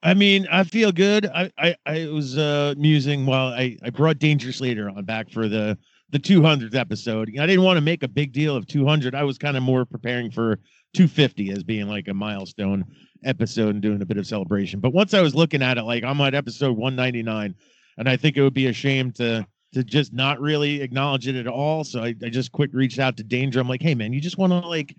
I 0.06 0.14
mean, 0.14 0.48
I 0.52 0.64
feel 0.64 0.92
good. 0.92 1.26
I 1.28 1.52
I, 1.58 1.76
I 1.86 2.08
was 2.08 2.38
uh 2.38 2.76
musing 2.78 3.26
while 3.26 3.48
I 3.48 3.78
I 3.84 3.90
brought 3.90 4.20
Danger 4.20 4.52
Slater 4.52 4.90
on 4.90 5.06
back 5.06 5.30
for 5.30 5.48
the 5.48 5.78
the 6.12 6.20
200th 6.20 6.76
episode. 6.76 7.32
I 7.40 7.48
didn't 7.48 7.64
want 7.64 7.78
to 7.78 7.82
make 7.82 8.04
a 8.04 8.08
big 8.08 8.34
deal 8.34 8.56
of 8.56 8.68
200. 8.68 9.16
I 9.16 9.24
was 9.24 9.40
kind 9.40 9.58
of 9.58 9.64
more 9.64 9.84
preparing 9.84 10.30
for 10.30 10.60
250 10.94 11.52
as 11.52 11.64
being 11.64 11.88
like 11.88 12.08
a 12.08 12.14
milestone 12.14 12.86
episode 13.26 13.70
and 13.70 13.82
doing 13.82 14.02
a 14.02 14.06
bit 14.06 14.18
of 14.18 14.28
celebration. 14.28 14.80
But 14.80 14.94
once 14.94 15.14
I 15.14 15.22
was 15.22 15.36
looking 15.36 15.62
at 15.62 15.78
it, 15.78 15.84
like 15.84 16.04
I'm 16.04 16.22
at 16.22 16.36
episode 16.36 16.78
199, 16.78 17.56
and 17.98 18.10
I 18.10 18.18
think 18.18 18.38
it 18.38 18.42
would 18.42 18.54
be 18.54 18.68
a 18.68 18.74
shame 18.74 19.12
to 19.14 19.46
to 19.74 19.84
just 19.84 20.14
not 20.14 20.40
really 20.40 20.82
acknowledge 20.82 21.28
it 21.28 21.36
at 21.36 21.48
all. 21.48 21.84
So 21.84 22.04
I, 22.04 22.14
I 22.24 22.30
just 22.30 22.52
quick 22.52 22.70
reached 22.74 23.00
out 23.00 23.18
to 23.18 23.24
Danger. 23.24 23.60
I'm 23.60 23.68
like, 23.68 23.82
hey 23.82 23.96
man, 23.96 24.14
you 24.14 24.22
just 24.22 24.38
want 24.38 24.52
to 24.54 24.60
like 24.60 24.96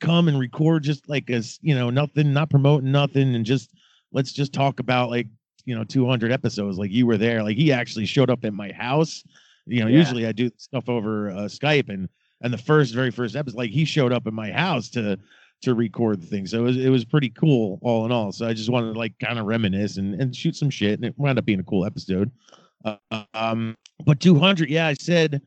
come 0.00 0.28
and 0.28 0.38
record 0.38 0.82
just 0.82 1.08
like 1.08 1.30
as 1.30 1.58
you 1.62 1.74
know, 1.74 1.90
nothing, 1.90 2.32
not 2.32 2.50
promoting 2.50 2.92
nothing, 2.92 3.34
and 3.34 3.44
just 3.44 3.72
let's 4.12 4.32
just 4.32 4.52
talk 4.52 4.80
about 4.80 5.10
like 5.10 5.26
you 5.64 5.74
know 5.74 5.84
200 5.84 6.30
episodes. 6.30 6.78
Like 6.78 6.90
you 6.90 7.06
were 7.06 7.16
there. 7.16 7.42
Like 7.42 7.56
he 7.56 7.72
actually 7.72 8.06
showed 8.06 8.30
up 8.30 8.44
at 8.44 8.52
my 8.52 8.72
house. 8.72 9.22
You 9.66 9.82
know, 9.82 9.88
yeah. 9.88 9.98
usually 9.98 10.26
I 10.26 10.32
do 10.32 10.50
stuff 10.56 10.88
over 10.88 11.30
uh, 11.30 11.34
Skype 11.42 11.88
and 11.88 12.08
and 12.40 12.52
the 12.52 12.58
first 12.58 12.94
very 12.94 13.10
first 13.10 13.36
episode 13.36 13.58
like 13.58 13.70
he 13.70 13.84
showed 13.84 14.12
up 14.12 14.26
at 14.26 14.32
my 14.32 14.50
house 14.50 14.88
to 14.90 15.18
to 15.62 15.74
record 15.74 16.22
the 16.22 16.26
thing. 16.26 16.46
So 16.46 16.58
it 16.58 16.62
was 16.62 16.76
it 16.76 16.90
was 16.90 17.04
pretty 17.04 17.30
cool 17.30 17.78
all 17.82 18.04
in 18.04 18.12
all. 18.12 18.32
So 18.32 18.46
I 18.46 18.54
just 18.54 18.70
wanted 18.70 18.92
to 18.92 18.98
like 18.98 19.18
kind 19.18 19.38
of 19.38 19.46
reminisce 19.46 19.96
and, 19.96 20.20
and 20.20 20.34
shoot 20.34 20.56
some 20.56 20.70
shit, 20.70 20.94
and 20.94 21.04
it 21.04 21.14
wound 21.18 21.38
up 21.38 21.44
being 21.44 21.60
a 21.60 21.64
cool 21.64 21.84
episode. 21.84 22.30
Uh, 22.84 23.24
um, 23.34 23.76
but 24.04 24.20
200, 24.20 24.70
yeah, 24.70 24.86
I 24.86 24.94
said, 24.94 25.42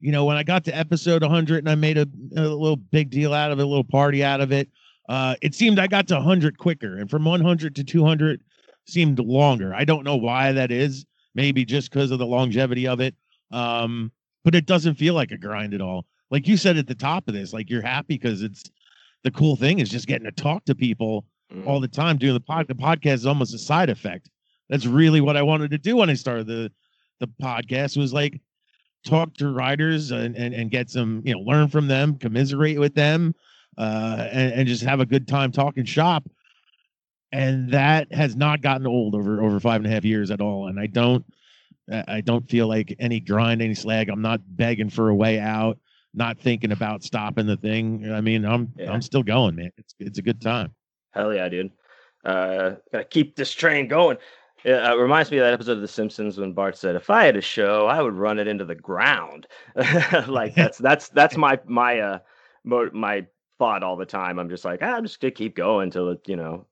you 0.00 0.12
know, 0.12 0.24
when 0.24 0.36
I 0.36 0.44
got 0.44 0.64
to 0.64 0.76
episode 0.76 1.22
100 1.22 1.58
and 1.58 1.68
I 1.68 1.74
made 1.74 1.98
a, 1.98 2.06
a 2.36 2.42
little 2.42 2.76
big 2.76 3.10
deal 3.10 3.34
out 3.34 3.50
of 3.50 3.58
it, 3.58 3.62
a 3.62 3.66
little 3.66 3.84
party 3.84 4.22
out 4.22 4.40
of 4.40 4.52
it. 4.52 4.68
Uh, 5.08 5.34
it 5.42 5.54
seemed 5.54 5.78
I 5.78 5.88
got 5.88 6.06
to 6.08 6.14
100 6.14 6.58
quicker, 6.58 6.98
and 6.98 7.10
from 7.10 7.24
100 7.24 7.74
to 7.76 7.84
200 7.84 8.42
seemed 8.86 9.18
longer. 9.18 9.74
I 9.74 9.84
don't 9.84 10.04
know 10.04 10.16
why 10.16 10.52
that 10.52 10.70
is. 10.70 11.04
Maybe 11.34 11.64
just 11.64 11.90
because 11.90 12.10
of 12.10 12.18
the 12.18 12.26
longevity 12.26 12.86
of 12.86 13.00
it. 13.00 13.14
Um, 13.50 14.12
but 14.44 14.54
it 14.54 14.66
doesn't 14.66 14.96
feel 14.96 15.14
like 15.14 15.30
a 15.30 15.38
grind 15.38 15.72
at 15.72 15.80
all. 15.80 16.04
Like 16.30 16.46
you 16.46 16.58
said 16.58 16.76
at 16.76 16.86
the 16.86 16.94
top 16.94 17.26
of 17.26 17.34
this, 17.34 17.52
like 17.54 17.70
you're 17.70 17.82
happy 17.82 18.18
because 18.18 18.42
it's 18.42 18.64
the 19.24 19.30
cool 19.30 19.56
thing 19.56 19.78
is 19.78 19.88
just 19.88 20.06
getting 20.06 20.24
to 20.24 20.32
talk 20.32 20.64
to 20.64 20.74
people 20.74 21.24
mm. 21.52 21.66
all 21.66 21.80
the 21.80 21.88
time. 21.88 22.18
Doing 22.18 22.34
the 22.34 22.40
pod, 22.40 22.68
the 22.68 22.74
podcast 22.74 23.14
is 23.14 23.26
almost 23.26 23.54
a 23.54 23.58
side 23.58 23.90
effect. 23.90 24.30
That's 24.68 24.86
really 24.86 25.20
what 25.20 25.36
I 25.36 25.42
wanted 25.42 25.70
to 25.72 25.78
do 25.78 25.96
when 25.96 26.10
I 26.10 26.14
started 26.14 26.46
the 26.46 26.70
the 27.20 27.28
podcast. 27.40 27.96
Was 27.96 28.12
like 28.12 28.40
talk 29.04 29.34
to 29.34 29.52
writers 29.52 30.10
and, 30.10 30.36
and, 30.36 30.54
and 30.54 30.70
get 30.70 30.88
some, 30.88 31.22
you 31.24 31.34
know, 31.34 31.40
learn 31.40 31.68
from 31.68 31.88
them, 31.88 32.16
commiserate 32.16 32.78
with 32.78 32.94
them, 32.94 33.34
uh, 33.76 34.28
and, 34.30 34.52
and 34.52 34.68
just 34.68 34.82
have 34.82 35.00
a 35.00 35.06
good 35.06 35.26
time 35.26 35.50
talking 35.50 35.84
shop. 35.84 36.24
And 37.32 37.70
that 37.72 38.12
has 38.12 38.36
not 38.36 38.60
gotten 38.60 38.86
old 38.86 39.14
over 39.14 39.42
over 39.42 39.58
five 39.58 39.80
and 39.80 39.86
a 39.86 39.90
half 39.90 40.04
years 40.04 40.30
at 40.30 40.40
all. 40.40 40.68
And 40.68 40.78
I 40.78 40.86
don't 40.86 41.24
I 42.08 42.20
don't 42.20 42.48
feel 42.48 42.68
like 42.68 42.94
any 42.98 43.20
grind, 43.20 43.60
any 43.60 43.74
slag. 43.74 44.08
I'm 44.08 44.22
not 44.22 44.40
begging 44.46 44.90
for 44.90 45.08
a 45.08 45.14
way 45.14 45.38
out 45.38 45.78
not 46.14 46.38
thinking 46.38 46.72
about 46.72 47.02
stopping 47.02 47.46
the 47.46 47.56
thing. 47.56 48.12
I 48.12 48.20
mean, 48.20 48.44
I'm 48.44 48.72
yeah. 48.76 48.92
I'm 48.92 49.02
still 49.02 49.22
going, 49.22 49.56
man. 49.56 49.70
It's 49.78 49.94
it's 49.98 50.18
a 50.18 50.22
good 50.22 50.40
time. 50.40 50.74
Hell 51.12 51.34
yeah, 51.34 51.48
dude. 51.48 51.72
Uh, 52.24 52.76
gotta 52.92 53.04
keep 53.04 53.36
this 53.36 53.52
train 53.52 53.88
going. 53.88 54.16
Yeah, 54.64 54.92
it 54.92 54.96
reminds 54.96 55.30
me 55.30 55.38
of 55.38 55.44
that 55.44 55.54
episode 55.54 55.72
of 55.72 55.80
The 55.80 55.88
Simpsons 55.88 56.38
when 56.38 56.52
Bart 56.52 56.76
said, 56.76 56.94
"If 56.94 57.10
I 57.10 57.24
had 57.24 57.36
a 57.36 57.40
show, 57.40 57.86
I 57.86 58.00
would 58.00 58.14
run 58.14 58.38
it 58.38 58.46
into 58.46 58.64
the 58.64 58.74
ground." 58.74 59.46
like 60.28 60.54
that's 60.54 60.78
that's 60.78 61.08
that's 61.08 61.36
my 61.36 61.58
my 61.66 61.98
uh 62.00 62.18
my 62.64 63.26
thought 63.58 63.82
all 63.82 63.96
the 63.96 64.06
time. 64.06 64.38
I'm 64.38 64.48
just 64.48 64.64
like, 64.64 64.80
ah, 64.82 64.94
I'm 64.96 65.04
just 65.04 65.20
gonna 65.20 65.32
keep 65.32 65.56
going 65.56 65.84
until 65.84 66.10
it, 66.10 66.20
you 66.26 66.36
know, 66.36 66.66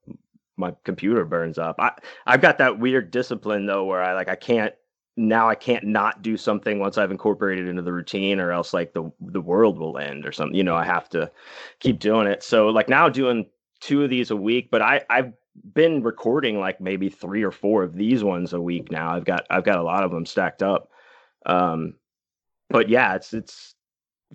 my 0.56 0.74
computer 0.84 1.24
burns 1.24 1.58
up. 1.58 1.76
I 1.78 1.92
I've 2.26 2.40
got 2.40 2.58
that 2.58 2.78
weird 2.78 3.10
discipline 3.10 3.66
though, 3.66 3.84
where 3.84 4.02
I 4.02 4.14
like 4.14 4.28
I 4.28 4.36
can't 4.36 4.74
now 5.20 5.48
I 5.48 5.54
can't 5.54 5.84
not 5.84 6.22
do 6.22 6.36
something 6.36 6.78
once 6.78 6.96
I've 6.96 7.10
incorporated 7.10 7.68
into 7.68 7.82
the 7.82 7.92
routine, 7.92 8.40
or 8.40 8.52
else 8.52 8.72
like 8.72 8.94
the 8.94 9.10
the 9.20 9.40
world 9.40 9.78
will 9.78 9.98
end 9.98 10.26
or 10.26 10.32
something. 10.32 10.56
You 10.56 10.64
know, 10.64 10.76
I 10.76 10.84
have 10.84 11.08
to 11.10 11.30
keep 11.80 11.98
doing 11.98 12.26
it. 12.26 12.42
So 12.42 12.68
like 12.68 12.88
now 12.88 13.08
doing 13.08 13.46
two 13.80 14.02
of 14.02 14.10
these 14.10 14.30
a 14.30 14.36
week, 14.36 14.70
but 14.70 14.82
I 14.82 15.02
I've 15.10 15.32
been 15.74 16.02
recording 16.02 16.58
like 16.58 16.80
maybe 16.80 17.10
three 17.10 17.42
or 17.42 17.50
four 17.50 17.82
of 17.82 17.94
these 17.94 18.24
ones 18.24 18.52
a 18.52 18.60
week 18.60 18.90
now. 18.90 19.14
I've 19.14 19.24
got 19.24 19.46
I've 19.50 19.64
got 19.64 19.78
a 19.78 19.82
lot 19.82 20.04
of 20.04 20.10
them 20.10 20.24
stacked 20.24 20.62
up. 20.62 20.90
Um, 21.46 21.94
but 22.70 22.88
yeah, 22.88 23.14
it's 23.14 23.34
it's 23.34 23.74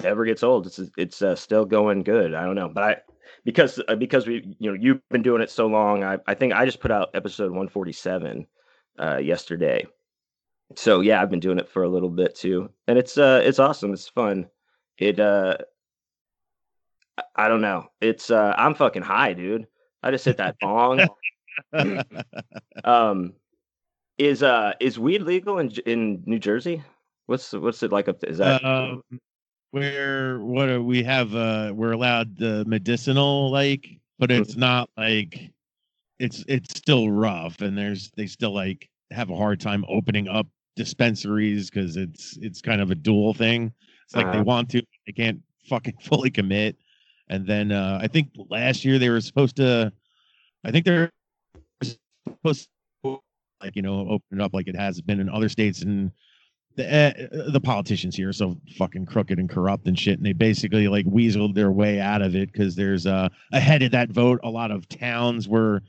never 0.04 0.24
gets 0.26 0.44
old. 0.44 0.68
It's 0.68 0.80
it's 0.98 1.22
uh, 1.22 1.36
still 1.36 1.66
going 1.66 2.04
good. 2.04 2.36
I 2.36 2.46
don't 2.46 2.56
know, 2.56 2.70
but 2.70 2.84
I 2.84 2.98
because 3.44 3.82
uh, 3.88 3.96
because 3.96 4.28
we 4.28 4.56
you 4.60 4.72
know 4.72 4.78
you've 4.80 5.02
been 5.10 5.24
doing 5.24 5.42
it 5.42 5.50
so 5.50 5.66
long. 5.66 6.04
I 6.04 6.20
I 6.28 6.36
think 6.36 6.54
I 6.54 6.66
just 6.66 6.80
put 6.80 6.92
out 6.92 7.10
episode 7.16 7.46
147 7.46 8.46
uh, 9.00 9.18
yesterday. 9.18 9.88
So 10.76 11.02
yeah, 11.02 11.22
I've 11.22 11.30
been 11.30 11.40
doing 11.40 11.60
it 11.60 11.70
for 11.70 11.84
a 11.84 11.90
little 11.90 12.10
bit 12.10 12.36
too, 12.36 12.70
and 12.88 12.98
it's 12.98 13.18
uh 13.18 13.42
it's 13.44 13.60
awesome. 13.60 13.94
It's 13.94 14.10
fun. 14.10 14.48
It 14.98 15.20
uh 15.20 15.58
I 17.36 17.48
don't 17.48 17.62
know. 17.62 17.88
It's 18.02 18.32
uh 18.32 18.54
I'm 18.58 18.74
fucking 18.74 19.04
high, 19.04 19.34
dude. 19.34 19.68
I 20.02 20.12
just 20.12 20.26
hit 20.26 20.38
that 20.38 20.58
bong. 20.60 21.08
um, 22.84 23.34
is 24.18 24.44
uh 24.44 24.74
is 24.80 24.98
weed 24.98 25.22
legal 25.22 25.60
in 25.60 25.70
in 25.86 26.24
New 26.26 26.40
Jersey? 26.40 26.84
What's 27.28 27.54
what's 27.54 27.84
it 27.84 27.92
like 27.92 28.08
up 28.08 28.20
there? 28.20 28.32
Is 28.32 28.40
that 28.40 28.64
uh, 28.64 28.98
where 29.72 30.40
what 30.40 30.70
are 30.70 30.82
we 30.82 31.04
have 31.04 31.36
uh 31.36 31.74
we're 31.76 31.92
allowed 31.92 32.38
the 32.38 32.66
medicinal 32.66 33.52
like, 33.52 33.88
but 34.18 34.30
mm-hmm. 34.30 34.42
it's 34.42 34.56
not 34.56 34.90
like 34.98 35.52
it's 36.20 36.44
it's 36.48 36.78
still 36.78 37.10
rough 37.10 37.62
and 37.62 37.78
there's 37.78 38.12
they 38.16 38.28
still 38.28 38.54
like 38.54 38.90
have 39.12 39.30
a 39.30 39.36
hard 39.36 39.60
time 39.60 39.86
opening 39.88 40.28
up 40.28 40.48
dispensaries 40.76 41.70
because 41.70 41.98
it's 41.98 42.38
it's 42.42 42.62
kind 42.62 42.82
of 42.82 42.92
a 42.92 42.96
dual 42.96 43.34
thing. 43.34 43.74
It's 44.06 44.16
like 44.16 44.26
uh-huh. 44.28 44.38
they 44.38 44.42
want 44.42 44.70
to, 44.72 44.84
they 45.06 45.14
can't 45.14 45.42
fucking 45.68 45.98
fully 46.02 46.30
commit. 46.30 46.78
And 47.30 47.46
then 47.46 47.72
uh, 47.72 48.00
I 48.02 48.08
think 48.08 48.30
last 48.50 48.86
year 48.86 49.00
they 49.00 49.10
were 49.10 49.22
supposed 49.22 49.56
to, 49.58 49.92
I 50.64 50.72
think 50.72 50.86
they're 50.86 51.10
supposed 51.82 52.68
to, 53.04 53.20
like, 53.62 53.76
you 53.76 53.82
know, 53.82 54.02
open 54.02 54.40
it 54.40 54.42
up 54.42 54.54
like 54.54 54.68
it 54.68 54.76
has 54.76 55.02
been 55.02 55.20
in 55.20 55.30
other 55.30 55.50
states. 55.50 55.82
And 55.82 56.12
the, 56.76 56.86
uh, 56.86 57.52
the 57.52 57.60
politicians 57.60 58.16
here 58.16 58.30
are 58.30 58.34
so 58.34 58.58
fucking 58.78 59.08
crooked 59.08 59.40
and 59.40 59.50
corrupt 59.50 59.88
and 59.88 59.98
shit. 59.98 60.18
And 60.18 60.26
they 60.26 60.34
basically 60.34 60.88
like 60.88 61.08
weaseled 61.08 61.56
their 61.56 61.72
way 61.72 62.00
out 62.00 62.22
of 62.22 62.36
it 62.36 62.52
because 62.52 62.76
there's 62.76 63.08
uh, 63.08 63.30
ahead 63.52 63.82
of 63.82 63.92
that 63.92 64.12
vote, 64.12 64.40
a 64.44 64.50
lot 64.50 64.70
of 64.70 64.88
towns 64.88 65.48
were 65.48 65.82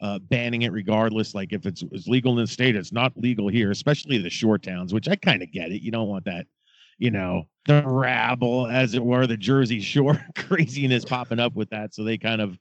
uh, 0.00 0.18
banning 0.18 0.62
it 0.62 0.72
regardless. 0.72 1.34
Like 1.34 1.52
if 1.52 1.66
it's, 1.66 1.82
it's 1.92 2.06
legal 2.06 2.32
in 2.32 2.44
the 2.44 2.46
state, 2.46 2.76
it's 2.76 2.92
not 2.92 3.16
legal 3.16 3.48
here, 3.48 3.70
especially 3.70 4.18
the 4.18 4.30
shore 4.30 4.58
towns, 4.58 4.92
which 4.92 5.08
I 5.08 5.16
kind 5.16 5.42
of 5.42 5.52
get 5.52 5.72
it. 5.72 5.82
You 5.82 5.90
don't 5.90 6.08
want 6.08 6.24
that 6.26 6.46
you 6.98 7.10
know, 7.10 7.44
the 7.66 7.82
rabble, 7.86 8.66
as 8.66 8.94
it 8.94 9.04
were, 9.04 9.26
the 9.26 9.36
Jersey 9.36 9.80
Shore 9.80 10.24
craziness 10.36 11.04
popping 11.04 11.40
up 11.40 11.54
with 11.54 11.70
that. 11.70 11.94
So 11.94 12.04
they 12.04 12.18
kind 12.18 12.40
of 12.40 12.58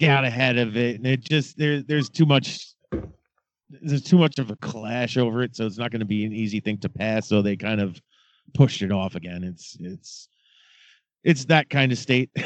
got 0.00 0.24
ahead 0.24 0.58
of 0.58 0.76
it. 0.76 0.96
And 0.96 1.06
it 1.06 1.20
just 1.20 1.56
there 1.58 1.82
there's 1.82 2.08
too 2.08 2.26
much 2.26 2.74
there's 3.68 4.02
too 4.02 4.18
much 4.18 4.38
of 4.38 4.50
a 4.50 4.56
clash 4.56 5.16
over 5.16 5.42
it. 5.42 5.56
So 5.56 5.66
it's 5.66 5.78
not 5.78 5.90
going 5.90 6.00
to 6.00 6.06
be 6.06 6.24
an 6.24 6.32
easy 6.32 6.60
thing 6.60 6.78
to 6.78 6.88
pass. 6.88 7.28
So 7.28 7.42
they 7.42 7.56
kind 7.56 7.80
of 7.80 8.00
pushed 8.54 8.82
it 8.82 8.92
off 8.92 9.14
again. 9.14 9.42
It's 9.42 9.76
it's 9.80 10.28
it's 11.24 11.44
that 11.46 11.70
kind 11.70 11.92
of 11.92 11.98
state. 11.98 12.30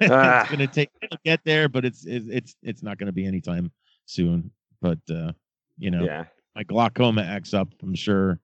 Ah. 0.00 0.40
it's 0.40 0.50
going 0.50 0.58
to 0.58 0.66
take 0.66 0.90
to 1.00 1.18
get 1.24 1.40
there, 1.44 1.68
but 1.68 1.84
it's 1.84 2.04
it's 2.06 2.56
it's 2.62 2.82
not 2.82 2.98
going 2.98 3.06
to 3.06 3.12
be 3.12 3.26
anytime 3.26 3.70
soon. 4.06 4.50
But 4.80 4.98
uh, 5.10 5.32
you 5.78 5.90
know, 5.90 6.04
yeah. 6.04 6.24
my 6.54 6.62
glaucoma 6.62 7.22
acts 7.22 7.52
up. 7.54 7.68
I'm 7.82 7.94
sure 7.94 8.40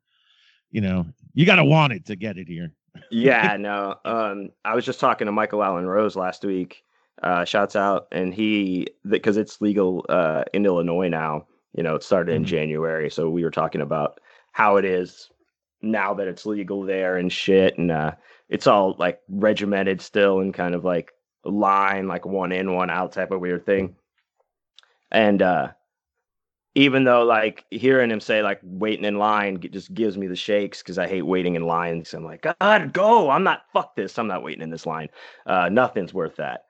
you 0.73 0.81
know, 0.81 1.07
you 1.35 1.47
got 1.47 1.57
to 1.57 1.65
want 1.65 1.93
it 1.93 2.07
to 2.07 2.17
get 2.17 2.39
it 2.39 2.49
here. 2.49 2.73
yeah, 3.11 3.57
no. 3.61 3.95
Um, 4.05 4.51
I 4.65 4.75
was 4.75 4.85
just 4.85 4.99
talking 4.99 5.27
to 5.27 5.33
Michael 5.33 5.63
Allen 5.63 5.87
Rose 5.87 6.17
last 6.17 6.45
week. 6.45 6.83
Uh, 7.23 7.45
shouts 7.45 7.77
out, 7.77 8.09
and 8.11 8.35
he 8.35 8.89
because 9.09 9.37
it's 9.37 9.61
legal 9.61 10.05
uh, 10.09 10.43
in 10.53 10.67
Illinois 10.67 11.09
now. 11.09 11.47
You 11.77 11.83
know, 11.83 11.95
it 11.95 12.03
started 12.03 12.35
in 12.35 12.43
mm-hmm. 12.43 12.49
January, 12.51 13.11
so 13.11 13.31
we 13.31 13.45
were 13.45 13.51
talking 13.51 13.81
about 13.81 14.19
how 14.51 14.77
it 14.77 14.85
is 14.85 15.31
now 15.83 16.15
that 16.15 16.27
it's 16.27 16.47
legal 16.47 16.83
there 16.83 17.19
and 17.19 17.31
shit, 17.31 17.79
and 17.79 17.93
uh, 17.93 18.13
it's 18.53 18.67
all 18.67 18.95
like 18.99 19.19
regimented 19.31 20.03
still 20.03 20.41
and 20.41 20.53
kind 20.53 20.75
of 20.75 20.85
like 20.85 21.13
line, 21.43 22.07
like 22.07 22.27
one 22.27 22.53
in, 22.53 22.75
one 22.75 22.91
out 22.91 23.13
type 23.13 23.31
of 23.31 23.41
weird 23.41 23.65
thing. 23.65 23.97
And 25.11 25.41
uh, 25.41 25.69
even 26.75 27.05
though 27.05 27.25
like 27.25 27.65
hearing 27.71 28.11
him 28.11 28.21
say 28.21 28.43
like 28.43 28.61
waiting 28.63 29.07
in 29.07 29.17
line 29.17 29.59
just 29.73 29.95
gives 29.95 30.19
me 30.19 30.27
the 30.27 30.37
shakes 30.37 30.83
because 30.83 30.99
I 30.99 31.09
hate 31.09 31.23
waiting 31.23 31.55
in 31.55 31.67
lines. 31.67 32.13
I'm 32.13 32.27
like, 32.27 32.43
God, 32.43 32.93
go! 32.93 33.31
I'm 33.31 33.43
not 33.43 33.63
fuck 33.73 33.97
this. 33.97 34.19
I'm 34.19 34.29
not 34.29 34.43
waiting 34.43 34.63
in 34.63 34.71
this 34.71 34.85
line. 34.85 35.09
Uh, 35.47 35.71
nothing's 35.71 36.13
worth 36.13 36.37
that. 36.37 36.67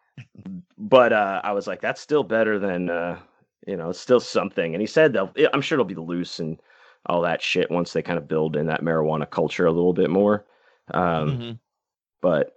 but 0.79 1.13
uh, 1.13 1.41
I 1.43 1.51
was 1.51 1.67
like, 1.67 1.81
that's 1.81 2.01
still 2.01 2.23
better 2.23 2.61
than 2.61 2.91
uh, 2.91 3.19
you 3.67 3.77
know, 3.77 3.91
it's 3.91 3.99
still 3.99 4.21
something. 4.21 4.73
And 4.73 4.81
he 4.81 4.87
said 4.87 5.13
they'll. 5.13 5.33
I'm 5.53 5.63
sure 5.63 5.75
it'll 5.75 5.85
be 5.85 5.97
loose 5.97 6.39
and 6.39 6.61
all 7.07 7.23
that 7.23 7.43
shit 7.43 7.73
once 7.73 7.93
they 7.93 8.03
kind 8.03 8.19
of 8.19 8.29
build 8.29 8.55
in 8.55 8.67
that 8.67 8.83
marijuana 8.83 9.29
culture 9.29 9.67
a 9.67 9.73
little 9.73 9.93
bit 9.93 10.11
more. 10.11 10.45
Um, 10.93 11.03
mm-hmm. 11.03 11.53
But 12.23 12.57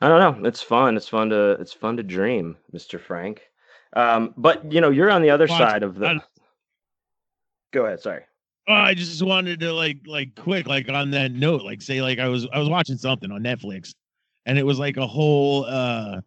I 0.00 0.08
don't 0.08 0.20
know. 0.42 0.48
It's 0.48 0.62
fun. 0.62 0.96
It's 0.96 1.08
fun 1.08 1.30
to. 1.30 1.52
It's 1.52 1.72
fun 1.72 1.96
to 1.96 2.04
dream, 2.04 2.56
Mister 2.72 3.00
Frank. 3.00 3.42
Um, 3.94 4.34
but 4.36 4.70
you 4.70 4.80
know, 4.80 4.90
you're 4.90 5.10
on 5.10 5.22
the 5.22 5.30
other 5.30 5.46
well, 5.48 5.58
side 5.58 5.82
of 5.82 5.96
the. 5.96 6.22
Go 7.72 7.86
ahead. 7.86 8.00
Sorry. 8.00 8.22
Oh, 8.68 8.74
I 8.74 8.94
just 8.94 9.22
wanted 9.22 9.60
to 9.60 9.72
like 9.72 9.98
like 10.06 10.34
quick 10.34 10.66
like 10.66 10.88
on 10.88 11.10
that 11.12 11.30
note 11.30 11.62
like 11.62 11.80
say 11.80 12.02
like 12.02 12.18
I 12.18 12.26
was 12.26 12.48
I 12.52 12.58
was 12.58 12.68
watching 12.68 12.96
something 12.96 13.30
on 13.30 13.42
Netflix 13.42 13.94
and 14.44 14.58
it 14.58 14.66
was 14.66 14.78
like 14.78 14.96
a 14.96 15.06
whole 15.06 15.64
uh 15.66 16.20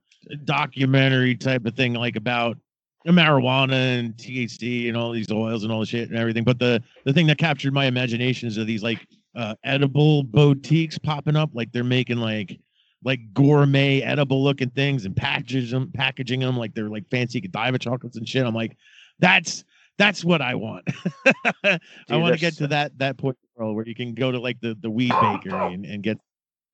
documentary 0.46 1.36
type 1.36 1.66
of 1.66 1.76
thing 1.76 1.94
like 1.94 2.16
about 2.16 2.58
marijuana 3.06 4.00
and 4.00 4.16
THC 4.16 4.88
and 4.88 4.96
all 4.96 5.12
these 5.12 5.30
oils 5.32 5.64
and 5.64 5.72
all 5.72 5.82
the 5.82 5.86
shit 5.86 6.10
and 6.10 6.18
everything 6.18 6.46
but 6.46 6.60
the 6.60 6.82
the 7.04 7.12
thing 7.12 7.28
that 7.28 7.38
captured 7.38 7.74
my 7.74 7.86
imagination 7.86 8.48
is 8.48 8.56
of 8.58 8.68
these 8.68 8.84
like 8.84 9.06
uh 9.36 9.56
edible 9.64 10.24
boutiques 10.24 10.98
popping 10.98 11.36
up 11.36 11.50
like 11.54 11.72
they're 11.72 11.84
making 11.84 12.18
like 12.18 12.60
like 13.04 13.20
gourmet 13.34 14.02
edible 14.02 14.44
looking 14.44 14.70
things 14.72 15.06
and 15.06 15.16
packaging 15.16 15.70
them 15.70 15.92
packaging 15.94 16.40
them 16.40 16.58
like 16.58 16.74
they're 16.74 16.90
like 16.90 17.08
fancy 17.10 17.40
Godiva 17.40 17.80
chocolates 17.80 18.18
and 18.18 18.28
shit 18.28 18.46
I'm 18.46 18.56
like 18.56 18.76
that's 19.20 19.64
that's 20.00 20.24
what 20.24 20.42
I 20.42 20.56
want. 20.56 20.86
Dude, 21.64 21.80
I 22.10 22.16
want 22.16 22.34
to 22.34 22.40
get 22.40 22.56
to 22.58 22.68
that 22.68 22.98
that 22.98 23.18
point 23.18 23.38
where 23.56 23.86
you 23.86 23.94
can 23.94 24.16
go 24.16 24.32
to 24.32 24.40
like 24.40 24.60
the 24.62 24.76
the 24.82 24.90
weed 24.90 25.12
bakery 25.22 25.74
and, 25.74 25.86
and 25.86 26.02
get 26.02 26.18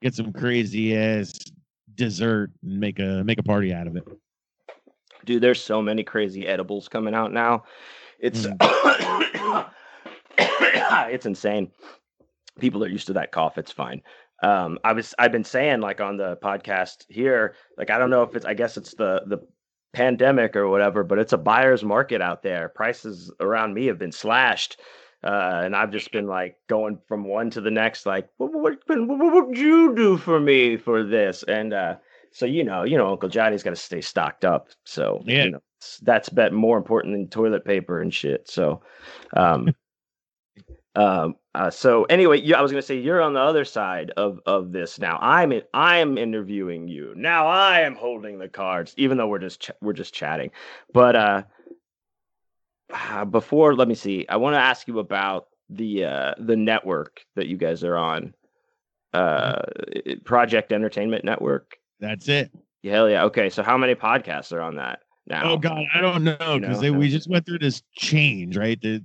get 0.02 0.14
some 0.14 0.32
crazy 0.32 0.96
ass 0.96 1.34
dessert 1.96 2.52
and 2.64 2.80
make 2.80 3.00
a 3.00 3.24
make 3.26 3.40
a 3.40 3.44
party 3.44 3.74
out 3.74 3.88
of 3.88 3.98
it. 3.98 4.04
Dude, 5.26 5.42
there's 5.42 5.62
so 5.62 5.82
many 5.82 6.04
crazy 6.04 6.48
edibles 6.48 6.88
coming 6.88 7.16
out 7.16 7.34
now. 7.34 7.64
It's 8.20 8.46
mm. 8.46 8.56
it's 10.38 11.26
insane. 11.26 11.72
People 12.60 12.84
are 12.84 12.90
used 12.90 13.08
to 13.08 13.14
that 13.14 13.32
cough. 13.32 13.58
It's 13.58 13.72
fine. 13.72 14.02
Um, 14.44 14.80
I 14.84 14.94
was 14.94 15.14
I've 15.18 15.32
been 15.32 15.44
saying 15.44 15.82
like 15.82 16.02
on 16.02 16.18
the 16.18 16.38
podcast 16.38 17.06
here, 17.10 17.56
like 17.78 17.90
I 17.90 17.98
don't 17.98 18.10
know 18.10 18.24
if 18.24 18.36
it's 18.36 18.46
I 18.46 18.54
guess 18.54 18.78
it's 18.78 18.94
the 18.96 19.24
the 19.28 19.40
pandemic 19.94 20.56
or 20.56 20.68
whatever, 20.68 21.04
but 21.04 21.20
it's 21.20 21.34
a 21.34 21.38
buyer's 21.38 21.84
market 21.84 22.22
out 22.22 22.44
there. 22.44 22.70
Prices 22.70 23.32
around 23.40 23.74
me 23.74 23.86
have 23.88 23.98
been 23.98 24.12
slashed. 24.12 24.80
Uh, 25.24 25.62
and 25.64 25.76
I've 25.76 25.92
just 25.92 26.12
been 26.12 26.28
like 26.28 26.58
going 26.68 27.00
from 27.08 27.24
one 27.24 27.50
to 27.52 27.62
the 27.62 27.72
next, 27.72 28.06
like, 28.06 28.30
what, 28.38 28.52
what, 28.54 28.74
what, 28.86 29.08
what 29.08 29.48
would 29.48 29.58
you 29.58 29.96
do 29.96 30.18
for 30.18 30.40
me 30.40 30.78
for 30.78 31.04
this? 31.04 31.44
And 31.48 31.74
uh, 31.74 31.96
so, 32.32 32.46
you 32.46 32.64
know, 32.64 32.84
you 32.84 32.96
know, 32.96 33.10
Uncle 33.12 33.30
Johnny's 33.30 33.64
got 33.64 33.72
to 33.72 33.76
stay 33.76 34.02
stocked 34.02 34.46
up. 34.46 34.68
So, 34.84 35.24
yeah, 35.26 35.46
you 35.46 35.52
know, 35.52 35.62
that's 36.04 36.30
bet 36.30 36.54
more 36.54 36.78
important 36.78 37.16
than 37.16 37.28
toilet 37.30 37.66
paper 37.66 38.02
and 38.02 38.14
shit. 38.14 38.48
So, 38.48 38.84
um, 39.36 39.74
um, 40.96 41.36
uh, 41.54 41.70
so 41.70 42.04
anyway, 42.06 42.40
you, 42.40 42.56
I 42.56 42.62
was 42.62 42.72
going 42.72 42.82
to 42.82 42.86
say 42.86 42.98
you're 42.98 43.22
on 43.22 43.34
the 43.34 43.40
other 43.40 43.66
side 43.66 44.12
of 44.18 44.40
of 44.46 44.72
this 44.72 45.00
now. 45.00 45.18
I'm 45.22 45.52
in, 45.52 45.62
I'm 45.74 46.18
interviewing 46.18 46.88
you 46.88 47.14
now. 47.16 47.48
I 47.48 47.82
am 47.82 47.96
holding 47.96 48.40
the 48.40 48.48
cards, 48.48 48.94
even 48.98 49.18
though 49.18 49.28
we're 49.28 49.40
just 49.40 49.62
ch- 49.62 49.72
we're 49.82 49.94
just 49.94 50.14
chatting. 50.14 50.52
But 50.94 51.16
uh, 51.16 51.44
uh, 52.94 53.26
before, 53.26 53.76
let 53.76 53.88
me 53.88 53.96
see. 53.96 54.26
I 54.30 54.38
want 54.38 54.56
to 54.56 54.60
ask 54.60 54.88
you 54.88 55.00
about 55.00 55.48
the 55.70 56.06
uh, 56.06 56.34
the 56.40 56.56
network 56.56 57.22
that 57.36 57.48
you 57.48 57.58
guys 57.58 57.84
are 57.84 57.98
on, 57.98 58.34
uh, 59.14 59.62
Project 60.24 60.72
Entertainment 60.72 61.26
Network. 61.26 61.78
That's 62.00 62.28
it. 62.30 62.52
Hell 62.84 63.10
yeah. 63.10 63.24
Okay, 63.26 63.50
so 63.50 63.64
how 63.64 63.78
many 63.78 63.96
podcasts 63.96 64.54
are 64.54 64.62
on 64.62 64.76
that 64.76 65.00
now? 65.28 65.52
Oh 65.52 65.58
God, 65.58 65.84
I 65.94 66.02
don't 66.02 66.24
know 66.24 66.60
because 66.60 66.84
you 66.84 66.92
know? 66.92 67.00
we 67.00 67.10
just 67.10 67.30
went 67.30 67.46
through 67.46 67.60
this 67.60 67.82
change, 67.96 68.56
right? 68.56 68.80
The 68.82 69.04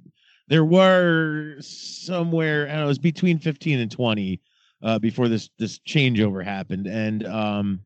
there 0.50 0.64
were 0.64 1.54
somewhere 1.60 2.68
I 2.68 2.76
know, 2.76 2.84
it 2.84 2.88
was 2.88 2.98
between 2.98 3.38
15 3.38 3.78
and 3.78 3.90
20 3.90 4.40
uh, 4.82 4.98
before 4.98 5.28
this 5.28 5.48
this 5.58 5.78
changeover 5.78 6.44
happened, 6.44 6.86
and 6.86 7.26
um, 7.26 7.80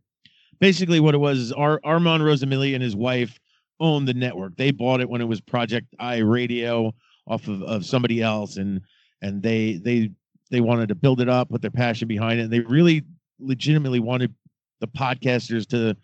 basically 0.61 0.99
what 0.99 1.15
it 1.15 1.19
was 1.19 1.39
is 1.39 1.53
Ar- 1.53 1.81
Armand 1.85 2.23
Rosamilia 2.23 2.75
and 2.75 2.83
his 2.83 2.97
wife 2.97 3.39
owned 3.81 4.09
the 4.09 4.15
network. 4.15 4.57
They 4.57 4.71
bought 4.71 5.01
it 5.01 5.09
when 5.09 5.21
it 5.21 5.27
was 5.27 5.41
Project 5.41 5.95
iRadio 6.01 6.93
off 7.27 7.47
of, 7.49 7.63
of 7.63 7.85
somebody 7.85 8.23
else, 8.23 8.57
and 8.57 8.81
and 9.21 9.43
they 9.43 9.75
they 9.75 10.11
they 10.51 10.61
wanted 10.61 10.89
to 10.89 10.95
build 10.95 11.21
it 11.21 11.29
up, 11.29 11.51
put 11.51 11.61
their 11.61 11.71
passion 11.71 12.09
behind 12.09 12.41
it, 12.41 12.45
and 12.45 12.53
they 12.53 12.61
really 12.61 13.03
legitimately 13.39 14.01
wanted 14.01 14.35
the 14.81 14.89
podcasters 14.89 15.67
to 15.69 15.95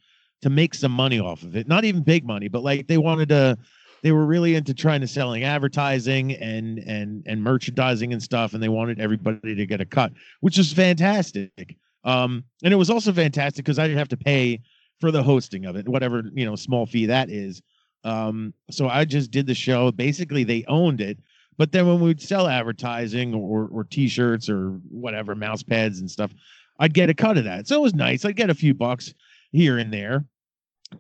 to 0.43 0.51
make 0.51 0.75
some 0.75 0.93
money 0.93 1.21
off 1.21 1.43
of 1.43 1.57
it. 1.57 1.69
Not 1.69 1.85
even 1.85 2.03
big 2.03 2.27
money, 2.27 2.49
but 2.49 2.63
like 2.63 2.87
they 2.87 2.99
wanted 2.99 3.31
to 3.31 3.57
they 4.03 4.13
were 4.13 4.27
really 4.27 4.55
into 4.55 4.75
trying 4.75 5.01
to 5.01 5.07
selling 5.07 5.45
advertising 5.45 6.33
and 6.33 6.79
and 6.79 7.23
and 7.27 7.43
merchandising 7.43 8.13
and 8.13 8.23
stuff 8.23 8.55
and 8.55 8.63
they 8.63 8.69
wanted 8.69 9.01
everybody 9.01 9.55
to 9.55 9.67
get 9.67 9.81
a 9.81 9.85
cut, 9.85 10.13
which 10.41 10.59
is 10.59 10.73
fantastic. 10.73 11.77
Um 12.05 12.45
and 12.63 12.73
it 12.73 12.77
was 12.77 12.91
also 12.91 13.13
fantastic 13.13 13.65
because 13.65 13.79
I 13.79 13.87
didn't 13.87 13.99
have 13.99 14.09
to 14.09 14.17
pay 14.17 14.61
for 15.01 15.11
the 15.11 15.23
hosting 15.23 15.67
of 15.67 15.77
it, 15.77 15.89
whatever, 15.89 16.23
you 16.35 16.45
know, 16.45 16.57
small 16.57 16.87
fee 16.87 17.07
that 17.07 17.31
is. 17.31 17.63
Um 18.05 18.55
so 18.71 18.89
I 18.89 19.05
just 19.05 19.31
did 19.31 19.47
the 19.47 19.55
show. 19.55 19.91
Basically 19.93 20.45
they 20.45 20.65
owned 20.69 21.01
it. 21.01 21.19
But 21.59 21.73
then 21.73 21.87
when 21.87 22.01
we'd 22.01 22.23
sell 22.23 22.49
advertising 22.49 23.35
or 23.35 23.69
or 23.71 23.85
t-shirts 23.85 24.49
or 24.49 24.71
whatever, 24.91 25.35
mouse 25.35 25.63
pads 25.63 26.01
and 26.01 26.11
stuff, 26.11 26.33
I'd 26.79 26.95
get 26.95 27.11
a 27.11 27.15
cut 27.15 27.37
of 27.37 27.45
that. 27.45 27.69
So 27.69 27.77
it 27.77 27.83
was 27.83 27.95
nice. 27.95 28.25
I'd 28.25 28.37
get 28.37 28.49
a 28.49 28.55
few 28.55 28.73
bucks 28.73 29.13
here 29.53 29.77
and 29.77 29.93
there. 29.93 30.25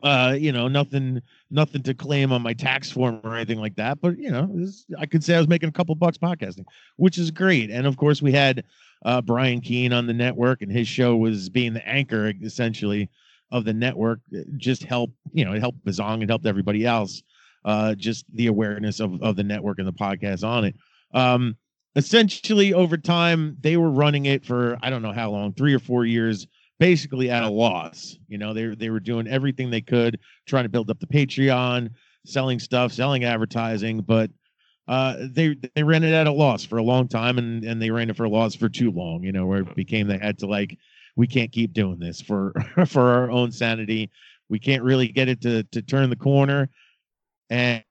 Uh, 0.03 0.37
you 0.39 0.53
know, 0.53 0.69
nothing, 0.69 1.21
nothing 1.51 1.83
to 1.83 1.95
claim 1.95 2.33
on 2.33 2.43
my 2.43 2.53
tax 2.53 2.91
form 2.91 3.21
or 3.25 3.35
anything 3.35 3.59
like 3.59 3.75
that. 3.75 4.01
But 4.01 4.19
you 4.19 4.31
know, 4.31 4.45
was, 4.45 4.87
I 4.99 5.07
could 5.07 5.25
say 5.25 5.35
I 5.35 5.39
was 5.39 5.49
making 5.49 5.69
a 5.69 5.73
couple 5.73 5.95
bucks 5.95 6.17
podcasting, 6.17 6.65
which 6.97 7.19
is 7.19 7.31
great. 7.31 7.71
And 7.71 7.87
of 7.87 7.97
course, 7.97 8.23
we 8.23 8.33
had 8.33 8.65
uh, 9.05 9.21
Brian 9.21 9.61
Keene 9.61 9.93
on 9.93 10.07
the 10.07 10.15
network, 10.15 10.63
and 10.63 10.71
his 10.71 10.87
show 10.87 11.17
was 11.17 11.49
being 11.49 11.73
the 11.73 11.87
anchor 11.87 12.33
essentially 12.43 13.11
of 13.51 13.65
the 13.65 13.73
network. 13.73 14.21
It 14.31 14.47
just 14.57 14.85
helped, 14.85 15.15
you 15.33 15.45
know, 15.45 15.53
it 15.53 15.61
helped 15.61 15.85
Bizzong 15.85 16.21
and 16.21 16.31
helped 16.31 16.47
everybody 16.47 16.87
else. 16.87 17.23
Uh, 17.65 17.95
just 17.95 18.25
the 18.35 18.47
awareness 18.47 19.01
of 19.01 19.21
of 19.23 19.37
the 19.37 19.45
network 19.45 19.79
and 19.79 19.89
the 19.89 19.93
podcast 19.93 20.47
on 20.47 20.65
it. 20.65 20.77
Um, 21.13 21.57
essentially, 21.97 22.73
over 22.73 22.97
time, 22.97 23.57
they 23.61 23.77
were 23.77 23.91
running 23.91 24.27
it 24.27 24.45
for 24.47 24.79
I 24.83 24.89
don't 24.89 25.03
know 25.03 25.13
how 25.13 25.31
long, 25.31 25.53
three 25.53 25.75
or 25.75 25.81
four 25.81 26.05
years 26.05 26.47
basically 26.81 27.31
at 27.31 27.45
a 27.45 27.49
loss. 27.49 28.17
You 28.27 28.39
know, 28.39 28.53
they 28.53 28.75
they 28.75 28.91
were 28.91 28.99
doing 28.99 29.29
everything 29.29 29.71
they 29.71 29.83
could, 29.83 30.19
trying 30.47 30.65
to 30.65 30.69
build 30.69 30.91
up 30.91 30.99
the 30.99 31.07
Patreon, 31.07 31.91
selling 32.27 32.59
stuff, 32.59 32.93
selling 32.93 33.23
advertising, 33.23 34.01
but 34.01 34.31
uh, 34.89 35.29
they 35.31 35.55
they 35.77 35.85
ran 35.85 36.03
it 36.03 36.13
at 36.13 36.27
a 36.27 36.33
loss 36.33 36.65
for 36.65 36.79
a 36.79 36.83
long 36.83 37.07
time, 37.07 37.39
and 37.39 37.63
and 37.63 37.81
they 37.81 37.91
ran 37.91 38.11
it 38.11 38.17
for 38.17 38.25
a 38.25 38.29
loss 38.31 38.57
for 38.57 38.69
too 38.69 38.91
long. 38.91 39.23
You 39.23 39.31
know, 39.31 39.47
where 39.47 39.61
it 39.61 39.77
became 39.77 40.09
they 40.09 40.19
had 40.19 40.39
to 40.41 40.49
like, 40.49 40.77
we 41.15 41.29
can't 41.29 41.53
keep 41.53 41.73
doing 41.73 42.01
this 42.01 42.21
for 42.21 42.53
for 42.87 43.03
our 43.03 43.31
own 43.31 43.53
sanity. 43.53 44.11
We 44.49 44.59
can't 44.59 44.83
really 44.83 45.07
get 45.07 45.29
it 45.29 45.41
to 45.43 45.63
to 45.63 45.83
turn 45.83 46.11
the 46.11 46.17
corner, 46.17 46.71
and 47.51 47.85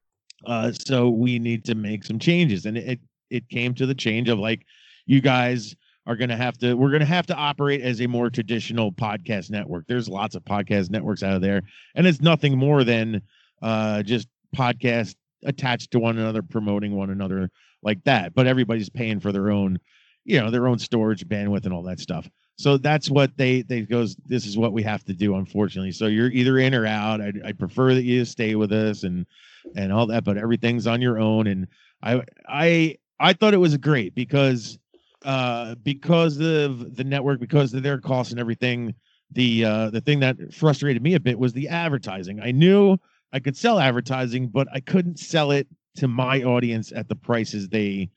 uh, 0.45 0.71
so 0.71 1.09
we 1.09 1.39
need 1.39 1.63
to 1.65 1.75
make 1.75 2.03
some 2.03 2.19
changes. 2.19 2.65
And 2.65 2.77
it 2.77 2.99
it 3.29 3.47
came 3.47 3.75
to 3.75 3.85
the 3.85 3.93
change 3.93 4.27
of 4.27 4.39
like, 4.39 4.65
you 5.05 5.21
guys 5.21 5.75
are 6.09 6.15
going 6.15 6.29
to 6.29 6.35
have 6.35 6.57
to 6.57 6.73
we're 6.73 6.89
going 6.89 7.01
to 7.01 7.05
have 7.05 7.27
to 7.27 7.35
operate 7.35 7.81
as 7.81 8.01
a 8.01 8.07
more 8.07 8.31
traditional 8.31 8.91
podcast 8.91 9.51
network. 9.51 9.85
There's 9.87 10.09
lots 10.09 10.33
of 10.33 10.43
podcast 10.43 10.89
networks 10.89 11.21
out 11.21 11.35
of 11.35 11.41
there 11.41 11.61
and 11.93 12.07
it's 12.07 12.19
nothing 12.19 12.57
more 12.57 12.83
than 12.83 13.21
uh 13.61 14.01
just 14.01 14.27
podcasts 14.57 15.15
attached 15.45 15.91
to 15.91 15.99
one 15.99 16.17
another 16.17 16.41
promoting 16.41 16.95
one 16.95 17.11
another 17.11 17.51
like 17.83 18.03
that. 18.05 18.33
But 18.33 18.47
everybody's 18.47 18.89
paying 18.89 19.19
for 19.19 19.31
their 19.31 19.51
own 19.51 19.77
you 20.25 20.39
know 20.39 20.49
their 20.49 20.67
own 20.67 20.79
storage 20.79 21.27
bandwidth 21.27 21.65
and 21.65 21.73
all 21.73 21.83
that 21.83 21.99
stuff. 21.99 22.27
So 22.57 22.77
that's 22.77 23.11
what 23.11 23.37
they 23.37 23.61
they 23.61 23.81
goes 23.81 24.15
this 24.25 24.47
is 24.47 24.57
what 24.57 24.73
we 24.73 24.81
have 24.81 25.03
to 25.05 25.13
do 25.13 25.35
unfortunately. 25.35 25.91
So 25.91 26.07
you're 26.07 26.31
either 26.31 26.57
in 26.57 26.73
or 26.73 26.87
out. 26.87 27.21
I 27.21 27.33
i 27.45 27.51
prefer 27.51 27.93
that 27.93 28.03
you 28.03 28.25
stay 28.25 28.55
with 28.55 28.71
us 28.71 29.03
and 29.03 29.27
and 29.75 29.93
all 29.93 30.07
that 30.07 30.23
but 30.23 30.37
everything's 30.37 30.87
on 30.87 31.03
your 31.03 31.19
own. 31.19 31.45
And 31.45 31.67
i 32.01 32.23
i 32.47 32.97
i 33.19 33.33
thought 33.33 33.53
it 33.53 33.57
was 33.57 33.77
great 33.77 34.15
because 34.15 34.79
uh 35.25 35.75
because 35.83 36.39
of 36.39 36.95
the 36.95 37.03
network 37.03 37.39
because 37.39 37.73
of 37.73 37.83
their 37.83 37.99
costs 37.99 38.31
and 38.31 38.39
everything 38.39 38.93
the 39.31 39.65
uh 39.65 39.89
the 39.89 40.01
thing 40.01 40.19
that 40.19 40.37
frustrated 40.53 41.01
me 41.01 41.15
a 41.15 41.19
bit 41.19 41.37
was 41.37 41.53
the 41.53 41.67
advertising. 41.67 42.39
I 42.39 42.51
knew 42.51 42.97
i 43.33 43.39
could 43.39 43.57
sell 43.57 43.79
advertising 43.79 44.47
but 44.47 44.67
i 44.73 44.79
couldn't 44.79 45.19
sell 45.19 45.51
it 45.51 45.67
to 45.97 46.07
my 46.07 46.43
audience 46.43 46.91
at 46.93 47.09
the 47.09 47.15
prices 47.15 47.67
they 47.67 48.09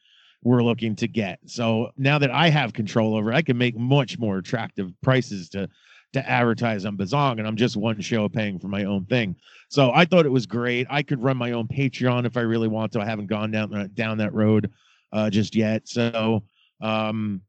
were 0.44 0.62
looking 0.62 0.96
to 0.96 1.06
get. 1.08 1.38
So 1.46 1.90
now 1.96 2.18
that 2.18 2.30
i 2.30 2.48
have 2.48 2.72
control 2.72 3.16
over 3.16 3.32
it, 3.32 3.36
i 3.36 3.42
can 3.42 3.58
make 3.58 3.76
much 3.76 4.18
more 4.18 4.38
attractive 4.38 4.92
prices 5.02 5.48
to 5.50 5.68
to 6.12 6.28
advertise 6.28 6.84
on 6.84 6.96
bizzong 6.96 7.38
and 7.38 7.48
i'm 7.48 7.56
just 7.56 7.76
one 7.76 7.98
show 8.00 8.28
paying 8.28 8.58
for 8.60 8.68
my 8.68 8.84
own 8.84 9.04
thing. 9.06 9.34
So 9.70 9.90
i 9.92 10.04
thought 10.04 10.26
it 10.26 10.32
was 10.32 10.46
great. 10.46 10.86
I 10.88 11.02
could 11.02 11.22
run 11.22 11.36
my 11.36 11.50
own 11.50 11.66
patreon 11.66 12.26
if 12.26 12.36
i 12.36 12.42
really 12.42 12.68
want 12.68 12.92
to. 12.92 13.00
I 13.00 13.06
haven't 13.06 13.26
gone 13.26 13.50
down 13.50 13.90
down 13.94 14.18
that 14.18 14.32
road 14.32 14.70
uh 15.12 15.30
just 15.30 15.56
yet. 15.56 15.88
So 15.88 16.44
um 16.82 17.40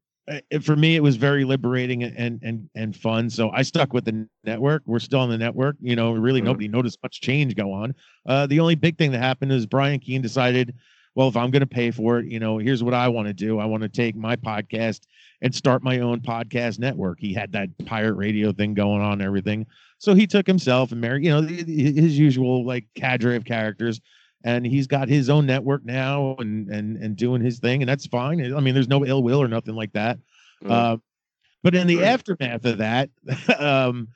for 0.62 0.74
me 0.74 0.96
it 0.96 1.02
was 1.02 1.16
very 1.16 1.44
liberating 1.44 2.02
and 2.02 2.40
and 2.42 2.70
and 2.74 2.96
fun. 2.96 3.28
So 3.28 3.50
i 3.50 3.60
stuck 3.60 3.92
with 3.92 4.06
the 4.06 4.26
network. 4.42 4.82
We're 4.86 4.98
still 4.98 5.20
on 5.20 5.28
the 5.28 5.36
network. 5.36 5.76
You 5.80 5.96
know 5.96 6.12
really 6.12 6.40
mm-hmm. 6.40 6.46
nobody 6.46 6.68
noticed 6.68 6.98
much 7.02 7.20
change 7.20 7.54
go 7.54 7.72
on. 7.72 7.94
Uh 8.24 8.46
the 8.46 8.60
only 8.60 8.74
big 8.74 8.96
thing 8.96 9.12
that 9.12 9.18
happened 9.18 9.52
is 9.52 9.66
brian 9.66 10.00
keene 10.00 10.22
decided 10.22 10.74
well 11.14 11.28
if 11.28 11.36
i'm 11.36 11.50
going 11.50 11.60
to 11.60 11.66
pay 11.66 11.90
for 11.90 12.18
it 12.18 12.26
you 12.26 12.40
know 12.40 12.56
here's 12.56 12.82
what 12.82 12.94
i 12.94 13.06
want 13.06 13.28
to 13.28 13.34
do. 13.34 13.58
I 13.58 13.66
want 13.66 13.82
to 13.82 13.88
take 13.88 14.16
my 14.16 14.34
podcast 14.36 15.00
and 15.42 15.54
start 15.54 15.82
my 15.82 15.98
own 15.98 16.20
podcast 16.20 16.78
network. 16.78 17.18
He 17.20 17.34
had 17.34 17.52
that 17.52 17.68
pirate 17.84 18.14
radio 18.14 18.50
thing 18.50 18.72
going 18.72 19.02
on 19.02 19.14
and 19.14 19.22
everything. 19.22 19.66
So 19.98 20.14
he 20.14 20.26
took 20.26 20.46
himself 20.46 20.90
and 20.90 21.02
married 21.02 21.24
you 21.24 21.30
know 21.30 21.42
his 21.42 22.18
usual 22.18 22.64
like 22.64 22.86
cadre 22.94 23.36
of 23.36 23.44
characters 23.44 24.00
and 24.44 24.66
he's 24.66 24.86
got 24.86 25.08
his 25.08 25.30
own 25.30 25.46
network 25.46 25.84
now 25.84 26.36
and 26.38 26.68
and 26.68 26.96
and 26.98 27.16
doing 27.16 27.42
his 27.42 27.58
thing 27.58 27.82
and 27.82 27.88
that's 27.88 28.06
fine 28.06 28.54
i 28.54 28.60
mean 28.60 28.74
there's 28.74 28.88
no 28.88 29.04
ill 29.04 29.22
will 29.22 29.42
or 29.42 29.48
nothing 29.48 29.74
like 29.74 29.92
that 29.92 30.18
mm. 30.62 30.70
uh, 30.70 30.96
but 31.62 31.74
in 31.74 31.86
the 31.86 31.96
right. 31.96 32.06
aftermath 32.06 32.64
of 32.64 32.78
that 32.78 33.10
um, 33.58 34.06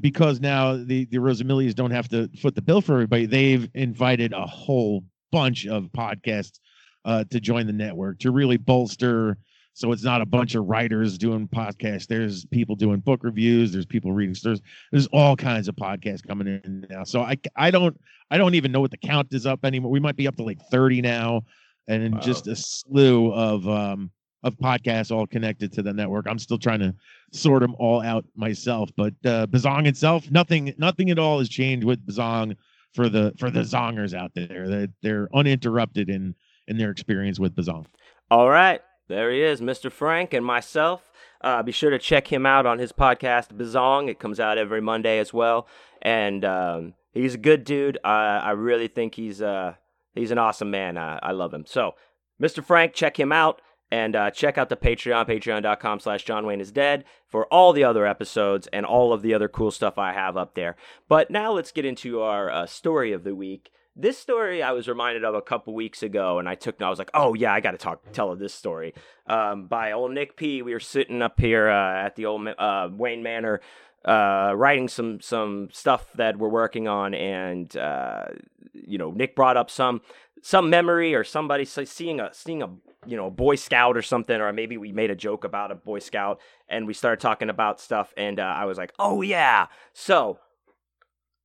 because 0.00 0.40
now 0.40 0.76
the 0.76 1.04
the 1.06 1.18
rosamilias 1.18 1.74
don't 1.74 1.90
have 1.90 2.08
to 2.08 2.28
foot 2.40 2.54
the 2.54 2.62
bill 2.62 2.80
for 2.80 2.94
everybody 2.94 3.26
they've 3.26 3.68
invited 3.74 4.32
a 4.32 4.46
whole 4.46 5.04
bunch 5.32 5.66
of 5.66 5.84
podcasts 5.96 6.60
uh, 7.04 7.24
to 7.30 7.40
join 7.40 7.66
the 7.66 7.72
network 7.72 8.18
to 8.18 8.30
really 8.30 8.56
bolster 8.56 9.36
so 9.80 9.92
it's 9.92 10.04
not 10.04 10.20
a 10.20 10.26
bunch 10.26 10.54
of 10.56 10.66
writers 10.66 11.16
doing 11.16 11.48
podcasts. 11.48 12.06
There's 12.06 12.44
people 12.44 12.76
doing 12.76 13.00
book 13.00 13.24
reviews. 13.24 13.72
There's 13.72 13.86
people 13.86 14.12
reading. 14.12 14.36
There's 14.42 14.60
there's 14.92 15.06
all 15.06 15.36
kinds 15.36 15.68
of 15.68 15.74
podcasts 15.74 16.22
coming 16.26 16.48
in 16.48 16.86
now. 16.90 17.02
So 17.02 17.22
I 17.22 17.38
I 17.56 17.70
don't 17.70 17.98
I 18.30 18.36
don't 18.36 18.54
even 18.54 18.72
know 18.72 18.82
what 18.82 18.90
the 18.90 18.98
count 18.98 19.28
is 19.32 19.46
up 19.46 19.64
anymore. 19.64 19.90
We 19.90 19.98
might 19.98 20.16
be 20.16 20.28
up 20.28 20.36
to 20.36 20.42
like 20.42 20.60
30 20.70 21.00
now, 21.00 21.44
and 21.88 22.12
wow. 22.12 22.20
just 22.20 22.46
a 22.46 22.56
slew 22.56 23.32
of 23.32 23.66
um 23.66 24.10
of 24.42 24.54
podcasts 24.58 25.10
all 25.10 25.26
connected 25.26 25.72
to 25.72 25.82
the 25.82 25.94
network. 25.94 26.26
I'm 26.28 26.38
still 26.38 26.58
trying 26.58 26.80
to 26.80 26.94
sort 27.32 27.62
them 27.62 27.74
all 27.78 28.02
out 28.02 28.26
myself. 28.36 28.90
But 28.98 29.14
uh 29.24 29.46
Bizzong 29.46 29.86
itself, 29.86 30.30
nothing 30.30 30.74
nothing 30.76 31.08
at 31.08 31.18
all 31.18 31.38
has 31.38 31.48
changed 31.48 31.86
with 31.86 32.06
Bizzong 32.06 32.54
for 32.92 33.08
the 33.08 33.32
for 33.38 33.50
the 33.50 33.60
zongers 33.60 34.12
out 34.12 34.32
there. 34.34 34.68
They're, 34.68 34.88
they're 35.02 35.28
uninterrupted 35.34 36.10
in 36.10 36.34
in 36.68 36.76
their 36.76 36.90
experience 36.90 37.40
with 37.40 37.56
Bizzong. 37.56 37.86
All 38.30 38.50
right. 38.50 38.82
There 39.10 39.32
he 39.32 39.42
is, 39.42 39.60
Mr. 39.60 39.90
Frank 39.90 40.32
and 40.32 40.46
myself. 40.46 41.10
Uh, 41.40 41.64
be 41.64 41.72
sure 41.72 41.90
to 41.90 41.98
check 41.98 42.32
him 42.32 42.46
out 42.46 42.64
on 42.64 42.78
his 42.78 42.92
podcast, 42.92 43.48
Bizzong. 43.48 44.08
It 44.08 44.20
comes 44.20 44.38
out 44.38 44.56
every 44.56 44.80
Monday 44.80 45.18
as 45.18 45.34
well. 45.34 45.66
And 46.00 46.44
um, 46.44 46.94
he's 47.12 47.34
a 47.34 47.38
good 47.38 47.64
dude. 47.64 47.98
I, 48.04 48.38
I 48.38 48.50
really 48.52 48.86
think 48.86 49.16
he's 49.16 49.42
uh, 49.42 49.74
he's 50.14 50.30
an 50.30 50.38
awesome 50.38 50.70
man. 50.70 50.96
I, 50.96 51.18
I 51.24 51.32
love 51.32 51.52
him. 51.52 51.64
So, 51.66 51.96
Mr. 52.40 52.64
Frank, 52.64 52.94
check 52.94 53.18
him 53.18 53.32
out. 53.32 53.60
And 53.90 54.14
uh, 54.14 54.30
check 54.30 54.56
out 54.56 54.68
the 54.68 54.76
Patreon, 54.76 55.26
patreon.com 55.26 55.98
slash 55.98 56.24
John 56.24 56.46
Wayne 56.46 56.60
is 56.60 56.70
dead 56.70 57.04
for 57.26 57.46
all 57.46 57.72
the 57.72 57.82
other 57.82 58.06
episodes 58.06 58.68
and 58.72 58.86
all 58.86 59.12
of 59.12 59.22
the 59.22 59.34
other 59.34 59.48
cool 59.48 59.72
stuff 59.72 59.98
I 59.98 60.12
have 60.12 60.36
up 60.36 60.54
there. 60.54 60.76
But 61.08 61.32
now 61.32 61.50
let's 61.50 61.72
get 61.72 61.84
into 61.84 62.20
our 62.20 62.48
uh, 62.48 62.66
story 62.66 63.10
of 63.10 63.24
the 63.24 63.34
week. 63.34 63.72
This 64.00 64.16
story 64.16 64.62
I 64.62 64.72
was 64.72 64.88
reminded 64.88 65.24
of 65.24 65.34
a 65.34 65.42
couple 65.42 65.74
weeks 65.74 66.02
ago, 66.02 66.38
and 66.38 66.48
I 66.48 66.54
took. 66.54 66.80
I 66.80 66.88
was 66.88 66.98
like, 66.98 67.10
"Oh 67.12 67.34
yeah, 67.34 67.52
I 67.52 67.60
got 67.60 67.72
to 67.72 67.76
talk, 67.76 68.00
tell 68.12 68.34
this 68.34 68.54
story." 68.54 68.94
Um, 69.26 69.66
by 69.66 69.92
old 69.92 70.12
Nick 70.12 70.36
P. 70.36 70.62
We 70.62 70.72
were 70.72 70.80
sitting 70.80 71.20
up 71.20 71.38
here 71.38 71.68
uh, 71.68 72.06
at 72.06 72.16
the 72.16 72.24
old 72.24 72.48
uh, 72.48 72.88
Wayne 72.90 73.22
Manor, 73.22 73.60
uh, 74.06 74.54
writing 74.56 74.88
some 74.88 75.20
some 75.20 75.68
stuff 75.70 76.06
that 76.14 76.38
we're 76.38 76.48
working 76.48 76.88
on, 76.88 77.12
and 77.12 77.76
uh, 77.76 78.28
you 78.72 78.96
know, 78.96 79.10
Nick 79.10 79.36
brought 79.36 79.58
up 79.58 79.70
some 79.70 80.00
some 80.40 80.70
memory 80.70 81.14
or 81.14 81.22
somebody 81.22 81.66
seeing 81.66 82.20
a 82.20 82.32
seeing 82.32 82.62
a 82.62 82.70
you 83.04 83.18
know 83.18 83.30
Boy 83.30 83.56
Scout 83.56 83.98
or 83.98 84.02
something, 84.02 84.40
or 84.40 84.50
maybe 84.54 84.78
we 84.78 84.92
made 84.92 85.10
a 85.10 85.14
joke 85.14 85.44
about 85.44 85.72
a 85.72 85.74
Boy 85.74 85.98
Scout, 85.98 86.40
and 86.70 86.86
we 86.86 86.94
started 86.94 87.20
talking 87.20 87.50
about 87.50 87.82
stuff, 87.82 88.14
and 88.16 88.40
uh, 88.40 88.44
I 88.44 88.64
was 88.64 88.78
like, 88.78 88.94
"Oh 88.98 89.20
yeah!" 89.20 89.66
So 89.92 90.38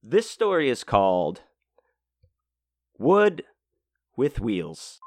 this 0.02 0.30
story 0.30 0.70
is 0.70 0.86
called 0.86 1.42
Wood 2.98 3.44
with 4.16 4.40
Wheels. 4.40 5.00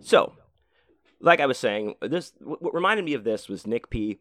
So, 0.00 0.32
like 1.20 1.40
I 1.40 1.46
was 1.46 1.58
saying, 1.58 1.96
this 2.00 2.32
what 2.40 2.72
reminded 2.72 3.04
me 3.04 3.14
of 3.14 3.24
this 3.24 3.48
was 3.48 3.66
Nick 3.66 3.90
P 3.90 4.18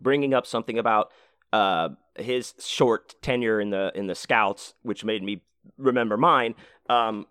bringing 0.00 0.34
up 0.34 0.46
something 0.46 0.78
about 0.78 1.10
uh, 1.52 1.90
his 2.16 2.54
short 2.58 3.14
tenure 3.22 3.60
in 3.60 3.70
the 3.70 3.92
in 3.94 4.08
the 4.08 4.14
Scouts, 4.14 4.74
which 4.82 5.04
made 5.04 5.22
me 5.22 5.42
remember 5.76 6.16
mine 6.16 6.54
um, 6.90 7.26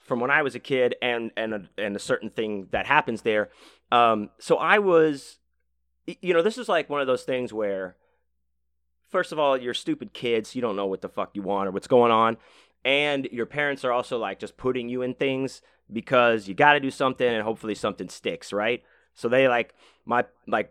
from 0.00 0.20
when 0.20 0.30
I 0.30 0.42
was 0.42 0.54
a 0.54 0.60
kid, 0.60 0.96
and 1.00 1.30
and 1.36 1.54
a, 1.54 1.62
and 1.78 1.96
a 1.96 2.00
certain 2.00 2.28
thing 2.28 2.68
that 2.72 2.86
happens 2.86 3.22
there. 3.22 3.50
Um, 3.90 4.30
so 4.38 4.56
I 4.56 4.78
was, 4.78 5.38
you 6.06 6.34
know, 6.34 6.42
this 6.42 6.58
is 6.58 6.68
like 6.68 6.90
one 6.90 7.00
of 7.00 7.06
those 7.06 7.22
things 7.22 7.52
where, 7.52 7.96
first 9.10 9.32
of 9.32 9.38
all, 9.38 9.56
you're 9.56 9.74
stupid 9.74 10.12
kids, 10.12 10.54
you 10.54 10.62
don't 10.62 10.76
know 10.76 10.86
what 10.86 11.00
the 11.00 11.08
fuck 11.08 11.30
you 11.34 11.42
want 11.42 11.68
or 11.68 11.72
what's 11.72 11.86
going 11.86 12.12
on, 12.12 12.36
and 12.84 13.28
your 13.32 13.46
parents 13.46 13.84
are 13.84 13.92
also 13.92 14.18
like 14.18 14.38
just 14.38 14.56
putting 14.56 14.88
you 14.88 15.02
in 15.02 15.14
things 15.14 15.62
because 15.92 16.48
you 16.48 16.54
got 16.54 16.74
to 16.74 16.80
do 16.80 16.90
something 16.90 17.26
and 17.26 17.42
hopefully 17.42 17.74
something 17.74 18.08
sticks, 18.08 18.52
right? 18.52 18.82
So 19.14 19.28
they 19.28 19.48
like 19.48 19.74
my 20.04 20.24
like 20.46 20.70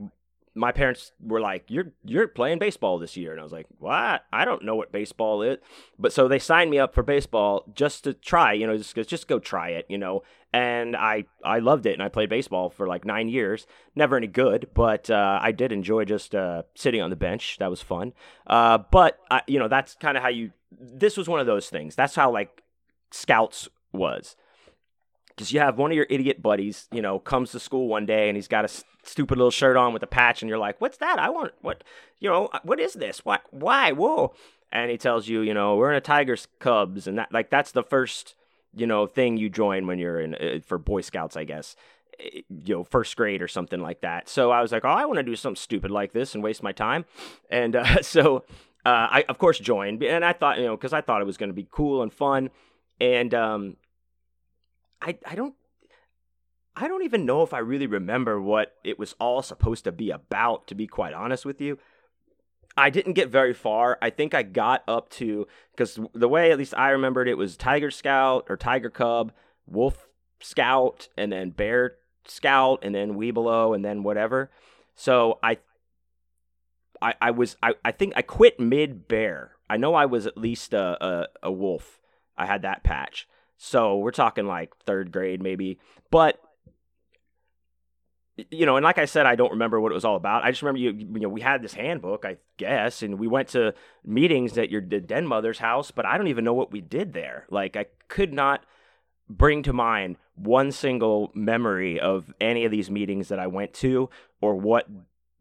my 0.53 0.71
parents 0.71 1.13
were 1.21 1.39
like, 1.39 1.65
"You're 1.69 1.93
you're 2.03 2.27
playing 2.27 2.59
baseball 2.59 2.99
this 2.99 3.15
year," 3.15 3.31
and 3.31 3.39
I 3.39 3.43
was 3.43 3.53
like, 3.53 3.67
"What? 3.79 4.25
I 4.33 4.43
don't 4.43 4.63
know 4.63 4.75
what 4.75 4.91
baseball 4.91 5.41
is." 5.41 5.59
But 5.97 6.11
so 6.11 6.27
they 6.27 6.39
signed 6.39 6.69
me 6.69 6.79
up 6.79 6.93
for 6.93 7.03
baseball 7.03 7.65
just 7.73 8.03
to 8.03 8.13
try, 8.13 8.53
you 8.53 8.67
know, 8.67 8.77
just 8.77 8.95
just 9.07 9.27
go 9.27 9.39
try 9.39 9.69
it, 9.69 9.85
you 9.87 9.97
know. 9.97 10.23
And 10.53 10.97
I 10.97 11.25
I 11.45 11.59
loved 11.59 11.85
it, 11.85 11.93
and 11.93 12.03
I 12.03 12.09
played 12.09 12.29
baseball 12.29 12.69
for 12.69 12.85
like 12.85 13.05
nine 13.05 13.29
years. 13.29 13.65
Never 13.95 14.17
any 14.17 14.27
good, 14.27 14.69
but 14.73 15.09
uh, 15.09 15.39
I 15.41 15.53
did 15.53 15.71
enjoy 15.71 16.03
just 16.03 16.35
uh, 16.35 16.63
sitting 16.75 17.01
on 17.01 17.09
the 17.09 17.15
bench. 17.15 17.55
That 17.59 17.69
was 17.69 17.81
fun. 17.81 18.11
Uh, 18.45 18.79
but 18.91 19.17
I, 19.29 19.41
you 19.47 19.59
know, 19.59 19.69
that's 19.69 19.95
kind 19.95 20.17
of 20.17 20.23
how 20.23 20.29
you. 20.29 20.51
This 20.77 21.15
was 21.15 21.29
one 21.29 21.39
of 21.39 21.45
those 21.45 21.69
things. 21.69 21.95
That's 21.95 22.15
how 22.15 22.31
like 22.31 22.63
scouts 23.11 23.69
was 23.93 24.35
because 25.29 25.53
you 25.53 25.59
have 25.61 25.77
one 25.77 25.91
of 25.91 25.95
your 25.95 26.07
idiot 26.09 26.41
buddies, 26.41 26.87
you 26.91 27.01
know, 27.01 27.17
comes 27.19 27.51
to 27.51 27.59
school 27.59 27.87
one 27.87 28.05
day 28.05 28.27
and 28.27 28.35
he's 28.35 28.47
got 28.49 28.65
a 28.65 28.69
s- 28.69 28.83
stupid 29.03 29.37
little 29.37 29.51
shirt 29.51 29.77
on 29.77 29.93
with 29.93 30.03
a 30.03 30.07
patch, 30.07 30.41
and 30.41 30.49
you're 30.49 30.57
like, 30.57 30.79
"What's 30.81 30.97
that? 30.97 31.17
I 31.17 31.29
want 31.29 31.53
what? 31.61 31.83
You 32.19 32.29
know, 32.29 32.47
uh, 32.47 32.59
what 32.63 32.79
is 32.79 32.93
this? 32.93 33.23
Why? 33.23 33.39
Why? 33.51 33.93
Whoa!" 33.93 34.33
And 34.71 34.91
he 34.91 34.97
tells 34.97 35.27
you, 35.27 35.41
you 35.41 35.53
know, 35.53 35.75
we're 35.77 35.91
in 35.91 35.97
a 35.97 36.01
Tigers 36.01 36.47
Cubs, 36.59 37.07
and 37.07 37.17
that 37.17 37.31
like 37.31 37.49
that's 37.49 37.71
the 37.71 37.83
first, 37.83 38.35
you 38.75 38.87
know, 38.87 39.05
thing 39.05 39.37
you 39.37 39.49
join 39.49 39.87
when 39.87 39.99
you're 39.99 40.19
in 40.19 40.35
uh, 40.35 40.59
for 40.65 40.77
Boy 40.77 41.01
Scouts, 41.01 41.35
I 41.35 41.43
guess, 41.43 41.75
eh, 42.19 42.41
you 42.49 42.75
know, 42.75 42.83
first 42.83 43.15
grade 43.15 43.41
or 43.41 43.47
something 43.47 43.81
like 43.81 44.01
that. 44.01 44.29
So 44.29 44.51
I 44.51 44.61
was 44.61 44.71
like, 44.71 44.85
"Oh, 44.85 44.89
I 44.89 45.05
want 45.05 45.17
to 45.17 45.23
do 45.23 45.35
something 45.35 45.55
stupid 45.55 45.91
like 45.91 46.13
this 46.13 46.33
and 46.35 46.43
waste 46.43 46.63
my 46.63 46.71
time," 46.71 47.05
and 47.49 47.75
uh, 47.75 48.01
so. 48.01 48.45
Uh, 48.83 49.05
I 49.11 49.25
of 49.29 49.37
course 49.37 49.59
joined, 49.59 50.01
and 50.01 50.25
I 50.25 50.33
thought 50.33 50.57
you 50.57 50.65
know 50.65 50.75
because 50.75 50.91
I 50.91 51.01
thought 51.01 51.21
it 51.21 51.25
was 51.25 51.37
going 51.37 51.51
to 51.51 51.53
be 51.53 51.67
cool 51.69 52.01
and 52.01 52.11
fun, 52.11 52.49
and 52.99 53.31
um, 53.31 53.77
I 54.99 55.19
I 55.23 55.35
don't 55.35 55.53
I 56.75 56.87
don't 56.87 57.03
even 57.03 57.25
know 57.25 57.43
if 57.43 57.53
I 57.53 57.59
really 57.59 57.87
remember 57.87 58.41
what 58.41 58.75
it 58.83 58.97
was 58.97 59.13
all 59.19 59.41
supposed 59.41 59.83
to 59.83 59.91
be 59.91 60.09
about 60.09 60.67
to 60.67 60.75
be 60.75 60.87
quite 60.87 61.13
honest 61.13 61.45
with 61.45 61.59
you. 61.59 61.77
I 62.77 62.89
didn't 62.89 63.13
get 63.13 63.29
very 63.29 63.53
far. 63.53 63.97
I 64.01 64.09
think 64.09 64.33
I 64.33 64.43
got 64.43 64.83
up 64.87 65.09
to 65.11 65.47
cuz 65.77 65.99
the 66.13 66.29
way 66.29 66.51
at 66.51 66.57
least 66.57 66.73
I 66.77 66.89
remembered 66.91 67.27
it 67.27 67.37
was 67.37 67.57
Tiger 67.57 67.91
Scout 67.91 68.45
or 68.49 68.57
Tiger 68.57 68.89
Cub, 68.89 69.33
Wolf 69.65 70.07
Scout 70.39 71.09
and 71.17 71.31
then 71.31 71.51
Bear 71.51 71.97
Scout 72.25 72.79
and 72.83 72.95
then 72.95 73.15
Webelo 73.15 73.75
and 73.75 73.83
then 73.83 74.03
whatever. 74.03 74.51
So 74.95 75.39
I 75.43 75.57
I, 77.01 77.15
I 77.21 77.31
was 77.31 77.57
I, 77.63 77.73
I 77.83 77.91
think 77.91 78.13
I 78.15 78.21
quit 78.21 78.59
mid 78.59 79.07
bear. 79.07 79.55
I 79.69 79.77
know 79.77 79.95
I 79.95 80.05
was 80.05 80.27
at 80.27 80.37
least 80.37 80.73
a, 80.73 81.03
a, 81.03 81.27
a 81.43 81.51
wolf. 81.51 81.99
I 82.37 82.45
had 82.45 82.61
that 82.61 82.83
patch. 82.83 83.27
So 83.57 83.97
we're 83.97 84.11
talking 84.11 84.45
like 84.45 84.75
third 84.77 85.11
grade 85.11 85.41
maybe. 85.41 85.79
But 86.09 86.39
you 88.49 88.65
know, 88.65 88.77
and 88.77 88.83
like 88.83 88.97
I 88.97 89.05
said, 89.05 89.25
I 89.25 89.35
don't 89.35 89.51
remember 89.51 89.79
what 89.79 89.91
it 89.91 89.95
was 89.95 90.05
all 90.05 90.15
about. 90.15 90.43
I 90.43 90.51
just 90.51 90.61
remember 90.61 90.79
you, 90.79 90.91
you 90.91 91.19
know, 91.19 91.29
we 91.29 91.41
had 91.41 91.61
this 91.61 91.73
handbook, 91.73 92.25
I 92.25 92.37
guess, 92.57 93.03
and 93.03 93.19
we 93.19 93.27
went 93.27 93.49
to 93.49 93.73
meetings 94.05 94.57
at 94.57 94.69
your 94.69 94.81
den 94.81 95.27
mother's 95.27 95.59
house, 95.59 95.91
but 95.91 96.05
I 96.05 96.17
don't 96.17 96.27
even 96.27 96.43
know 96.43 96.53
what 96.53 96.71
we 96.71 96.81
did 96.81 97.13
there. 97.13 97.45
Like 97.49 97.75
I 97.75 97.85
could 98.07 98.33
not 98.33 98.65
bring 99.29 99.63
to 99.63 99.73
mind 99.73 100.17
one 100.35 100.71
single 100.71 101.31
memory 101.33 101.99
of 101.99 102.33
any 102.41 102.65
of 102.65 102.71
these 102.71 102.89
meetings 102.89 103.29
that 103.29 103.39
I 103.39 103.47
went 103.47 103.73
to 103.75 104.09
or 104.41 104.55
what 104.55 104.87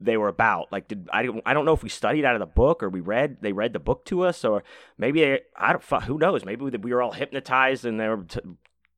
they 0.01 0.17
were 0.17 0.29
about. 0.29 0.73
Like, 0.73 0.89
did 0.89 1.09
I? 1.13 1.29
I 1.45 1.53
don't 1.53 1.65
know 1.65 1.75
if 1.75 1.83
we 1.83 1.89
studied 1.89 2.25
out 2.25 2.35
of 2.35 2.41
the 2.41 2.47
book 2.47 2.83
or 2.83 2.89
we 2.89 3.01
read. 3.01 3.39
They 3.41 3.53
read 3.53 3.73
the 3.73 3.79
book 3.79 4.05
to 4.07 4.23
us, 4.23 4.45
or 4.45 4.63
maybe 4.97 5.21
they, 5.21 5.41
I 5.57 5.73
don't. 5.73 6.03
Who 6.05 6.19
knows? 6.19 6.45
Maybe 6.45 6.65
we, 6.65 6.71
we 6.71 6.95
were 6.95 7.03
all 7.03 7.13
hypnotized 7.13 7.85
and 7.85 8.01
they 8.01 8.09
were 8.09 8.25
t- 8.25 8.41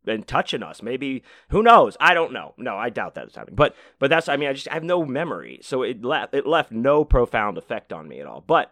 and 0.07 0.27
touching 0.27 0.63
us. 0.63 0.83
Maybe 0.83 1.23
who 1.49 1.63
knows? 1.63 1.97
I 2.01 2.15
don't 2.15 2.33
know. 2.33 2.55
No, 2.57 2.77
I 2.77 2.91
doubt 2.91 3.15
that 3.15 3.27
was 3.27 3.35
happening. 3.35 3.57
But 3.57 3.75
but 3.99 4.11
that's. 4.11 4.29
I 4.29 4.37
mean, 4.37 4.49
I 4.49 4.53
just 4.53 4.69
I 4.69 4.75
have 4.75 4.85
no 4.85 5.05
memory, 5.05 5.59
so 5.63 5.83
it 5.83 6.05
left 6.05 6.35
it 6.35 6.47
left 6.47 6.73
no 6.73 7.05
profound 7.05 7.59
effect 7.59 7.93
on 7.93 8.09
me 8.09 8.21
at 8.21 8.27
all. 8.27 8.43
But 8.47 8.71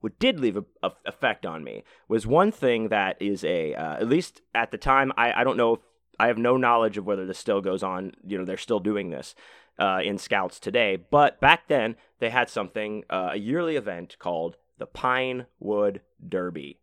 what 0.00 0.18
did 0.18 0.40
leave 0.40 0.56
a, 0.56 0.64
a 0.82 0.92
effect 1.06 1.44
on 1.44 1.62
me 1.62 1.84
was 2.08 2.26
one 2.26 2.52
thing 2.52 2.88
that 2.88 3.20
is 3.20 3.44
a 3.44 3.74
uh, 3.74 3.94
at 3.94 4.08
least 4.08 4.40
at 4.54 4.70
the 4.70 4.78
time 4.78 5.12
I 5.16 5.32
I 5.32 5.44
don't 5.44 5.56
know 5.56 5.74
if 5.74 5.80
I 6.18 6.26
have 6.26 6.38
no 6.38 6.58
knowledge 6.58 6.98
of 6.98 7.06
whether 7.06 7.24
this 7.24 7.38
still 7.38 7.62
goes 7.62 7.82
on. 7.82 8.12
You 8.26 8.38
know, 8.38 8.44
they're 8.44 8.58
still 8.58 8.80
doing 8.80 9.08
this 9.08 9.34
uh, 9.78 10.00
in 10.04 10.18
Scouts 10.18 10.60
today. 10.60 10.96
But 10.96 11.40
back 11.40 11.66
then, 11.68 11.96
they 12.18 12.30
had 12.30 12.50
something, 12.50 13.04
uh, 13.08 13.30
a 13.32 13.38
yearly 13.38 13.76
event 13.76 14.16
called 14.18 14.56
the 14.78 14.86
Pine 14.86 15.46
Wood 15.58 16.02
Derby. 16.26 16.79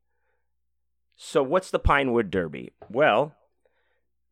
So, 1.17 1.41
what's 1.41 1.71
the 1.71 1.79
Pinewood 1.79 2.29
Derby? 2.29 2.71
Well, 2.89 3.33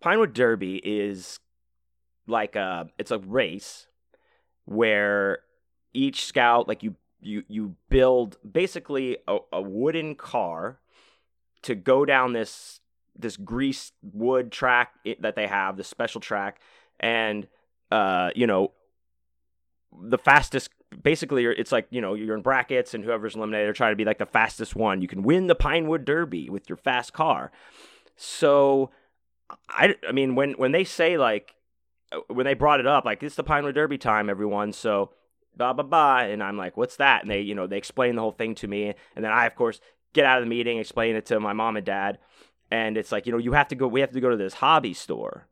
Pinewood 0.01 0.33
Derby 0.33 0.77
is 0.83 1.39
like 2.27 2.55
a 2.55 2.87
it's 2.99 3.11
a 3.11 3.17
race 3.17 3.87
where 4.65 5.39
each 5.93 6.25
scout 6.25 6.67
like 6.67 6.83
you 6.83 6.95
you 7.21 7.43
you 7.47 7.75
build 7.89 8.37
basically 8.49 9.17
a, 9.27 9.39
a 9.51 9.61
wooden 9.61 10.13
car 10.13 10.79
to 11.63 11.73
go 11.73 12.05
down 12.05 12.33
this 12.33 12.81
this 13.17 13.35
greased 13.35 13.93
wood 14.03 14.51
track 14.51 14.93
that 15.19 15.35
they 15.35 15.47
have, 15.47 15.77
this 15.77 15.87
special 15.87 16.21
track, 16.21 16.59
and 16.99 17.47
uh, 17.91 18.29
you 18.35 18.45
know, 18.45 18.73
the 19.99 20.19
fastest. 20.19 20.69
Basically, 21.01 21.45
it's 21.45 21.71
like 21.71 21.87
you 21.89 22.01
know 22.01 22.13
you're 22.13 22.35
in 22.35 22.41
brackets, 22.41 22.93
and 22.93 23.03
whoever's 23.03 23.35
eliminated, 23.35 23.67
they're 23.67 23.73
trying 23.73 23.91
to 23.91 23.97
be 23.97 24.05
like 24.05 24.17
the 24.17 24.25
fastest 24.25 24.75
one. 24.75 25.01
You 25.01 25.07
can 25.07 25.23
win 25.23 25.47
the 25.47 25.55
Pinewood 25.55 26.05
Derby 26.05 26.49
with 26.49 26.69
your 26.69 26.77
fast 26.77 27.13
car. 27.13 27.51
So, 28.15 28.91
I, 29.69 29.95
I 30.07 30.11
mean, 30.11 30.35
when 30.35 30.53
when 30.53 30.71
they 30.71 30.83
say 30.83 31.17
like 31.17 31.55
uh, 32.11 32.19
when 32.27 32.45
they 32.45 32.53
brought 32.53 32.79
it 32.79 32.87
up, 32.87 33.05
like 33.05 33.23
it's 33.23 33.35
the 33.35 33.43
Pinewood 33.43 33.75
Derby 33.75 33.97
time, 33.97 34.29
everyone. 34.29 34.73
So 34.73 35.11
blah 35.55 35.73
blah 35.73 35.83
blah, 35.83 36.19
and 36.19 36.43
I'm 36.43 36.57
like, 36.57 36.77
what's 36.77 36.97
that? 36.97 37.23
And 37.23 37.31
they 37.31 37.41
you 37.41 37.55
know 37.55 37.67
they 37.67 37.77
explain 37.77 38.15
the 38.15 38.21
whole 38.21 38.31
thing 38.31 38.55
to 38.55 38.67
me, 38.67 38.93
and 39.15 39.25
then 39.25 39.31
I 39.31 39.45
of 39.45 39.55
course 39.55 39.81
get 40.13 40.25
out 40.25 40.37
of 40.37 40.43
the 40.43 40.49
meeting, 40.49 40.77
explain 40.77 41.15
it 41.15 41.25
to 41.27 41.39
my 41.39 41.53
mom 41.53 41.77
and 41.77 41.85
dad, 41.85 42.19
and 42.71 42.97
it's 42.97 43.11
like 43.11 43.25
you 43.25 43.31
know 43.31 43.37
you 43.37 43.53
have 43.53 43.67
to 43.69 43.75
go, 43.75 43.87
we 43.87 44.01
have 44.01 44.11
to 44.11 44.21
go 44.21 44.29
to 44.29 44.37
this 44.37 44.55
hobby 44.55 44.93
store 44.93 45.47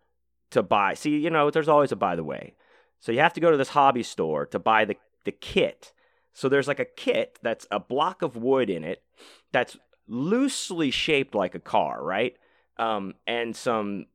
to 0.51 0.63
buy. 0.63 0.93
See, 0.93 1.17
you 1.17 1.29
know, 1.29 1.49
there's 1.49 1.67
always 1.67 1.91
a 1.91 1.95
by 1.95 2.15
the 2.15 2.23
way. 2.23 2.55
So 2.99 3.11
you 3.11 3.19
have 3.19 3.33
to 3.33 3.41
go 3.41 3.51
to 3.51 3.57
this 3.57 3.69
hobby 3.69 4.03
store 4.03 4.45
to 4.47 4.59
buy 4.59 4.85
the 4.85 4.95
the 5.25 5.31
kit. 5.31 5.93
So 6.33 6.49
there's 6.49 6.67
like 6.67 6.79
a 6.79 6.85
kit 6.85 7.37
that's 7.41 7.67
a 7.69 7.79
block 7.79 8.21
of 8.21 8.35
wood 8.35 8.69
in 8.69 8.83
it 8.83 9.03
that's 9.51 9.77
loosely 10.07 10.91
shaped 10.91 11.35
like 11.35 11.55
a 11.55 11.59
car, 11.59 12.03
right? 12.03 12.35
Um, 12.77 13.15
and 13.27 13.55
some 13.55 14.07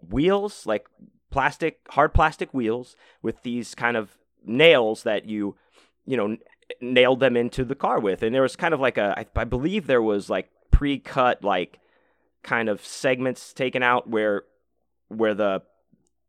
wheels, 0.00 0.66
like 0.66 0.86
plastic, 1.30 1.80
hard 1.88 2.12
plastic 2.12 2.52
wheels 2.52 2.96
with 3.22 3.42
these 3.42 3.74
kind 3.74 3.96
of 3.96 4.16
nails 4.44 5.04
that 5.04 5.26
you, 5.26 5.56
you 6.04 6.16
know, 6.16 6.36
nailed 6.80 7.20
them 7.20 7.36
into 7.36 7.64
the 7.64 7.74
car 7.74 8.00
with. 8.00 8.22
And 8.22 8.34
there 8.34 8.42
was 8.42 8.56
kind 8.56 8.74
of 8.74 8.80
like 8.80 8.98
a, 8.98 9.14
I, 9.16 9.26
I 9.40 9.44
believe 9.44 9.86
there 9.86 10.02
was 10.02 10.28
like 10.28 10.50
pre-cut, 10.70 11.44
like 11.44 11.78
kind 12.42 12.68
of 12.68 12.84
segments 12.84 13.52
taken 13.52 13.82
out 13.82 14.08
where, 14.08 14.42
where 15.08 15.34
the, 15.34 15.62